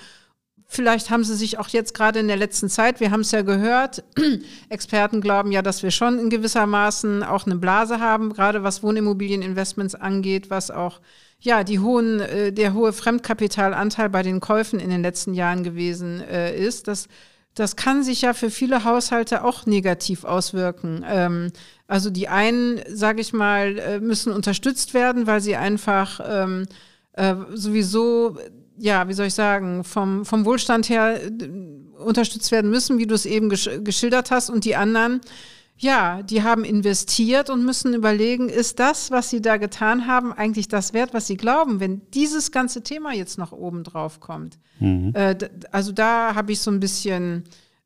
Vielleicht 0.69 1.09
haben 1.09 1.23
sie 1.23 1.35
sich 1.35 1.57
auch 1.57 1.69
jetzt 1.69 1.93
gerade 1.93 2.19
in 2.19 2.27
der 2.27 2.37
letzten 2.37 2.69
Zeit, 2.69 2.99
wir 2.99 3.11
haben 3.11 3.21
es 3.21 3.31
ja 3.31 3.41
gehört, 3.41 4.03
Experten 4.69 5.21
glauben 5.21 5.51
ja, 5.51 5.61
dass 5.61 5.81
wir 5.81 5.91
schon 5.91 6.19
in 6.19 6.29
gewisser 6.29 6.67
Maßen 6.67 7.23
auch 7.23 7.45
eine 7.45 7.55
Blase 7.55 7.99
haben, 7.99 8.33
gerade 8.33 8.63
was 8.63 8.83
Wohnimmobilieninvestments 8.83 9.95
angeht, 9.95 10.49
was 10.49 10.69
auch 10.69 10.99
ja 11.39 11.63
die 11.63 11.79
hohen, 11.79 12.19
äh, 12.19 12.51
der 12.51 12.73
hohe 12.73 12.93
Fremdkapitalanteil 12.93 14.09
bei 14.09 14.23
den 14.23 14.39
Käufen 14.39 14.79
in 14.79 14.89
den 14.89 15.01
letzten 15.01 15.33
Jahren 15.33 15.63
gewesen 15.63 16.21
äh, 16.21 16.57
ist. 16.57 16.87
Das 16.87 17.07
das 17.57 17.75
kann 17.75 18.03
sich 18.03 18.21
ja 18.21 18.33
für 18.33 18.51
viele 18.51 18.83
Haushalte 18.83 19.43
auch 19.43 19.65
negativ 19.65 20.23
auswirken. 20.25 21.03
Ähm, 21.07 21.51
also 21.87 22.11
die 22.11 22.27
einen, 22.27 22.79
sage 22.87 23.19
ich 23.19 23.33
mal, 23.33 23.79
äh, 23.79 23.99
müssen 23.99 24.31
unterstützt 24.31 24.93
werden, 24.93 25.25
weil 25.25 25.41
sie 25.41 25.55
einfach 25.55 26.19
ähm, 26.23 26.67
äh, 27.13 27.33
sowieso, 27.55 28.37
ja, 28.77 29.07
wie 29.07 29.13
soll 29.13 29.25
ich 29.25 29.33
sagen, 29.33 29.83
vom, 29.83 30.23
vom 30.23 30.45
Wohlstand 30.45 30.89
her 30.89 31.19
äh, 31.19 31.49
unterstützt 31.97 32.51
werden 32.51 32.69
müssen, 32.69 32.99
wie 32.99 33.07
du 33.07 33.15
es 33.15 33.25
eben 33.25 33.49
gesch 33.49 33.69
geschildert 33.83 34.29
hast. 34.29 34.51
Und 34.51 34.63
die 34.63 34.75
anderen, 34.75 35.21
ja, 35.79 36.23
die 36.23 36.41
haben 36.41 36.63
investiert 36.63 37.49
und 37.49 37.63
müssen 37.63 37.93
überlegen, 37.93 38.49
ist 38.49 38.79
das, 38.79 39.11
was 39.11 39.29
sie 39.29 39.41
da 39.41 39.57
getan 39.57 40.07
haben, 40.07 40.33
eigentlich 40.33 40.67
das 40.67 40.93
wert, 40.93 41.13
was 41.13 41.27
sie 41.27 41.37
glauben, 41.37 41.79
wenn 41.79 42.01
dieses 42.13 42.51
ganze 42.51 42.81
Thema 42.81 43.13
jetzt 43.13 43.37
noch 43.37 43.51
oben 43.51 43.83
drauf 43.83 44.19
kommt. 44.19 44.57
Mhm. 44.79 45.11
Äh, 45.13 45.35
also 45.71 45.91
da 45.91 46.33
habe 46.33 46.51
ich 46.51 46.61
so 46.61 46.71
ein 46.71 46.79
bisschen 46.79 47.43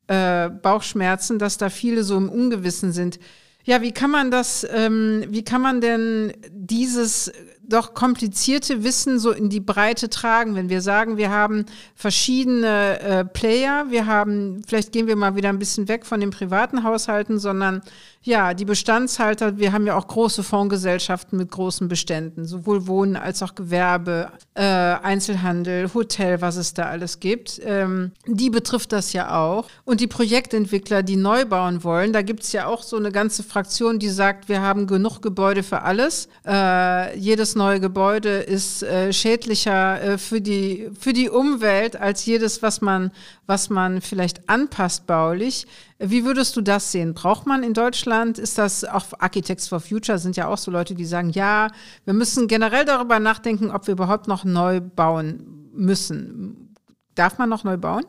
äh, 0.08 0.50
Bauchschmerzen, 0.50 1.38
dass 1.38 1.58
da 1.58 1.70
viele 1.70 2.04
so 2.04 2.16
im 2.16 2.30
Ungewissen 2.30 2.94
sind. 2.94 3.20
Ja, 3.64 3.82
wie 3.82 3.92
kann 3.92 4.10
man 4.10 4.32
das, 4.32 4.66
ähm, 4.74 5.26
wie 5.30 5.44
kann 5.44 5.62
man 5.62 5.82
denn 5.82 6.34
dieses 6.50 7.32
doch 7.72 7.94
komplizierte 7.94 8.84
Wissen 8.84 9.20
so 9.20 9.32
in 9.32 9.50
die 9.50 9.60
Breite 9.60 10.10
tragen, 10.10 10.56
wenn 10.56 10.70
wir 10.70 10.82
sagen, 10.82 11.18
wir 11.18 11.30
haben 11.30 11.66
verschiedene 11.96 13.00
äh, 13.00 13.26
Player, 13.26 13.86
wir 13.90 14.06
haben, 14.06 14.62
vielleicht 14.68 14.92
gehen 14.92 15.08
wir 15.08 15.16
mal 15.16 15.36
wieder 15.36 15.50
ein 15.50 15.60
bisschen 15.60 15.88
weg 15.88 16.06
von 16.06 16.20
den 16.20 16.32
privaten 16.32 16.84
Haushalten, 16.84 17.40
sondern 17.40 17.82
ja, 18.24 18.54
die 18.54 18.66
Bestandshalter, 18.66 19.58
wir 19.58 19.74
haben 19.74 19.88
ja 19.88 19.96
auch 19.96 20.08
große 20.08 20.44
Fondsgesellschaften 20.44 21.40
mit 21.40 21.50
großen 21.50 21.88
Beständen, 21.88 22.46
sowohl 22.46 22.86
Wohnen 22.86 23.16
als 23.16 23.42
auch 23.42 23.56
Gewerbe, 23.56 24.30
äh, 24.54 24.62
Einzelhandel, 24.64 25.92
Hotel, 25.92 26.40
was 26.40 26.56
es 26.56 26.76
da 26.76 26.84
alles 26.84 27.20
gibt. 27.20 27.60
Ähm, 27.64 28.12
die 28.28 28.52
betrifft 28.52 28.92
das 28.92 29.14
ja 29.14 29.40
auch. 29.40 29.68
Und 29.86 30.02
die 30.02 30.08
Projektentwickler, 30.08 31.02
die 31.02 31.16
neu 31.16 31.46
bauen 31.46 31.84
wollen, 31.84 32.14
da 32.14 32.22
gibt 32.22 32.44
es 32.44 32.52
ja 32.52 32.68
auch 32.68 32.84
so 32.84 32.96
eine 32.96 33.12
ganze 33.12 33.42
Fraktion, 33.42 33.98
die 33.98 34.10
sagt, 34.10 34.50
wir 34.50 34.62
haben 34.62 34.86
genug 34.86 35.22
Gebäude 35.22 35.64
für 35.64 35.82
alles. 35.82 36.30
Äh, 36.46 37.18
jedes 37.18 37.56
neue 37.62 37.80
Gebäude 37.80 38.40
ist 38.40 38.82
äh, 38.82 39.14
schädlicher 39.14 40.02
äh, 40.02 40.18
für, 40.18 40.42
die, 40.42 40.90
für 41.00 41.14
die 41.14 41.30
Umwelt 41.30 41.96
als 41.96 42.26
jedes, 42.26 42.64
was 42.64 42.82
man, 42.82 43.12
was 43.46 43.70
man 43.70 44.02
vielleicht 44.02 44.50
anpasst 44.50 45.06
baulich. 45.06 45.68
Wie 46.00 46.26
würdest 46.26 46.56
du 46.56 46.62
das 46.62 46.92
sehen? 46.92 47.14
Braucht 47.14 47.46
man 47.46 47.62
in 47.62 47.76
Deutschland, 47.76 48.40
ist 48.40 48.58
das 48.58 48.84
auch 48.84 49.06
Architects 49.20 49.68
for 49.68 49.80
Future 49.80 50.18
sind 50.18 50.36
ja 50.38 50.48
auch 50.48 50.58
so 50.58 50.72
Leute, 50.72 50.96
die 50.96 51.06
sagen, 51.06 51.30
ja, 51.30 51.68
wir 52.06 52.16
müssen 52.16 52.48
generell 52.48 52.86
darüber 52.86 53.20
nachdenken, 53.20 53.70
ob 53.70 53.86
wir 53.86 53.92
überhaupt 53.92 54.28
noch 54.28 54.44
neu 54.44 54.82
bauen 54.82 55.70
müssen. 55.72 56.74
Darf 57.14 57.38
man 57.38 57.50
noch 57.50 57.64
neu 57.64 57.78
bauen? 57.78 58.06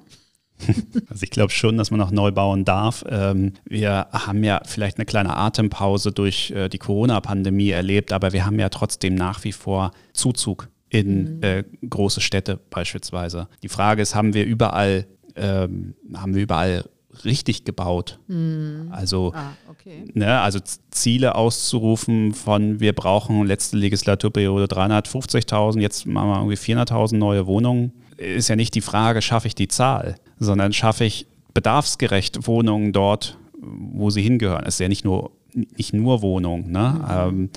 Also 1.08 1.24
ich 1.24 1.30
glaube 1.30 1.52
schon, 1.52 1.76
dass 1.76 1.90
man 1.90 2.00
noch 2.00 2.10
neu 2.10 2.30
bauen 2.30 2.64
darf. 2.64 3.04
Ähm, 3.08 3.52
wir 3.64 4.06
haben 4.12 4.44
ja 4.44 4.60
vielleicht 4.64 4.98
eine 4.98 5.04
kleine 5.04 5.36
Atempause 5.36 6.12
durch 6.12 6.50
äh, 6.52 6.68
die 6.68 6.78
Corona-Pandemie 6.78 7.70
erlebt, 7.70 8.12
aber 8.12 8.32
wir 8.32 8.46
haben 8.46 8.58
ja 8.58 8.68
trotzdem 8.68 9.14
nach 9.14 9.44
wie 9.44 9.52
vor 9.52 9.90
Zuzug 10.12 10.68
in 10.88 11.36
mhm. 11.36 11.42
äh, 11.42 11.64
große 11.88 12.20
Städte 12.20 12.60
beispielsweise. 12.70 13.48
Die 13.62 13.68
Frage 13.68 14.02
ist, 14.02 14.14
haben 14.14 14.34
wir 14.34 14.44
überall, 14.44 15.06
ähm, 15.36 15.94
haben 16.14 16.34
wir 16.34 16.42
überall 16.42 16.84
richtig 17.24 17.64
gebaut. 17.64 18.18
Mhm. 18.28 18.88
Also, 18.90 19.32
ah, 19.34 19.52
okay. 19.68 20.04
ne, 20.14 20.40
also 20.40 20.60
Ziele 20.90 21.34
auszurufen 21.34 22.34
von 22.34 22.80
wir 22.80 22.94
brauchen 22.94 23.46
letzte 23.46 23.76
Legislaturperiode 23.76 24.64
350.000, 24.64 25.80
jetzt 25.80 26.06
machen 26.06 26.28
wir 26.28 26.36
irgendwie 26.36 26.56
400.000 26.56 27.16
neue 27.16 27.46
Wohnungen, 27.46 27.92
ist 28.16 28.48
ja 28.48 28.56
nicht 28.56 28.74
die 28.74 28.80
Frage, 28.80 29.20
schaffe 29.22 29.48
ich 29.48 29.54
die 29.54 29.68
Zahl, 29.68 30.16
sondern 30.42 30.72
schaffe 30.72 31.04
ich 31.04 31.26
bedarfsgerecht 31.54 32.46
Wohnungen 32.46 32.92
dort, 32.92 33.38
wo 33.60 34.10
sie 34.10 34.22
hingehören. 34.22 34.64
Es 34.66 34.74
ist 34.74 34.80
ja 34.80 34.88
nicht 34.88 35.04
nur, 35.04 35.30
nicht 35.54 35.92
nur 35.92 36.22
Wohnungen. 36.22 36.70
Ne? 36.70 36.94
Mhm. 36.98 37.10
Ähm, 37.10 37.50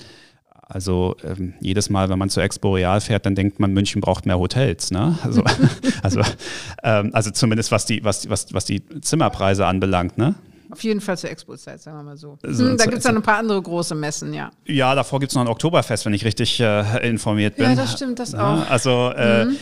also 0.68 1.16
ähm, 1.24 1.54
jedes 1.60 1.90
Mal, 1.90 2.10
wenn 2.10 2.18
man 2.18 2.30
zu 2.30 2.42
Expo 2.42 2.74
Real 2.74 3.00
fährt, 3.00 3.26
dann 3.26 3.36
denkt 3.36 3.60
man, 3.60 3.72
München 3.72 4.02
braucht 4.02 4.26
mehr 4.26 4.40
Hotels. 4.40 4.92
Ne? 4.92 5.18
Also, 5.24 5.44
also, 6.04 6.22
ähm, 6.84 7.12
also 7.14 7.32
zumindest 7.32 7.72
was 7.72 7.86
die, 7.86 8.04
was, 8.04 8.30
was, 8.30 8.54
was 8.54 8.66
die 8.66 8.84
Zimmerpreise 9.02 9.66
anbelangt. 9.66 10.18
Ne? 10.18 10.36
Auf 10.76 10.84
jeden 10.84 11.00
Fall 11.00 11.18
zur 11.18 11.30
Expo-Zeit, 11.30 11.82
sagen 11.82 11.96
wir 11.96 12.04
mal 12.04 12.18
so. 12.18 12.38
so 12.44 12.66
hm, 12.66 12.76
da 12.78 12.84
gibt 12.84 12.98
es 12.98 13.04
dann 13.06 13.16
ein 13.16 13.22
paar 13.22 13.38
andere 13.38 13.62
große 13.62 13.96
Messen, 13.96 14.34
ja. 14.34 14.52
Ja, 14.66 14.94
davor 14.94 15.22
gibt 15.22 15.32
es 15.32 15.36
noch 15.36 15.44
ein 15.44 15.48
Oktoberfest, 15.48 16.06
wenn 16.06 16.14
ich 16.14 16.26
richtig 16.26 16.60
äh, 16.60 17.08
informiert 17.08 17.56
bin. 17.56 17.64
Ja, 17.64 17.76
das 17.76 17.94
stimmt, 17.94 18.20
das 18.20 18.36
auch. 18.36 18.70
also 18.70 19.14
äh, 19.16 19.46
mhm. 19.46 19.58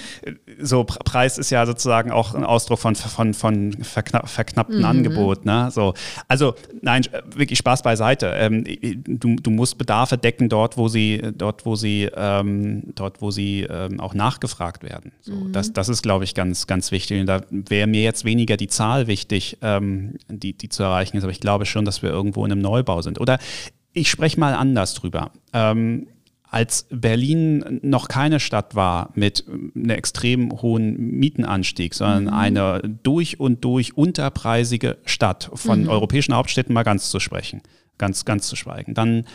so 0.60 0.84
Preis 0.84 1.38
ist 1.38 1.52
ja 1.52 1.67
sozusagen 1.67 2.10
auch 2.10 2.34
ein 2.34 2.43
Ausdruck 2.43 2.80
von, 2.80 2.95
von, 2.95 3.36
von 3.36 3.73
verknapp, 3.84 4.28
verknappten 4.28 4.80
mhm. 4.80 4.86
Angebot. 4.86 5.45
Ne? 5.45 5.69
So, 5.69 5.93
also 6.28 6.56
nein, 6.82 7.04
wirklich 7.36 7.60
Spaß 7.60 7.84
beiseite. 7.84 8.34
Ähm, 8.36 8.63
du, 9.06 9.36
du 9.36 9.52
musst 9.52 9.78
Bedarfe 9.78 10.17
decken 10.17 10.49
dort, 10.49 10.78
wo 10.78 10.88
sie, 10.88 11.21
dort, 11.38 11.67
wo 11.67 11.76
sie, 11.76 12.10
ähm, 12.15 12.91
dort, 12.95 13.21
wo 13.21 13.30
sie 13.30 13.67
ähm, 13.69 13.99
auch 13.99 14.15
nachgefragt 14.15 14.82
werden. 14.82 15.12
So, 15.21 15.34
mhm. 15.34 15.52
das, 15.52 15.73
das 15.73 15.89
ist, 15.89 16.02
glaube 16.02 16.23
ich, 16.23 16.34
ganz, 16.34 16.65
ganz 16.65 16.91
wichtig. 16.91 17.21
Und 17.21 17.28
da 17.28 17.41
wäre 17.52 17.86
mir 17.86 18.02
jetzt 18.02 18.26
weniger 18.26 18.58
die 18.58 18.67
Zahl 18.67 19.06
wichtig, 19.06 19.60
ähm, 19.62 20.15
die, 20.28 20.54
die 20.54 20.69
zu 20.69 20.82
erreichen 20.82 21.03
erreichen 21.04 21.18
ist, 21.18 21.24
aber 21.24 21.32
ich 21.32 21.39
glaube 21.39 21.66
schon, 21.66 21.86
dass 21.86 22.02
wir 22.02 22.10
irgendwo 22.10 22.46
in 22.46 22.52
einem 22.52 22.62
Neubau 22.62 23.02
sind. 23.02 23.20
Oder 23.20 23.39
ich 23.94 24.10
spreche 24.10 24.39
mal 24.39 24.54
anders 24.56 24.94
drüber. 24.94 25.32
Ähm, 25.54 26.08
als 26.50 26.86
Berlin 26.92 27.80
noch 27.82 28.08
keine 28.08 28.39
Stadt 28.39 28.76
war 28.76 29.10
mit 29.16 29.46
einem 29.48 29.89
extrem 29.89 30.52
hohen 30.62 30.96
Mietenanstieg, 30.98 31.96
sondern 31.96 32.26
mhm. 32.26 32.30
eine 32.30 32.82
durch 33.02 33.39
und 33.39 33.66
durch 33.66 33.98
unterpreisige 33.98 34.98
Stadt, 35.06 35.50
von 35.54 35.84
mhm. 35.84 35.89
europäischen 35.89 36.36
Hauptstädten 36.36 36.74
mal 36.74 36.84
ganz 36.84 37.10
zu 37.10 37.20
sprechen, 37.20 37.62
ganz, 37.98 38.23
ganz 38.23 38.48
zu 38.48 38.56
schweigen, 38.56 38.94
dann 38.94 39.25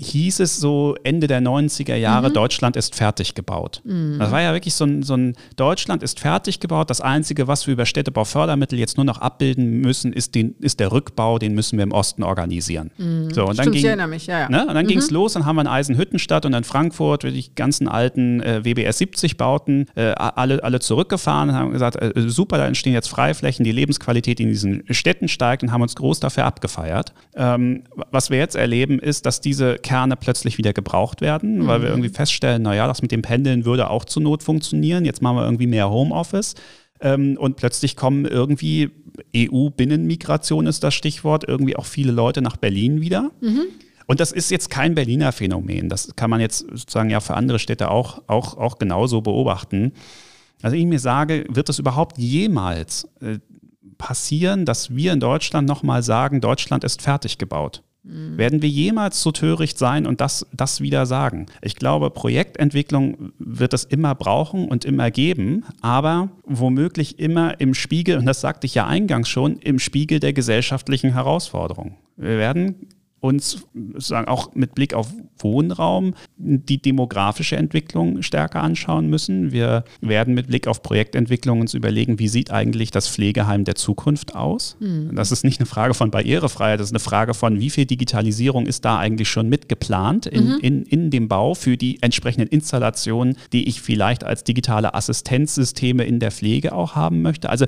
hieß 0.00 0.40
es 0.40 0.58
so 0.58 0.96
Ende 1.04 1.26
der 1.26 1.42
90er 1.42 1.94
Jahre, 1.94 2.30
mhm. 2.30 2.34
Deutschland 2.34 2.76
ist 2.76 2.94
fertig 2.94 3.34
gebaut. 3.34 3.82
Mhm. 3.84 4.18
Das 4.18 4.30
war 4.30 4.40
ja 4.40 4.52
wirklich 4.54 4.74
so 4.74 4.84
ein, 4.84 5.02
so 5.02 5.14
ein, 5.14 5.34
Deutschland 5.56 6.02
ist 6.02 6.20
fertig 6.20 6.58
gebaut. 6.58 6.88
Das 6.88 7.00
Einzige, 7.00 7.48
was 7.48 7.66
wir 7.66 7.74
über 7.74 7.84
Städtebaufördermittel 7.84 8.78
jetzt 8.78 8.96
nur 8.96 9.04
noch 9.04 9.18
abbilden 9.18 9.80
müssen, 9.80 10.12
ist, 10.12 10.34
den, 10.34 10.54
ist 10.60 10.80
der 10.80 10.90
Rückbau, 10.90 11.38
den 11.38 11.54
müssen 11.54 11.78
wir 11.78 11.82
im 11.82 11.92
Osten 11.92 12.22
organisieren. 12.22 12.90
Mhm. 12.96 13.32
So, 13.32 13.42
und 13.42 13.58
dann 13.58 13.64
Stimmt, 13.64 13.72
ging, 13.72 13.80
ich 13.80 13.84
erinnere 13.84 14.08
mich, 14.08 14.26
ja, 14.26 14.40
ja. 14.40 14.48
Ne? 14.48 14.66
Und 14.66 14.74
dann 14.74 14.84
mhm. 14.84 14.88
ging 14.88 14.98
es 14.98 15.10
los, 15.10 15.34
dann 15.34 15.44
haben 15.44 15.56
wir 15.56 15.62
in 15.62 15.68
Eisenhüttenstadt 15.68 16.46
und 16.46 16.54
in 16.54 16.64
Frankfurt 16.64 17.24
die 17.24 17.54
ganzen 17.54 17.86
alten 17.86 18.40
äh, 18.40 18.64
WBS 18.64 18.98
70 18.98 19.36
Bauten 19.36 19.86
äh, 19.96 20.12
alle, 20.12 20.64
alle 20.64 20.80
zurückgefahren 20.80 21.50
und 21.50 21.54
haben 21.54 21.72
gesagt, 21.72 21.96
äh, 21.96 22.12
super, 22.28 22.56
da 22.56 22.66
entstehen 22.66 22.94
jetzt 22.94 23.08
Freiflächen, 23.08 23.64
die 23.64 23.72
Lebensqualität 23.72 24.40
in 24.40 24.48
diesen 24.48 24.84
Städten 24.90 25.28
steigt 25.28 25.62
und 25.62 25.72
haben 25.72 25.82
uns 25.82 25.94
groß 25.94 26.20
dafür 26.20 26.46
abgefeiert. 26.46 27.12
Ähm, 27.34 27.84
was 28.10 28.30
wir 28.30 28.38
jetzt 28.38 28.56
erleben, 28.56 28.98
ist, 28.98 29.26
dass 29.26 29.40
diese 29.40 29.76
Kerne 29.90 30.14
plötzlich 30.14 30.56
wieder 30.56 30.72
gebraucht 30.72 31.20
werden, 31.20 31.66
weil 31.66 31.82
wir 31.82 31.88
mhm. 31.88 31.94
irgendwie 31.94 32.14
feststellen, 32.14 32.62
naja, 32.62 32.86
das 32.86 33.02
mit 33.02 33.10
dem 33.10 33.22
Pendeln 33.22 33.64
würde 33.64 33.90
auch 33.90 34.04
zur 34.04 34.22
Not 34.22 34.44
funktionieren. 34.44 35.04
Jetzt 35.04 35.20
machen 35.20 35.38
wir 35.38 35.44
irgendwie 35.44 35.66
mehr 35.66 35.90
Homeoffice. 35.90 36.54
Ähm, 37.00 37.36
und 37.36 37.56
plötzlich 37.56 37.96
kommen 37.96 38.24
irgendwie 38.24 38.90
EU-Binnenmigration 39.36 40.68
ist 40.68 40.84
das 40.84 40.94
Stichwort, 40.94 41.42
irgendwie 41.42 41.74
auch 41.74 41.86
viele 41.86 42.12
Leute 42.12 42.40
nach 42.40 42.56
Berlin 42.56 43.00
wieder. 43.00 43.32
Mhm. 43.40 43.62
Und 44.06 44.20
das 44.20 44.30
ist 44.30 44.52
jetzt 44.52 44.70
kein 44.70 44.94
Berliner 44.94 45.32
Phänomen. 45.32 45.88
Das 45.88 46.14
kann 46.14 46.30
man 46.30 46.38
jetzt 46.38 46.60
sozusagen 46.60 47.10
ja 47.10 47.18
für 47.18 47.34
andere 47.34 47.58
Städte 47.58 47.90
auch, 47.90 48.22
auch, 48.28 48.56
auch 48.58 48.78
genauso 48.78 49.22
beobachten. 49.22 49.92
Also 50.62 50.76
ich 50.76 50.86
mir 50.86 51.00
sage, 51.00 51.46
wird 51.48 51.68
es 51.68 51.80
überhaupt 51.80 52.16
jemals 52.16 53.08
äh, 53.20 53.40
passieren, 53.98 54.66
dass 54.66 54.94
wir 54.94 55.12
in 55.12 55.18
Deutschland 55.18 55.66
nochmal 55.66 56.04
sagen, 56.04 56.40
Deutschland 56.40 56.84
ist 56.84 57.02
fertig 57.02 57.38
gebaut? 57.38 57.82
Mhm. 58.02 58.38
Werden 58.38 58.62
wir 58.62 58.68
jemals 58.68 59.22
so 59.22 59.32
töricht 59.32 59.78
sein 59.78 60.06
und 60.06 60.20
das, 60.20 60.46
das 60.52 60.80
wieder 60.80 61.06
sagen? 61.06 61.46
Ich 61.62 61.76
glaube, 61.76 62.10
Projektentwicklung 62.10 63.32
wird 63.38 63.74
es 63.74 63.84
immer 63.84 64.14
brauchen 64.14 64.68
und 64.68 64.84
immer 64.84 65.10
geben, 65.10 65.64
aber 65.80 66.30
womöglich 66.44 67.18
immer 67.18 67.60
im 67.60 67.74
Spiegel, 67.74 68.18
und 68.18 68.26
das 68.26 68.40
sagte 68.40 68.66
ich 68.66 68.74
ja 68.74 68.86
eingangs 68.86 69.28
schon, 69.28 69.56
im 69.56 69.78
Spiegel 69.78 70.20
der 70.20 70.32
gesellschaftlichen 70.32 71.12
Herausforderungen. 71.12 71.96
Wir 72.16 72.38
werden 72.38 72.88
uns 73.20 73.66
sagen 73.96 74.28
auch 74.28 74.54
mit 74.54 74.74
Blick 74.74 74.94
auf 74.94 75.12
Wohnraum 75.38 76.14
die 76.36 76.80
demografische 76.80 77.56
Entwicklung 77.56 78.22
stärker 78.22 78.62
anschauen 78.62 79.08
müssen. 79.08 79.52
Wir 79.52 79.84
werden 80.00 80.34
mit 80.34 80.48
Blick 80.48 80.66
auf 80.66 80.82
Projektentwicklung 80.82 81.60
uns 81.60 81.74
überlegen, 81.74 82.18
wie 82.18 82.28
sieht 82.28 82.50
eigentlich 82.50 82.90
das 82.90 83.08
Pflegeheim 83.08 83.64
der 83.64 83.74
Zukunft 83.74 84.34
aus? 84.34 84.76
Mhm. 84.80 85.14
Das 85.14 85.32
ist 85.32 85.44
nicht 85.44 85.60
eine 85.60 85.66
Frage 85.66 85.94
von 85.94 86.10
Barrierefreiheit, 86.10 86.80
das 86.80 86.88
ist 86.88 86.92
eine 86.92 87.00
Frage 87.00 87.34
von, 87.34 87.60
wie 87.60 87.70
viel 87.70 87.86
Digitalisierung 87.86 88.66
ist 88.66 88.84
da 88.84 88.98
eigentlich 88.98 89.28
schon 89.28 89.48
mitgeplant 89.48 90.26
in, 90.26 90.54
mhm. 90.54 90.58
in, 90.60 90.82
in 90.84 91.10
dem 91.10 91.28
Bau 91.28 91.54
für 91.54 91.76
die 91.76 92.02
entsprechenden 92.02 92.48
Installationen, 92.48 93.36
die 93.52 93.68
ich 93.68 93.82
vielleicht 93.82 94.24
als 94.24 94.44
digitale 94.44 94.94
Assistenzsysteme 94.94 96.04
in 96.04 96.20
der 96.20 96.30
Pflege 96.30 96.72
auch 96.74 96.94
haben 96.94 97.22
möchte. 97.22 97.50
Also 97.50 97.66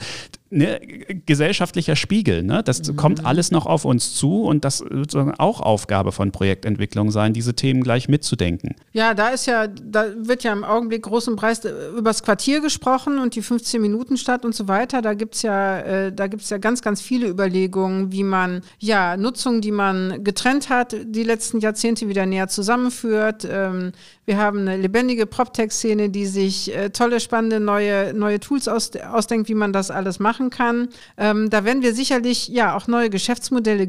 ne, 0.52 0.80
gesellschaftlicher 1.26 1.96
Spiegel. 1.96 2.42
Ne? 2.42 2.62
Das 2.62 2.86
mhm. 2.86 2.96
kommt 2.96 3.24
alles 3.24 3.50
noch 3.50 3.66
auf 3.66 3.84
uns 3.84 4.14
zu 4.14 4.44
und 4.44 4.64
das 4.64 4.84
wird 4.88 5.14
auch 5.38 5.60
Aufgabe 5.60 6.12
von 6.12 6.30
Projektentwicklung 6.30 7.10
sein, 7.10 7.32
diese 7.32 7.54
Themen 7.54 7.82
gleich 7.82 8.08
mitzudenken. 8.08 8.76
Ja, 8.92 9.14
da 9.14 9.28
ist 9.28 9.46
ja, 9.46 9.66
da 9.66 10.06
wird 10.16 10.44
ja 10.44 10.52
im 10.52 10.64
Augenblick 10.64 11.02
groß 11.02 11.28
und 11.28 11.36
breit 11.36 11.66
übers 11.96 12.22
Quartier 12.22 12.60
gesprochen 12.60 13.18
und 13.18 13.34
die 13.34 13.42
15 13.42 13.80
Minuten 13.80 14.16
Stadt 14.16 14.44
und 14.44 14.54
so 14.54 14.68
weiter. 14.68 15.02
Da 15.02 15.14
gibt 15.14 15.34
es 15.34 15.42
ja, 15.42 15.80
äh, 15.80 16.12
da 16.12 16.26
gibt's 16.26 16.50
ja 16.50 16.58
ganz, 16.58 16.82
ganz 16.82 17.00
viele 17.00 17.28
Überlegungen, 17.28 18.12
wie 18.12 18.24
man 18.24 18.62
ja 18.78 19.16
Nutzung, 19.16 19.60
die 19.60 19.72
man 19.72 20.22
getrennt 20.22 20.68
hat, 20.68 20.94
die 21.04 21.24
letzten 21.24 21.60
Jahrzehnte 21.60 22.08
wieder 22.08 22.26
näher 22.26 22.48
zusammenführt. 22.48 23.46
Ähm, 23.50 23.92
wir 24.24 24.38
haben 24.38 24.60
eine 24.60 24.76
lebendige 24.76 25.26
PropTech-Szene, 25.26 26.08
die 26.08 26.26
sich 26.26 26.74
äh, 26.74 26.90
tolle, 26.90 27.18
spannende 27.18 27.58
neue, 27.58 28.14
neue 28.14 28.38
Tools 28.38 28.68
aus, 28.68 28.92
ausdenkt, 28.96 29.48
wie 29.48 29.54
man 29.54 29.72
das 29.72 29.90
alles 29.90 30.20
machen 30.20 30.50
kann. 30.50 30.88
Ähm, 31.16 31.50
da 31.50 31.64
werden 31.64 31.82
wir 31.82 31.94
sicherlich 31.94 32.48
ja 32.48 32.76
auch 32.76 32.86
neue 32.86 33.10
Geschäftsmodelle 33.10 33.88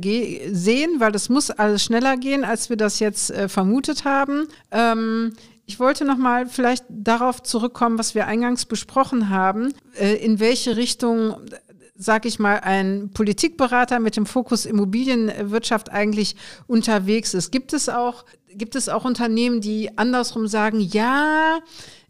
sehen, 0.52 1.00
weil 1.00 1.12
das 1.12 1.30
muss 1.30 1.52
alles 1.52 1.84
schneller 1.84 2.18
gehen, 2.18 2.44
als 2.44 2.70
wir 2.70 2.78
das 2.78 3.00
jetzt 3.00 3.30
äh, 3.30 3.48
vermutet 3.48 4.06
haben. 4.06 4.48
Ähm, 4.72 5.34
ich 5.66 5.80
wollte 5.80 6.04
noch 6.04 6.18
mal 6.18 6.48
vielleicht 6.48 6.86
darauf 6.90 7.42
zurückkommen, 7.44 7.98
was 7.98 8.16
wir 8.16 8.28
eingangs 8.28 8.66
besprochen 8.66 9.30
haben, 9.30 9.74
äh, 10.00 10.16
in 10.16 10.40
welche 10.40 10.76
Richtung 10.76 11.36
sag 11.96 12.26
ich 12.26 12.40
mal, 12.40 12.60
ein 12.60 13.12
Politikberater 13.14 14.00
mit 14.00 14.16
dem 14.18 14.26
Fokus 14.26 14.66
Immobilienwirtschaft 14.66 15.92
eigentlich 15.92 16.36
unterwegs 16.68 17.34
ist. 17.34 17.52
Gibt 17.52 17.74
es 17.74 17.90
auch 17.90 18.26
gibt 18.56 18.76
es 18.76 18.90
auch 18.90 19.06
Unternehmen, 19.06 19.62
die 19.62 19.98
andersrum 19.98 20.48
sagen, 20.48 20.80
ja, 20.80 21.60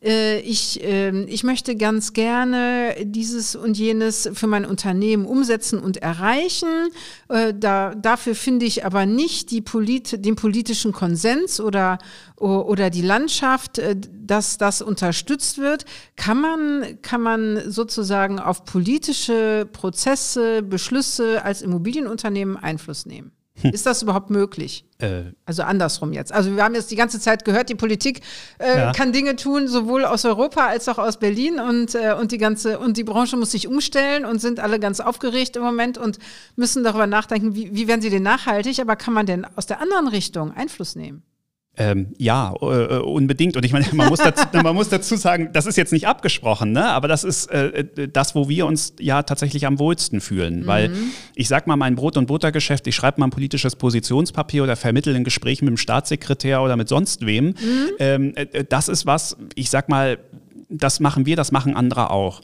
äh, 0.04 0.39
ich, 0.39 0.84
äh, 0.84 1.24
ich 1.26 1.43
möchte 1.43 1.76
ganz 1.76 2.14
gerne 2.14 2.95
dieses 3.04 3.56
und 3.56 3.78
jenes 3.78 4.30
für 4.34 4.47
mein 4.47 4.66
Unternehmen 4.66 5.26
umsetzen 5.26 5.80
und 5.80 5.97
erreichen. 5.97 6.89
Äh, 7.30 7.54
da, 7.58 7.95
dafür 7.95 8.36
finde 8.36 8.66
ich 8.66 8.86
aber 8.86 9.06
nicht 9.06 9.51
die 9.51 9.62
Polit 9.62 10.26
den 10.26 10.36
politischen 10.36 10.91
Konsens 10.91 11.60
oder, 11.60 11.99
oder 12.36 12.89
die 12.89 13.01
Landschaft, 13.01 13.80
äh, 13.80 13.95
dass 14.12 14.58
das 14.58 14.82
unterstützt 14.82 15.58
wird. 15.58 15.86
Kann 16.16 16.39
man, 16.39 17.01
kann 17.01 17.22
man 17.22 17.72
sozusagen 17.72 18.39
auf 18.39 18.66
politische 18.66 19.68
Prozesse, 19.72 20.64
Beschlüsse 20.64 21.43
als 21.43 21.62
Immobilienunternehmen 21.62 22.58
Einfluss 22.58 23.06
nehmen? 23.06 23.32
Ist 23.62 23.86
das 23.86 24.01
überhaupt 24.01 24.30
möglich? 24.30 24.86
Äh. 24.97 25.26
Also 25.45 25.64
andersrum 25.64 26.12
jetzt. 26.12 26.32
Also 26.32 26.56
wir 26.56 26.64
haben 26.64 26.74
jetzt 26.74 26.89
die 26.89 26.95
ganze 26.95 27.20
Zeit 27.20 27.45
gehört, 27.45 27.70
die 27.70 27.76
Politik 27.76 28.22
äh, 28.58 28.78
ja. 28.78 28.91
kann 28.93 29.12
Dinge 29.12 29.36
tun, 29.36 29.68
sowohl 29.68 30.06
aus 30.06 30.26
Europa 30.26 30.68
als 30.68 30.89
auch 30.89 30.97
aus 30.97 31.18
Berlin 31.18 31.60
und, 31.60 31.93
äh, 31.93 32.14
und 32.14 32.32
die 32.32 32.39
ganze 32.39 32.80
und 32.80 32.97
die 32.97 33.04
Branche 33.04 33.38
muss 33.38 33.51
sich 33.51 33.68
umstellen 33.68 34.26
und 34.26 34.41
sind 34.41 34.60
alle 34.60 34.80
ganz 34.80 34.99
aufgeregt 34.99 35.56
im 35.56 35.62
Moment 35.62 35.97
und 35.97 36.18
müssen 36.56 36.84
darüber 36.84 37.06
nachdenken, 37.06 37.54
wie, 37.56 37.74
wie 37.76 37.88
werden 37.88 38.01
sie 38.01 38.10
denn 38.10 38.24
nachhaltig, 38.24 38.80
aber 38.80 38.95
kann 38.95 39.14
man 39.14 39.26
denn 39.26 39.45
aus 39.56 39.68
der 39.68 39.80
anderen 39.80 40.08
Richtung 40.08 40.51
Einfluss 40.51 40.95
nehmen? 40.95 41.24
Ähm, 41.76 42.13
ja, 42.19 42.53
äh, 42.61 42.99
unbedingt. 42.99 43.57
Und 43.57 43.65
ich 43.65 43.74
meine, 43.74 43.88
man 43.93 44.09
muss, 44.09 44.19
dazu, 44.19 44.45
man 44.53 44.76
muss 44.76 44.89
dazu 44.89 45.15
sagen, 45.15 45.49
das 45.53 45.65
ist 45.65 45.76
jetzt 45.76 45.91
nicht 45.91 46.07
abgesprochen, 46.07 46.71
ne? 46.71 46.86
aber 46.86 47.07
das 47.07 47.24
ist 47.24 47.47
äh, 47.47 47.86
äh, 47.95 48.07
das, 48.07 48.36
wo 48.36 48.47
wir 48.47 48.67
uns 48.67 48.93
ja 48.99 49.24
tatsächlich 49.24 49.65
am 49.65 49.80
wohlsten 49.80 50.21
fühlen. 50.21 50.61
Mhm. 50.61 50.67
Weil 50.67 50.91
ich 51.34 51.47
sag 51.47 51.65
mal, 51.65 51.76
mein 51.76 51.95
Brot- 51.95 52.17
und 52.17 52.28
Buttergeschäft, 52.28 52.86
ich 52.86 52.95
schreibe 52.95 53.19
mal 53.19 53.28
ein 53.28 53.32
politisches 53.32 53.76
Positionspapier 53.76 54.63
oder 54.63 54.76
vermittle 54.76 55.15
ein 55.15 55.24
Gespräch 55.24 55.61
mit 55.63 55.69
dem 55.69 55.78
Staatssekretär 55.78 56.61
oder 56.61 56.78
mit 56.78 56.89
sonst 56.89 57.26
wem. 57.26 57.45
Mhm. 57.45 57.55
Ähm, 57.97 58.34
äh, 58.36 58.63
das 58.63 58.88
ist 58.88 59.07
was, 59.07 59.36
ich 59.55 59.71
sag 59.71 59.89
mal, 59.89 60.19
das 60.69 60.99
machen 60.99 61.26
wir, 61.26 61.36
das 61.36 61.51
machen 61.51 61.76
andere 61.76 62.11
auch. 62.11 62.41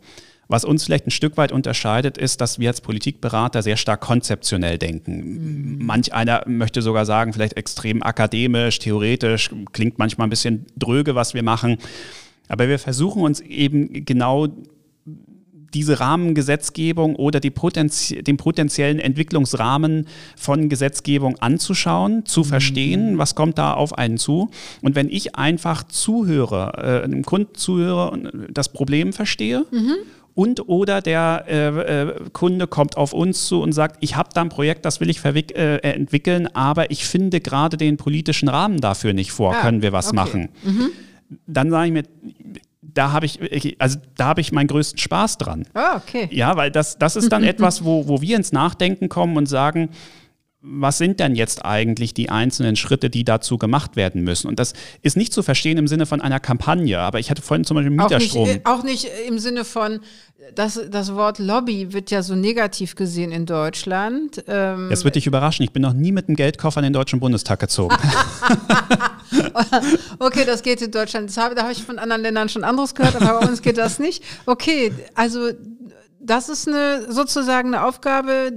Was 0.52 0.66
uns 0.66 0.84
vielleicht 0.84 1.06
ein 1.06 1.12
Stück 1.12 1.38
weit 1.38 1.52
unterscheidet, 1.52 2.18
ist, 2.18 2.42
dass 2.42 2.58
wir 2.58 2.70
als 2.70 2.82
Politikberater 2.82 3.62
sehr 3.62 3.78
stark 3.78 4.02
konzeptionell 4.02 4.80
denken. 4.80 5.78
Mhm. 5.78 5.86
Manch 5.86 6.12
einer 6.12 6.44
möchte 6.48 6.82
sogar 6.82 7.06
sagen, 7.06 7.34
vielleicht 7.34 7.56
extrem 7.56 8.02
akademisch, 8.02 8.80
theoretisch, 8.80 9.52
klingt 9.74 10.00
manchmal 10.00 10.26
ein 10.26 10.32
bisschen 10.32 10.66
dröge, 10.76 11.14
was 11.14 11.36
wir 11.36 11.44
machen. 11.44 11.78
Aber 12.48 12.68
wir 12.68 12.80
versuchen 12.80 13.22
uns 13.22 13.42
eben 13.42 14.06
genau 14.06 14.48
diese 15.72 16.00
Rahmengesetzgebung 16.00 17.16
oder 17.16 17.40
die 17.40 17.52
Potenzie 17.52 18.24
den 18.24 18.38
potenziellen 18.38 18.98
Entwicklungsrahmen 18.98 20.08
von 20.36 20.68
Gesetzgebung 20.68 21.38
anzuschauen, 21.38 22.26
zu 22.26 22.40
mhm. 22.40 22.46
verstehen, 22.46 23.18
was 23.20 23.36
kommt 23.36 23.60
da 23.60 23.76
auf 23.76 23.96
einen 24.00 24.18
zu. 24.18 24.50
Und 24.82 24.96
wenn 24.96 25.10
ich 25.10 25.36
einfach 25.36 25.84
zuhöre, 25.84 26.72
äh, 26.76 27.04
einem 27.04 27.24
Kunden 27.24 27.54
zuhöre 27.54 28.10
und 28.10 28.32
das 28.50 28.70
Problem 28.70 29.14
verstehe, 29.14 29.68
mhm 29.70 29.98
und 30.40 30.70
oder 30.70 31.02
der 31.02 31.44
äh, 31.50 31.68
äh, 31.68 32.30
Kunde 32.32 32.68
kommt 32.68 32.96
auf 32.96 33.12
uns 33.12 33.46
zu 33.48 33.62
und 33.62 33.74
sagt, 33.74 33.98
ich 34.00 34.16
habe 34.16 34.30
da 34.34 34.40
ein 34.40 34.48
Projekt, 34.48 34.86
das 34.86 35.02
will 35.02 35.10
ich 35.10 35.26
äh, 35.26 35.80
entwickeln, 35.80 36.48
aber 36.56 36.92
ich 36.92 37.06
finde 37.06 37.42
gerade 37.42 37.76
den 37.76 37.98
politischen 37.98 38.48
Rahmen 38.48 38.80
dafür 38.80 39.12
nicht 39.12 39.34
vor, 39.34 39.54
ah, 39.54 39.60
können 39.62 39.82
wir 39.82 39.92
was 39.92 40.08
okay. 40.08 40.16
machen? 40.16 40.50
Mhm. 40.64 40.92
Dann 41.46 41.70
sage 41.70 41.88
ich 41.88 41.92
mir, 41.92 42.04
da 42.82 43.12
habe 43.12 43.26
ich, 43.26 43.76
also 43.80 44.00
da 44.16 44.28
habe 44.28 44.40
ich 44.40 44.54
meinen 44.54 44.68
größten 44.68 44.98
Spaß 44.98 45.40
dran. 45.40 45.66
Ah, 45.74 45.98
okay. 45.98 46.30
Ja, 46.32 46.56
weil 46.56 46.72
das, 46.72 46.98
das 46.98 47.18
ist 47.18 47.34
dann 47.34 47.44
etwas, 47.54 47.84
wo, 47.84 48.08
wo 48.08 48.22
wir 48.22 48.38
ins 48.38 48.54
Nachdenken 48.54 49.10
kommen 49.10 49.36
und 49.36 49.48
sagen, 49.48 49.90
was 50.62 50.98
sind 50.98 51.22
denn 51.22 51.36
jetzt 51.36 51.64
eigentlich 51.64 52.14
die 52.14 52.30
einzelnen 52.30 52.76
Schritte, 52.76 53.10
die 53.10 53.24
dazu 53.24 53.58
gemacht 53.58 53.96
werden 53.96 54.24
müssen? 54.24 54.48
Und 54.48 54.60
das 54.60 54.74
ist 55.02 55.16
nicht 55.16 55.32
zu 55.32 55.42
verstehen 55.42 55.78
im 55.78 55.88
Sinne 55.88 56.06
von 56.06 56.20
einer 56.20 56.42
Kampagne, 56.42 57.00
aber 57.00 57.20
ich 57.20 57.32
hatte 57.32 57.42
vorhin 57.42 57.64
zum 57.64 57.76
Beispiel 57.76 57.92
Mieterstrom. 57.92 58.44
Auch 58.44 58.54
nicht, 58.54 58.66
auch 58.66 58.84
nicht 58.84 59.08
im 59.28 59.40
Sinne 59.40 59.64
von, 59.64 60.02
das, 60.56 60.80
das 60.90 61.16
Wort 61.16 61.40
Lobby 61.40 61.94
wird 61.94 62.12
ja 62.12 62.24
so 62.24 62.36
negativ 62.36 62.96
gesehen 62.96 63.32
in 63.32 63.46
Deutschland. 63.46 64.44
Ähm 64.48 64.88
das 64.90 65.06
wird 65.06 65.16
dich 65.16 65.28
überraschen. 65.28 65.64
Ich 65.64 65.72
bin 65.72 65.82
noch 65.82 65.94
nie 65.94 66.12
mit 66.12 66.28
einem 66.28 66.36
Geldkoffer 66.36 66.82
in 66.82 66.86
den 66.86 66.94
Deutschen 66.94 67.22
Bundestag 67.22 67.60
gezogen. 67.60 67.96
okay, 70.20 70.44
das 70.46 70.62
geht 70.62 70.82
in 70.82 70.92
Deutschland. 70.92 71.30
Das 71.30 71.38
habe, 71.38 71.56
da 71.56 71.64
habe 71.64 71.72
ich 71.72 71.84
von 71.84 72.00
anderen 72.00 72.22
Ländern 72.22 72.50
schon 72.50 72.66
anderes 72.66 72.96
gehört, 72.96 73.16
aber 73.16 73.40
bei 73.40 73.48
uns 73.48 73.62
geht 73.62 73.78
das 73.78 73.98
nicht. 73.98 74.24
Okay, 74.46 74.92
also 75.16 75.52
das 76.20 76.50
ist 76.50 76.68
eine 76.68 77.10
sozusagen 77.10 77.74
eine 77.74 77.86
Aufgabe, 77.86 78.52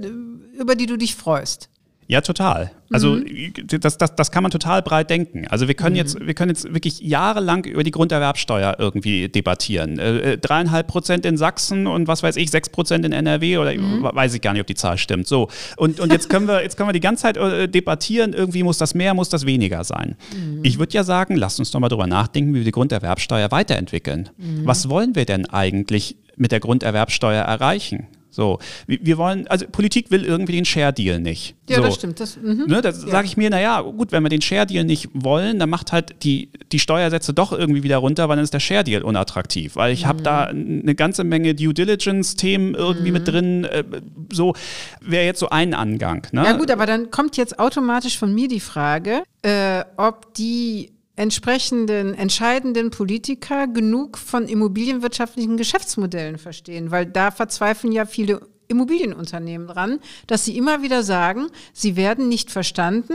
über 0.53 0.75
die 0.75 0.85
du 0.85 0.97
dich 0.97 1.15
freust. 1.15 1.69
Ja, 2.13 2.21
total. 2.21 2.69
Also 2.91 3.15
mhm. 3.15 3.53
das, 3.81 3.97
das, 3.97 4.13
das 4.13 4.29
kann 4.29 4.43
man 4.43 4.51
total 4.51 4.83
breit 4.83 5.09
denken. 5.09 5.47
Also 5.47 5.67
wir 5.67 5.73
können, 5.73 5.93
mhm. 5.93 5.97
jetzt, 5.97 6.19
wir 6.23 6.35
können 6.35 6.51
jetzt 6.51 6.71
wirklich 6.71 6.99
jahrelang 6.99 7.65
über 7.65 7.83
die 7.83 7.89
Grunderwerbsteuer 7.89 8.75
irgendwie 8.77 9.29
debattieren. 9.29 9.97
Äh, 9.97 10.33
äh, 10.33 10.37
dreieinhalb 10.37 10.85
Prozent 10.85 11.25
in 11.25 11.37
Sachsen 11.37 11.87
und 11.87 12.07
was 12.07 12.21
weiß 12.21 12.35
ich, 12.35 12.51
sechs 12.51 12.69
Prozent 12.69 13.03
in 13.03 13.13
NRW 13.13 13.57
oder 13.57 13.73
mhm. 13.73 14.03
weiß 14.03 14.35
ich 14.35 14.41
gar 14.41 14.53
nicht, 14.53 14.61
ob 14.61 14.67
die 14.67 14.75
Zahl 14.75 14.99
stimmt. 14.99 15.25
So. 15.25 15.47
Und, 15.75 15.99
und 15.99 16.13
jetzt 16.13 16.29
können 16.29 16.47
wir, 16.47 16.61
jetzt 16.61 16.77
können 16.77 16.87
wir 16.87 16.93
die 16.93 16.99
ganze 16.99 17.23
Zeit 17.23 17.35
äh, 17.35 17.67
debattieren, 17.67 18.33
irgendwie 18.33 18.61
muss 18.61 18.77
das 18.77 18.93
mehr, 18.93 19.15
muss 19.15 19.29
das 19.29 19.47
weniger 19.47 19.83
sein. 19.83 20.15
Mhm. 20.35 20.59
Ich 20.61 20.77
würde 20.77 20.93
ja 20.93 21.03
sagen, 21.03 21.35
lasst 21.35 21.57
uns 21.57 21.71
doch 21.71 21.79
mal 21.79 21.89
drüber 21.89 22.05
nachdenken, 22.05 22.53
wie 22.53 22.59
wir 22.59 22.65
die 22.65 22.71
Grunderwerbsteuer 22.71 23.49
weiterentwickeln. 23.49 24.29
Mhm. 24.37 24.67
Was 24.67 24.87
wollen 24.87 25.15
wir 25.15 25.25
denn 25.25 25.49
eigentlich 25.49 26.15
mit 26.35 26.51
der 26.51 26.59
Grunderwerbsteuer 26.59 27.41
erreichen? 27.41 28.05
So, 28.33 28.57
wir 28.87 29.19
wollen, 29.19 29.47
also 29.47 29.67
Politik 29.71 30.09
will 30.09 30.25
irgendwie 30.25 30.53
den 30.53 30.65
Share-Deal 30.65 31.19
nicht. 31.19 31.53
Ja, 31.69 31.77
so. 31.77 31.83
das 31.83 31.93
stimmt. 31.93 32.19
Das, 32.19 32.35
mhm. 32.35 32.65
ne, 32.67 32.81
da 32.81 32.89
ja. 32.89 32.91
sage 32.91 33.27
ich 33.27 33.37
mir, 33.37 33.51
naja, 33.51 33.81
gut, 33.81 34.11
wenn 34.11 34.23
wir 34.23 34.29
den 34.29 34.41
Share-Deal 34.41 34.83
nicht 34.85 35.09
wollen, 35.13 35.59
dann 35.59 35.69
macht 35.69 35.91
halt 35.91 36.23
die, 36.23 36.49
die 36.71 36.79
Steuersätze 36.79 37.31
doch 37.31 37.51
irgendwie 37.51 37.83
wieder 37.83 37.97
runter, 37.97 38.29
weil 38.29 38.37
dann 38.37 38.43
ist 38.43 38.53
der 38.53 38.59
Share-Deal 38.59 39.03
unattraktiv. 39.03 39.75
Weil 39.75 39.93
ich 39.93 40.05
mhm. 40.05 40.07
habe 40.07 40.21
da 40.23 40.45
eine 40.45 40.95
ganze 40.95 41.23
Menge 41.23 41.53
Due 41.53 41.75
Diligence-Themen 41.75 42.73
irgendwie 42.73 43.09
mhm. 43.09 43.13
mit 43.13 43.27
drin. 43.27 43.63
Äh, 43.65 43.83
so 44.31 44.55
wäre 44.99 45.25
jetzt 45.25 45.39
so 45.39 45.49
ein 45.49 45.75
Angang. 45.75 46.25
Ne? 46.31 46.43
Ja, 46.43 46.53
gut, 46.53 46.71
aber 46.71 46.87
dann 46.87 47.11
kommt 47.11 47.37
jetzt 47.37 47.59
automatisch 47.59 48.17
von 48.17 48.33
mir 48.33 48.47
die 48.47 48.59
Frage, 48.59 49.21
äh, 49.43 49.83
ob 49.95 50.33
die 50.33 50.89
entsprechenden 51.15 52.15
entscheidenden 52.15 52.89
Politiker 52.89 53.67
genug 53.67 54.17
von 54.17 54.47
immobilienwirtschaftlichen 54.47 55.57
Geschäftsmodellen 55.57 56.37
verstehen, 56.37 56.91
weil 56.91 57.05
da 57.05 57.29
verzweifeln 57.31 57.93
ja 57.93 58.05
viele 58.05 58.41
Immobilienunternehmen 58.67 59.67
dran, 59.67 59.99
dass 60.27 60.45
sie 60.45 60.57
immer 60.57 60.81
wieder 60.81 61.03
sagen, 61.03 61.47
sie 61.73 61.95
werden 61.95 62.27
nicht 62.27 62.49
verstanden, 62.51 63.13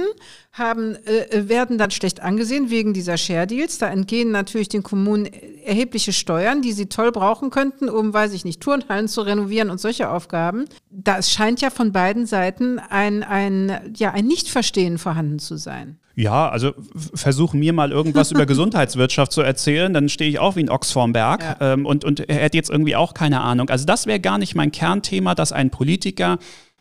haben, 0.52 0.96
äh, 1.06 1.48
werden 1.48 1.78
dann 1.78 1.90
schlecht 1.90 2.20
angesehen 2.20 2.70
wegen 2.70 2.92
dieser 2.92 3.16
Share 3.16 3.46
Deals. 3.46 3.78
Da 3.78 3.88
entgehen 3.88 4.30
natürlich 4.30 4.68
den 4.68 4.82
Kommunen 4.82 5.26
erhebliche 5.64 6.12
Steuern, 6.12 6.62
die 6.62 6.72
sie 6.72 6.86
toll 6.86 7.12
brauchen 7.12 7.50
könnten, 7.50 7.88
um, 7.88 8.12
weiß 8.12 8.32
ich 8.32 8.44
nicht, 8.44 8.60
Turnhallen 8.60 9.08
zu 9.08 9.22
renovieren 9.22 9.70
und 9.70 9.80
solche 9.80 10.10
Aufgaben. 10.10 10.66
Da 10.90 11.22
scheint 11.22 11.60
ja 11.60 11.70
von 11.70 11.92
beiden 11.92 12.26
Seiten 12.26 12.78
ein, 12.78 13.22
ein, 13.22 13.92
ja, 13.96 14.12
ein 14.12 14.26
Nichtverstehen 14.26 14.98
vorhanden 14.98 15.38
zu 15.38 15.56
sein. 15.56 15.98
Ja, 16.18 16.48
also 16.48 16.72
versuchen 17.14 17.60
mir 17.60 17.72
mal 17.72 17.92
irgendwas 17.92 18.32
über 18.32 18.44
Gesundheitswirtschaft 18.46 19.30
zu 19.30 19.40
erzählen, 19.40 19.94
dann 19.94 20.08
stehe 20.08 20.28
ich 20.28 20.40
auch 20.40 20.56
wie 20.56 20.64
ein 20.64 20.68
Ochs 20.68 20.90
vorm 20.90 21.12
Berg 21.12 21.44
ja. 21.44 21.74
ähm, 21.74 21.86
und, 21.86 22.04
und 22.04 22.18
hätte 22.18 22.56
jetzt 22.56 22.70
irgendwie 22.70 22.96
auch 22.96 23.14
keine 23.14 23.40
Ahnung. 23.40 23.70
Also 23.70 23.84
das 23.84 24.06
wäre 24.06 24.18
gar 24.18 24.36
nicht 24.38 24.56
mein 24.56 24.72
Kernthema, 24.72 25.36
dass 25.36 25.52
ein 25.52 25.70
Politiker 25.70 26.38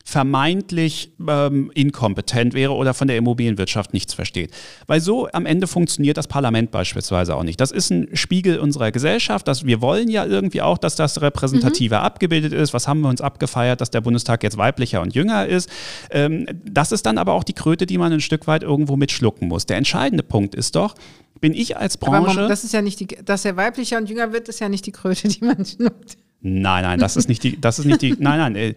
vermeintlich 0.07 1.11
ähm, 1.27 1.69
inkompetent 1.73 2.53
wäre 2.53 2.71
oder 2.71 2.93
von 2.93 3.09
der 3.09 3.17
Immobilienwirtschaft 3.17 3.91
nichts 3.91 4.13
versteht. 4.13 4.51
Weil 4.85 5.01
so 5.01 5.27
am 5.33 5.45
Ende 5.45 5.67
funktioniert 5.67 6.15
das 6.15 6.27
Parlament 6.29 6.71
beispielsweise 6.71 7.35
auch 7.35 7.43
nicht. 7.43 7.59
Das 7.59 7.71
ist 7.71 7.89
ein 7.89 8.07
Spiegel 8.13 8.57
unserer 8.57 8.93
Gesellschaft. 8.93 9.49
Dass 9.49 9.65
wir 9.65 9.81
wollen 9.81 10.09
ja 10.09 10.25
irgendwie 10.25 10.61
auch, 10.61 10.77
dass 10.77 10.95
das 10.95 11.21
repräsentativer 11.21 11.99
mhm. 11.99 12.05
abgebildet 12.05 12.53
ist. 12.53 12.73
Was 12.73 12.87
haben 12.87 13.01
wir 13.01 13.09
uns 13.09 13.19
abgefeiert, 13.19 13.81
dass 13.81 13.91
der 13.91 13.99
Bundestag 13.99 14.43
jetzt 14.43 14.55
weiblicher 14.55 15.01
und 15.01 15.13
jünger 15.13 15.45
ist? 15.45 15.69
Ähm, 16.09 16.45
das 16.63 16.93
ist 16.93 17.05
dann 17.05 17.17
aber 17.17 17.33
auch 17.33 17.43
die 17.43 17.51
Kröte, 17.51 17.85
die 17.85 17.97
man 17.97 18.13
ein 18.13 18.21
Stück 18.21 18.47
weit 18.47 18.63
irgendwo 18.63 18.95
mitschlucken 18.95 19.49
muss. 19.49 19.65
Der 19.65 19.75
entscheidende 19.75 20.23
Punkt 20.23 20.55
ist 20.55 20.77
doch, 20.77 20.95
bin 21.41 21.53
ich 21.53 21.75
als 21.75 21.97
Branche. 21.97 22.39
Aber 22.39 22.47
das 22.47 22.63
ist 22.63 22.71
ja 22.71 22.81
nicht 22.81 23.01
die, 23.01 23.07
dass 23.07 23.43
er 23.43 23.57
weiblicher 23.57 23.97
und 23.97 24.09
jünger 24.09 24.31
wird, 24.31 24.47
ist 24.47 24.61
ja 24.61 24.69
nicht 24.69 24.85
die 24.85 24.93
Kröte, 24.93 25.27
die 25.27 25.43
man 25.43 25.65
schluckt. 25.65 26.15
Nein, 26.41 26.83
nein, 26.83 26.99
das 26.99 27.17
ist 27.17 27.27
nicht 27.27 27.43
die, 27.43 27.59
das 27.59 27.79
ist 27.79 27.85
nicht 27.85 28.01
die, 28.01 28.15
nein, 28.19 28.37
nein, 28.37 28.55
äh, 28.55 28.75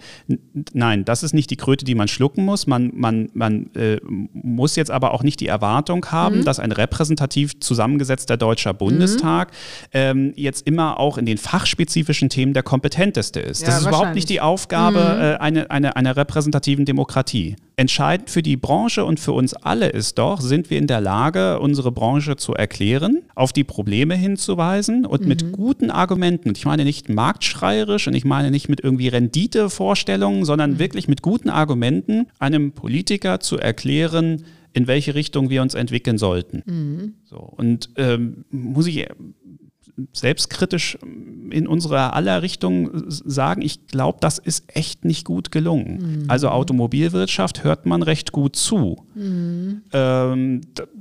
nein, 0.72 1.04
das 1.04 1.22
ist 1.22 1.34
nicht 1.34 1.50
die 1.50 1.56
Kröte, 1.56 1.84
die 1.84 1.94
man 1.94 2.08
schlucken 2.08 2.44
muss. 2.44 2.66
Man, 2.66 2.90
man, 2.94 3.28
man 3.34 3.70
äh, 3.74 3.98
muss 4.02 4.76
jetzt 4.76 4.90
aber 4.90 5.12
auch 5.12 5.22
nicht 5.22 5.40
die 5.40 5.46
Erwartung 5.46 6.06
haben, 6.06 6.38
mhm. 6.38 6.44
dass 6.44 6.58
ein 6.58 6.72
repräsentativ 6.72 7.60
zusammengesetzter 7.60 8.38
deutscher 8.38 8.72
Bundestag 8.72 9.50
mhm. 9.50 9.88
ähm, 9.92 10.32
jetzt 10.36 10.66
immer 10.66 10.98
auch 10.98 11.18
in 11.18 11.26
den 11.26 11.36
fachspezifischen 11.36 12.30
Themen 12.30 12.54
der 12.54 12.62
kompetenteste 12.62 13.40
ist. 13.40 13.60
Ja, 13.60 13.68
das 13.68 13.82
ist 13.82 13.86
überhaupt 13.88 14.14
nicht 14.14 14.30
die 14.30 14.40
Aufgabe 14.40 14.98
mhm. 14.98 15.22
äh, 15.22 15.36
einer 15.36 15.70
eine, 15.70 15.96
eine 15.96 16.16
repräsentativen 16.16 16.84
Demokratie. 16.84 17.56
Entscheidend 17.80 18.28
für 18.28 18.42
die 18.42 18.58
Branche 18.58 19.06
und 19.06 19.20
für 19.20 19.32
uns 19.32 19.54
alle 19.54 19.88
ist 19.88 20.18
doch, 20.18 20.42
sind 20.42 20.68
wir 20.68 20.76
in 20.76 20.86
der 20.86 21.00
Lage, 21.00 21.60
unsere 21.60 21.90
Branche 21.90 22.36
zu 22.36 22.52
erklären, 22.52 23.22
auf 23.34 23.54
die 23.54 23.64
Probleme 23.64 24.14
hinzuweisen 24.16 25.06
und 25.06 25.24
mit 25.24 25.42
mhm. 25.42 25.52
guten 25.52 25.90
Argumenten, 25.90 26.52
ich 26.54 26.66
meine 26.66 26.84
nicht 26.84 27.08
marktschreierisch 27.08 28.06
und 28.06 28.12
ich 28.12 28.26
meine 28.26 28.50
nicht 28.50 28.68
mit 28.68 28.80
irgendwie 28.80 29.08
Renditevorstellungen, 29.08 30.44
sondern 30.44 30.72
mhm. 30.72 30.78
wirklich 30.78 31.08
mit 31.08 31.22
guten 31.22 31.48
Argumenten 31.48 32.26
einem 32.38 32.72
Politiker 32.72 33.40
zu 33.40 33.56
erklären, 33.56 34.44
in 34.74 34.86
welche 34.86 35.14
Richtung 35.14 35.48
wir 35.48 35.62
uns 35.62 35.72
entwickeln 35.72 36.18
sollten. 36.18 36.62
Mhm. 36.66 37.14
So, 37.24 37.38
und 37.38 37.88
ähm, 37.96 38.44
muss 38.50 38.88
ich 38.88 39.06
selbstkritisch 40.12 40.98
in 41.50 41.66
unserer 41.66 42.14
aller 42.14 42.42
Richtung 42.42 42.90
sagen, 43.08 43.62
ich 43.62 43.86
glaube, 43.86 44.18
das 44.20 44.38
ist 44.38 44.64
echt 44.74 45.04
nicht 45.04 45.24
gut 45.24 45.50
gelungen. 45.50 46.22
Mhm. 46.22 46.24
Also 46.30 46.48
Automobilwirtschaft 46.48 47.64
hört 47.64 47.86
man 47.86 48.02
recht 48.02 48.32
gut 48.32 48.56
zu. 48.56 49.04
Mhm. 49.20 49.82
Ähm, 49.92 50.60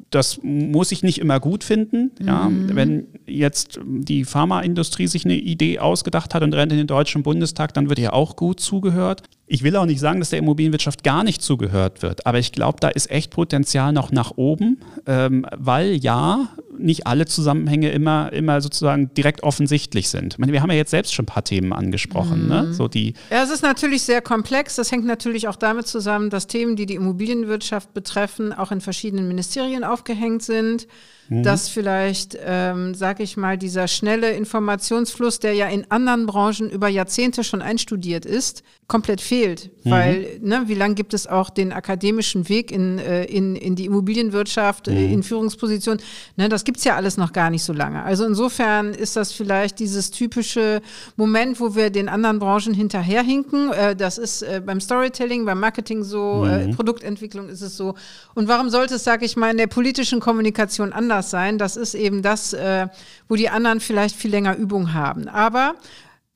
das 0.09 0.39
muss 0.43 0.91
ich 0.91 1.03
nicht 1.03 1.19
immer 1.19 1.39
gut 1.39 1.63
finden. 1.63 2.11
Ja. 2.21 2.49
Mhm. 2.49 2.75
Wenn 2.75 3.07
jetzt 3.27 3.79
die 3.85 4.25
Pharmaindustrie 4.25 5.07
sich 5.07 5.25
eine 5.25 5.35
Idee 5.35 5.79
ausgedacht 5.79 6.33
hat 6.33 6.43
und 6.43 6.53
rennt 6.53 6.71
in 6.71 6.77
den 6.77 6.87
Deutschen 6.87 7.23
Bundestag, 7.23 7.73
dann 7.73 7.89
wird 7.89 7.99
ja 7.99 8.13
auch 8.13 8.35
gut 8.35 8.59
zugehört. 8.59 9.23
Ich 9.47 9.63
will 9.63 9.75
auch 9.75 9.85
nicht 9.85 9.99
sagen, 9.99 10.19
dass 10.19 10.29
der 10.29 10.39
Immobilienwirtschaft 10.39 11.03
gar 11.03 11.23
nicht 11.23 11.41
zugehört 11.41 12.03
wird, 12.03 12.27
aber 12.27 12.37
ich 12.37 12.51
glaube, 12.51 12.77
da 12.79 12.89
ist 12.89 13.09
echt 13.09 13.31
Potenzial 13.31 13.93
noch 13.93 14.11
nach 14.11 14.33
oben, 14.35 14.79
ähm, 15.07 15.45
weil 15.57 15.95
ja, 15.95 16.49
nicht 16.77 17.07
alle 17.07 17.25
Zusammenhänge 17.25 17.89
immer, 17.89 18.31
immer 18.31 18.61
sozusagen 18.61 19.13
direkt 19.13 19.43
offensichtlich 19.43 20.09
sind. 20.09 20.33
Ich 20.33 20.39
meine, 20.39 20.53
wir 20.53 20.61
haben 20.61 20.69
ja 20.69 20.77
jetzt 20.77 20.91
selbst 20.91 21.13
schon 21.13 21.23
ein 21.23 21.27
paar 21.27 21.43
Themen 21.43 21.73
angesprochen. 21.73 22.47
Ne? 22.47 22.61
Mhm. 22.61 22.69
Ne? 22.69 22.73
So 22.73 22.87
die 22.87 23.13
ja, 23.29 23.43
es 23.43 23.49
ist 23.49 23.63
natürlich 23.63 24.03
sehr 24.03 24.21
komplex. 24.21 24.75
Das 24.75 24.91
hängt 24.91 25.05
natürlich 25.05 25.47
auch 25.47 25.55
damit 25.55 25.87
zusammen, 25.87 26.29
dass 26.29 26.47
Themen, 26.47 26.75
die 26.75 26.85
die 26.85 26.95
Immobilienwirtschaft 26.95 27.93
betreffen, 27.93 28.08
auch 28.53 28.71
in 28.71 28.81
verschiedenen 28.81 29.27
Ministerien 29.27 29.83
aufgehängt 29.83 30.43
sind 30.43 30.87
mhm. 31.29 31.43
dass 31.43 31.69
vielleicht, 31.69 32.37
ähm, 32.43 32.93
sag 32.95 33.19
ich 33.19 33.37
mal, 33.37 33.57
dieser 33.57 33.87
schnelle 33.87 34.31
Informationsfluss, 34.31 35.39
der 35.39 35.53
ja 35.53 35.67
in 35.67 35.89
anderen 35.89 36.25
Branchen 36.25 36.69
über 36.69 36.87
Jahrzehnte 36.87 37.43
schon 37.43 37.61
einstudiert 37.61 38.25
ist, 38.25 38.63
komplett 38.87 39.21
fehlt. 39.21 39.69
Mhm. 39.83 39.91
Weil, 39.91 40.39
ne, 40.41 40.63
wie 40.65 40.73
lange 40.73 40.95
gibt 40.95 41.13
es 41.13 41.27
auch 41.27 41.49
den 41.49 41.71
akademischen 41.71 42.49
Weg 42.49 42.71
in, 42.71 42.97
äh, 42.97 43.23
in, 43.25 43.55
in 43.55 43.75
die 43.75 43.85
Immobilienwirtschaft, 43.85 44.87
äh, 44.87 44.91
mhm. 44.91 45.13
in 45.13 45.23
Führungspositionen? 45.23 46.01
Ne, 46.35 46.49
das 46.49 46.63
gibt's 46.63 46.83
ja 46.83 46.95
alles 46.95 47.15
noch 47.15 47.31
gar 47.31 47.49
nicht 47.49 47.63
so 47.63 47.71
lange. 47.71 48.03
Also 48.03 48.25
insofern 48.25 48.93
ist 48.93 49.15
das 49.15 49.31
vielleicht 49.31 49.79
dieses 49.79 50.11
typische 50.11 50.81
Moment, 51.15 51.59
wo 51.59 51.75
wir 51.75 51.91
den 51.91 52.09
anderen 52.09 52.39
Branchen 52.39 52.73
hinterherhinken. 52.73 53.71
Äh, 53.71 53.95
das 53.95 54.17
ist 54.17 54.41
äh, 54.41 54.61
beim 54.65 54.81
Storytelling, 54.81 55.45
beim 55.45 55.59
Marketing 55.59 56.03
so, 56.03 56.45
äh, 56.45 56.67
mhm. 56.67 56.75
Produktentwicklung 56.75 57.47
ist 57.49 57.61
es 57.61 57.77
so. 57.77 57.93
Und 58.33 58.47
warum 58.47 58.69
sollte 58.69 58.95
es, 58.95 59.03
sag 59.03 59.21
ich 59.21 59.37
mal, 59.37 59.51
in 59.51 59.57
der 59.57 59.67
politischen 59.67 60.19
Kommunikation 60.19 60.93
anders 60.93 61.18
anders 61.19 61.29
sein. 61.29 61.57
Das 61.57 61.75
ist 61.75 61.95
eben 61.95 62.21
das, 62.21 62.53
äh, 62.53 62.87
wo 63.27 63.35
die 63.35 63.49
anderen 63.49 63.79
vielleicht 63.79 64.15
viel 64.15 64.31
länger 64.31 64.55
Übung 64.55 64.93
haben. 64.93 65.27
Aber 65.27 65.75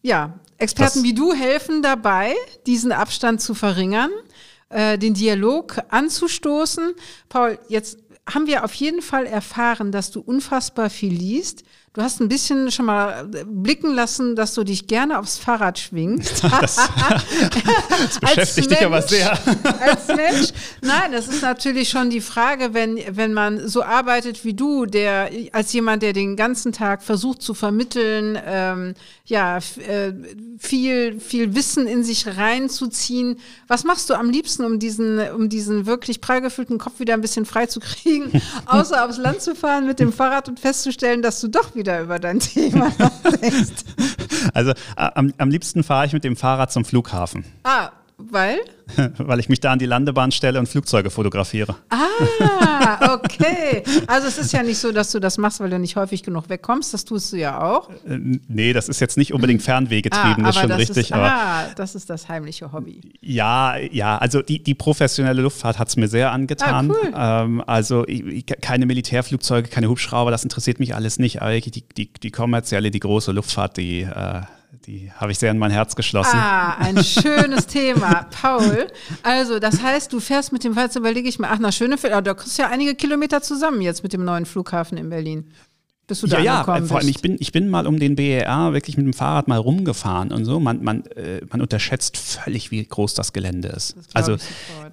ja, 0.02 0.40
Experten 0.58 1.00
das 1.00 1.04
wie 1.04 1.14
du 1.14 1.34
helfen 1.34 1.82
dabei, 1.82 2.36
diesen 2.66 2.92
Abstand 2.92 3.42
zu 3.42 3.54
verringern, 3.54 4.12
äh, 4.70 4.98
den 4.98 5.14
Dialog 5.14 5.80
anzustoßen. 5.90 6.94
Paul, 7.30 7.58
jetzt 7.70 8.00
haben 8.30 8.48
wir 8.48 8.64
auf 8.64 8.74
jeden 8.74 9.02
Fall 9.02 9.26
erfahren, 9.26 9.92
dass 9.92 10.12
du 10.12 10.22
unfassbar 10.22 10.90
viel 10.90 11.14
liest. 11.14 11.64
Du 11.96 12.02
hast 12.02 12.20
ein 12.22 12.28
bisschen 12.28 12.72
schon 12.72 12.88
mal 12.88 13.30
blicken 13.46 13.94
lassen, 13.94 14.36
dass 14.36 14.56
du 14.56 14.64
dich 14.64 14.88
gerne 14.88 15.20
aufs 15.20 15.38
Fahrrad 15.38 15.78
schwingst. 15.78 16.44
Das, 16.64 16.76
das 17.90 18.20
beschäftigt 18.20 18.70
Mensch, 18.70 18.80
dich 18.80 18.86
aber 18.86 19.02
sehr. 19.02 19.32
Als 19.82 20.08
Mensch. 20.08 20.50
Nein, 20.82 21.12
das 21.12 21.28
ist 21.28 21.42
natürlich 21.42 21.90
schon 21.90 22.10
die 22.10 22.22
Frage, 22.22 22.74
wenn, 22.74 23.00
wenn 23.10 23.34
man 23.34 23.68
so 23.68 23.84
arbeitet 23.84 24.46
wie 24.46 24.54
du, 24.54 24.86
der 24.86 25.30
als 25.52 25.74
jemand, 25.74 26.04
der 26.04 26.14
den 26.14 26.36
ganzen 26.36 26.72
Tag 26.72 27.04
versucht 27.04 27.42
zu 27.42 27.54
vermitteln, 27.54 28.40
ähm, 28.46 28.94
ja, 29.26 29.58
äh, 29.58 30.14
viel, 30.58 31.20
viel 31.20 31.56
Wissen 31.56 31.88
in 31.88 32.04
sich 32.04 32.26
reinzuziehen. 32.38 33.40
Was 33.68 33.84
machst 33.84 34.10
du 34.10 34.16
am 34.16 34.30
liebsten, 34.30 34.64
um 34.64 34.80
diesen, 34.80 35.20
um 35.32 35.50
diesen 35.50 35.86
wirklich 35.86 36.22
prall 36.22 36.42
gefüllten 36.42 36.78
Kopf 36.78 37.00
wieder 37.00 37.14
ein 37.14 37.22
bisschen 37.22 37.46
frei 37.46 37.66
zu 37.66 37.80
kriegen, 37.80 38.42
außer 38.66 39.06
aufs 39.06 39.18
Land 39.18 39.42
zu 39.42 39.56
fahren 39.56 39.86
mit 39.86 40.00
dem 40.00 40.14
Fahrrad 40.14 40.50
und 40.50 40.60
festzustellen, 40.60 41.22
dass 41.22 41.42
du 41.42 41.48
doch 41.48 41.76
wieder 41.76 41.83
wieder 41.84 42.00
über 42.00 42.18
dein 42.18 42.40
Thema 42.40 42.92
nachdenkst. 42.98 43.84
Also 44.54 44.74
am, 44.98 45.34
am 45.38 45.50
liebsten 45.50 45.84
fahre 45.84 46.06
ich 46.06 46.12
mit 46.12 46.26
dem 46.26 46.36
Fahrrad 46.36 46.70
zum 46.70 46.84
Flughafen. 46.84 47.46
Ah, 47.64 47.92
weil? 48.18 48.60
Weil 49.18 49.40
ich 49.40 49.50
mich 49.50 49.60
da 49.60 49.72
an 49.72 49.80
die 49.80 49.86
Landebahn 49.86 50.32
stelle 50.32 50.60
und 50.60 50.68
Flugzeuge 50.68 51.10
fotografiere. 51.10 51.76
Ah, 51.90 53.14
okay. 53.16 53.82
Also 54.08 54.28
es 54.28 54.38
ist 54.38 54.52
ja 54.52 54.62
nicht 54.62 54.78
so, 54.78 54.92
dass 54.92 55.12
du 55.12 55.20
das 55.20 55.38
machst, 55.38 55.60
weil 55.62 55.70
du 55.70 55.80
nicht 55.80 55.96
häufig 55.96 56.22
genug 56.22 56.50
wegkommst. 56.50 56.94
Das 56.94 57.06
tust 57.06 57.32
du 57.32 57.38
ja 57.38 57.62
auch. 57.62 57.90
Äh, 57.90 58.20
nee, 58.48 58.74
das 58.74 58.90
ist 58.90 59.00
jetzt 59.00 59.18
nicht 59.18 59.34
unbedingt 59.34 59.62
fernwehgetrieben, 59.62 60.44
ah, 60.44 60.48
das 60.48 60.56
ist 60.56 60.62
schon 60.62 60.70
das 60.70 60.80
richtig. 60.80 60.98
Ist, 60.98 61.12
aber 61.14 61.32
ah, 61.32 61.64
das 61.76 61.96
ist 61.96 62.10
das 62.10 62.28
heimliche 62.28 62.72
Hobby. 62.72 63.02
Ja, 63.22 63.78
ja, 63.78 64.18
also 64.18 64.42
die, 64.42 64.62
die 64.62 64.76
professionelle 64.76 65.42
Luftfahrt 65.42 65.80
hat 65.80 65.88
es 65.88 65.96
mir 65.96 66.08
sehr 66.08 66.32
angetan. 66.32 66.92
Ah, 66.92 66.94
cool. 66.94 67.14
Ähm, 67.16 67.64
also 67.66 68.06
ich, 68.08 68.46
keine 68.46 68.86
Militärflugzeuge, 68.86 69.70
keine 69.70 69.90
Hubschrauber, 69.90 70.32
das 70.32 70.44
interessiert 70.44 70.80
mich 70.80 70.94
alles 70.94 71.20
nicht. 71.20 71.42
Aber 71.42 71.60
die, 71.60 71.72
die, 71.72 72.12
die 72.12 72.32
kommerzielle, 72.32 72.92
die 72.92 73.00
große 73.00 73.32
Luftfahrt, 73.32 73.78
die 73.78 74.02
äh, 74.02 74.42
die 74.86 75.12
habe 75.14 75.32
ich 75.32 75.40
sehr 75.40 75.52
in 75.52 75.58
mein 75.58 75.72
Herz 75.72 75.96
geschlossen. 75.96 76.38
Ah, 76.38 76.76
ein 76.78 77.04
schönes 77.04 77.68
Thema. 77.68 78.28
Paul, 78.42 78.88
also 79.24 79.60
das 79.60 79.82
heißt, 79.82 80.12
du 80.12 80.20
fährst 80.20 80.52
mit 80.52 80.64
dem, 80.64 80.74
jetzt 80.76 80.96
überlege 80.96 81.28
ich 81.28 81.40
mir, 81.40 81.50
ach, 81.50 81.60
nach 81.60 81.74
Schönefeld, 81.74 82.14
aber 82.14 82.22
da 82.22 82.34
kriegst 82.34 82.58
du 82.58 82.64
ja 82.64 82.70
einige 82.70 82.96
Kilometer 82.96 83.42
zusammen 83.42 83.82
jetzt 83.82 84.04
mit 84.04 84.14
dem 84.14 84.24
neuen 84.26 84.46
Flughafen 84.46 84.98
in 84.98 85.10
Berlin 85.10 85.52
bis 86.06 86.20
du 86.20 86.28
da 86.28 86.40
ja, 86.40 86.60
angekommen 86.60 86.84
ja, 86.84 86.88
vor 86.88 86.98
allem, 86.98 87.08
ich 87.08 87.22
bin, 87.22 87.38
ich 87.40 87.54
bin 87.54 87.70
mal 87.70 87.88
um 87.88 87.98
den 87.98 88.16
BER 88.16 88.74
wirklich 88.74 88.98
mit 88.98 89.06
dem 89.06 89.14
Fahrrad 89.14 89.48
mal 89.48 89.58
rumgefahren 89.58 90.34
und 90.34 90.44
so. 90.44 90.60
Man, 90.60 90.84
man, 90.84 91.06
äh, 91.16 91.42
man 91.50 91.62
unterschätzt 91.62 92.18
völlig, 92.18 92.72
wie 92.72 92.84
groß 92.84 93.14
das 93.14 93.32
Gelände 93.32 93.70
ist. 93.70 93.96
Das 93.96 94.16
also, 94.16 94.38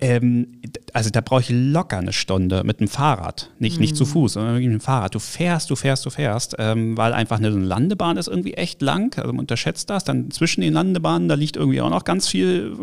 ähm, 0.00 0.60
also 0.92 1.10
da 1.10 1.20
brauche 1.20 1.40
ich 1.40 1.48
locker 1.50 1.98
eine 1.98 2.12
Stunde 2.12 2.62
mit 2.62 2.78
dem 2.78 2.86
Fahrrad. 2.86 3.50
Nicht, 3.58 3.76
mhm. 3.76 3.80
nicht 3.80 3.96
zu 3.96 4.04
mhm. 4.04 4.08
Fuß, 4.08 4.32
sondern 4.34 4.54
mit 4.54 4.64
dem 4.64 4.80
Fahrrad. 4.80 5.14
Du 5.14 5.18
fährst, 5.18 5.68
du 5.70 5.76
fährst, 5.76 6.06
du 6.06 6.10
fährst, 6.10 6.54
ähm, 6.60 6.96
weil 6.96 7.12
einfach 7.12 7.38
eine 7.38 7.48
Landebahn 7.48 8.16
ist 8.16 8.28
irgendwie 8.28 8.54
echt 8.54 8.80
lang. 8.80 9.18
Also 9.18 9.32
man 9.32 9.40
unterschätzt 9.40 9.90
das. 9.90 10.04
Dann 10.04 10.30
zwischen 10.30 10.60
den 10.60 10.72
Landebahnen, 10.72 11.28
da 11.28 11.34
liegt 11.34 11.56
irgendwie 11.56 11.80
auch 11.80 11.90
noch 11.90 12.04
ganz 12.04 12.28
viel, 12.28 12.76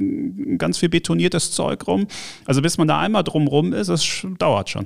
ganz 0.57 0.77
viel 0.77 0.89
betoniertes 0.89 1.51
Zeug 1.51 1.87
rum. 1.87 2.07
Also 2.45 2.61
bis 2.61 2.77
man 2.77 2.89
da 2.89 2.99
einmal 2.99 3.23
drumrum 3.23 3.71
ist, 3.71 3.87
das 3.87 4.05
dauert 4.37 4.69
schon. 4.69 4.85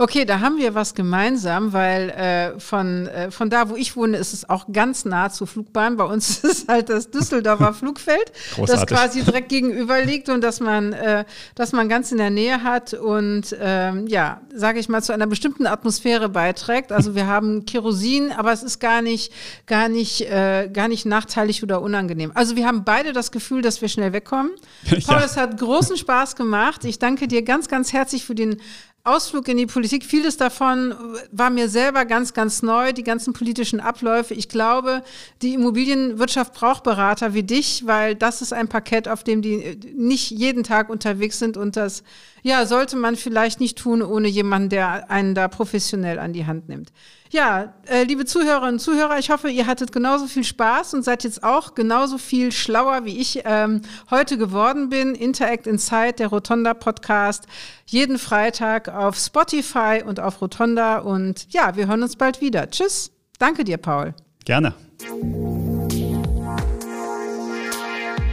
Okay, 0.00 0.24
da 0.24 0.40
haben 0.40 0.56
wir 0.56 0.74
was 0.74 0.94
gemeinsam, 0.94 1.74
weil 1.74 2.08
äh, 2.08 2.58
von, 2.58 3.06
äh, 3.06 3.30
von 3.30 3.50
da, 3.50 3.68
wo 3.68 3.76
ich 3.76 3.96
wohne, 3.96 4.16
ist 4.16 4.32
es 4.32 4.48
auch 4.48 4.64
ganz 4.72 5.04
nah 5.04 5.28
zur 5.28 5.46
Flugbahn. 5.46 5.98
Bei 5.98 6.04
uns 6.04 6.38
ist 6.42 6.68
halt 6.68 6.88
das 6.88 7.10
Düsseldorfer 7.10 7.74
Flugfeld, 7.74 8.32
Großartig. 8.54 8.86
das 8.86 8.86
quasi 8.86 9.22
direkt 9.22 9.50
gegenüber 9.50 10.02
liegt 10.02 10.30
und 10.30 10.42
dass 10.42 10.60
man, 10.60 10.94
äh, 10.94 11.26
dass 11.54 11.72
man 11.72 11.90
ganz 11.90 12.12
in 12.12 12.16
der 12.16 12.30
Nähe 12.30 12.62
hat 12.62 12.94
und 12.94 13.54
ähm, 13.60 14.06
ja, 14.06 14.40
sage 14.54 14.78
ich 14.78 14.88
mal, 14.88 15.02
zu 15.02 15.12
einer 15.12 15.26
bestimmten 15.26 15.66
Atmosphäre 15.66 16.30
beiträgt. 16.30 16.92
Also 16.92 17.14
wir 17.14 17.26
haben 17.26 17.66
Kerosin, 17.66 18.32
aber 18.32 18.52
es 18.52 18.62
ist 18.62 18.80
gar 18.80 19.02
nicht, 19.02 19.34
gar 19.66 19.90
nicht, 19.90 20.22
äh, 20.22 20.70
gar 20.72 20.88
nicht 20.88 21.04
nachteilig 21.04 21.62
oder 21.62 21.82
unangenehm. 21.82 22.32
Also 22.34 22.56
wir 22.56 22.66
haben 22.66 22.84
beide 22.84 23.12
das 23.12 23.32
Gefühl, 23.32 23.60
dass 23.60 23.82
wir 23.82 23.90
schnell 23.90 24.14
wegkommen. 24.14 24.52
Paul, 24.88 25.18
ja. 25.18 25.24
es 25.26 25.36
hat 25.36 25.58
großen 25.58 25.98
Spaß 25.98 26.36
gemacht. 26.36 26.86
Ich 26.86 26.98
danke 26.98 27.28
dir 27.28 27.42
ganz, 27.42 27.68
ganz 27.68 27.92
herzlich 27.92 28.24
für 28.24 28.34
den 28.34 28.62
Ausflug 29.02 29.48
in 29.48 29.56
die 29.56 29.66
Politik, 29.66 30.04
vieles 30.04 30.36
davon 30.36 30.94
war 31.32 31.48
mir 31.48 31.70
selber 31.70 32.04
ganz, 32.04 32.34
ganz 32.34 32.62
neu, 32.62 32.92
die 32.92 33.02
ganzen 33.02 33.32
politischen 33.32 33.80
Abläufe. 33.80 34.34
Ich 34.34 34.50
glaube, 34.50 35.02
die 35.40 35.54
Immobilienwirtschaft 35.54 36.52
braucht 36.52 36.82
Berater 36.82 37.32
wie 37.32 37.42
dich, 37.42 37.86
weil 37.86 38.14
das 38.14 38.42
ist 38.42 38.52
ein 38.52 38.68
Parkett, 38.68 39.08
auf 39.08 39.24
dem 39.24 39.40
die 39.40 39.78
nicht 39.94 40.30
jeden 40.30 40.64
Tag 40.64 40.90
unterwegs 40.90 41.38
sind 41.38 41.56
und 41.56 41.76
das, 41.76 42.02
ja, 42.42 42.66
sollte 42.66 42.96
man 42.96 43.16
vielleicht 43.16 43.60
nicht 43.60 43.78
tun, 43.78 44.02
ohne 44.02 44.28
jemanden, 44.28 44.68
der 44.70 45.10
einen 45.10 45.34
da 45.34 45.48
professionell 45.48 46.18
an 46.18 46.32
die 46.32 46.46
Hand 46.46 46.68
nimmt. 46.68 46.92
Ja, 47.32 47.74
äh, 47.86 48.02
liebe 48.02 48.24
Zuhörerinnen 48.24 48.74
und 48.74 48.80
Zuhörer, 48.80 49.18
ich 49.18 49.30
hoffe, 49.30 49.48
ihr 49.48 49.68
hattet 49.68 49.92
genauso 49.92 50.26
viel 50.26 50.42
Spaß 50.42 50.94
und 50.94 51.04
seid 51.04 51.22
jetzt 51.22 51.44
auch 51.44 51.76
genauso 51.76 52.18
viel 52.18 52.50
schlauer, 52.50 53.04
wie 53.04 53.18
ich 53.18 53.42
ähm, 53.44 53.82
heute 54.10 54.36
geworden 54.36 54.88
bin. 54.88 55.14
Interact 55.14 55.68
Inside, 55.68 56.14
der 56.14 56.26
Rotonda 56.26 56.74
Podcast, 56.74 57.46
jeden 57.86 58.18
Freitag 58.18 58.88
auf 58.88 59.16
Spotify 59.16 60.02
und 60.04 60.18
auf 60.18 60.40
Rotonda. 60.40 60.98
Und 60.98 61.46
ja, 61.52 61.76
wir 61.76 61.86
hören 61.86 62.02
uns 62.02 62.16
bald 62.16 62.40
wieder. 62.40 62.68
Tschüss. 62.68 63.12
Danke 63.38 63.62
dir, 63.62 63.76
Paul. 63.76 64.12
Gerne. 64.44 64.74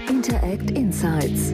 Interact 0.09 0.71
Insights, 0.71 1.53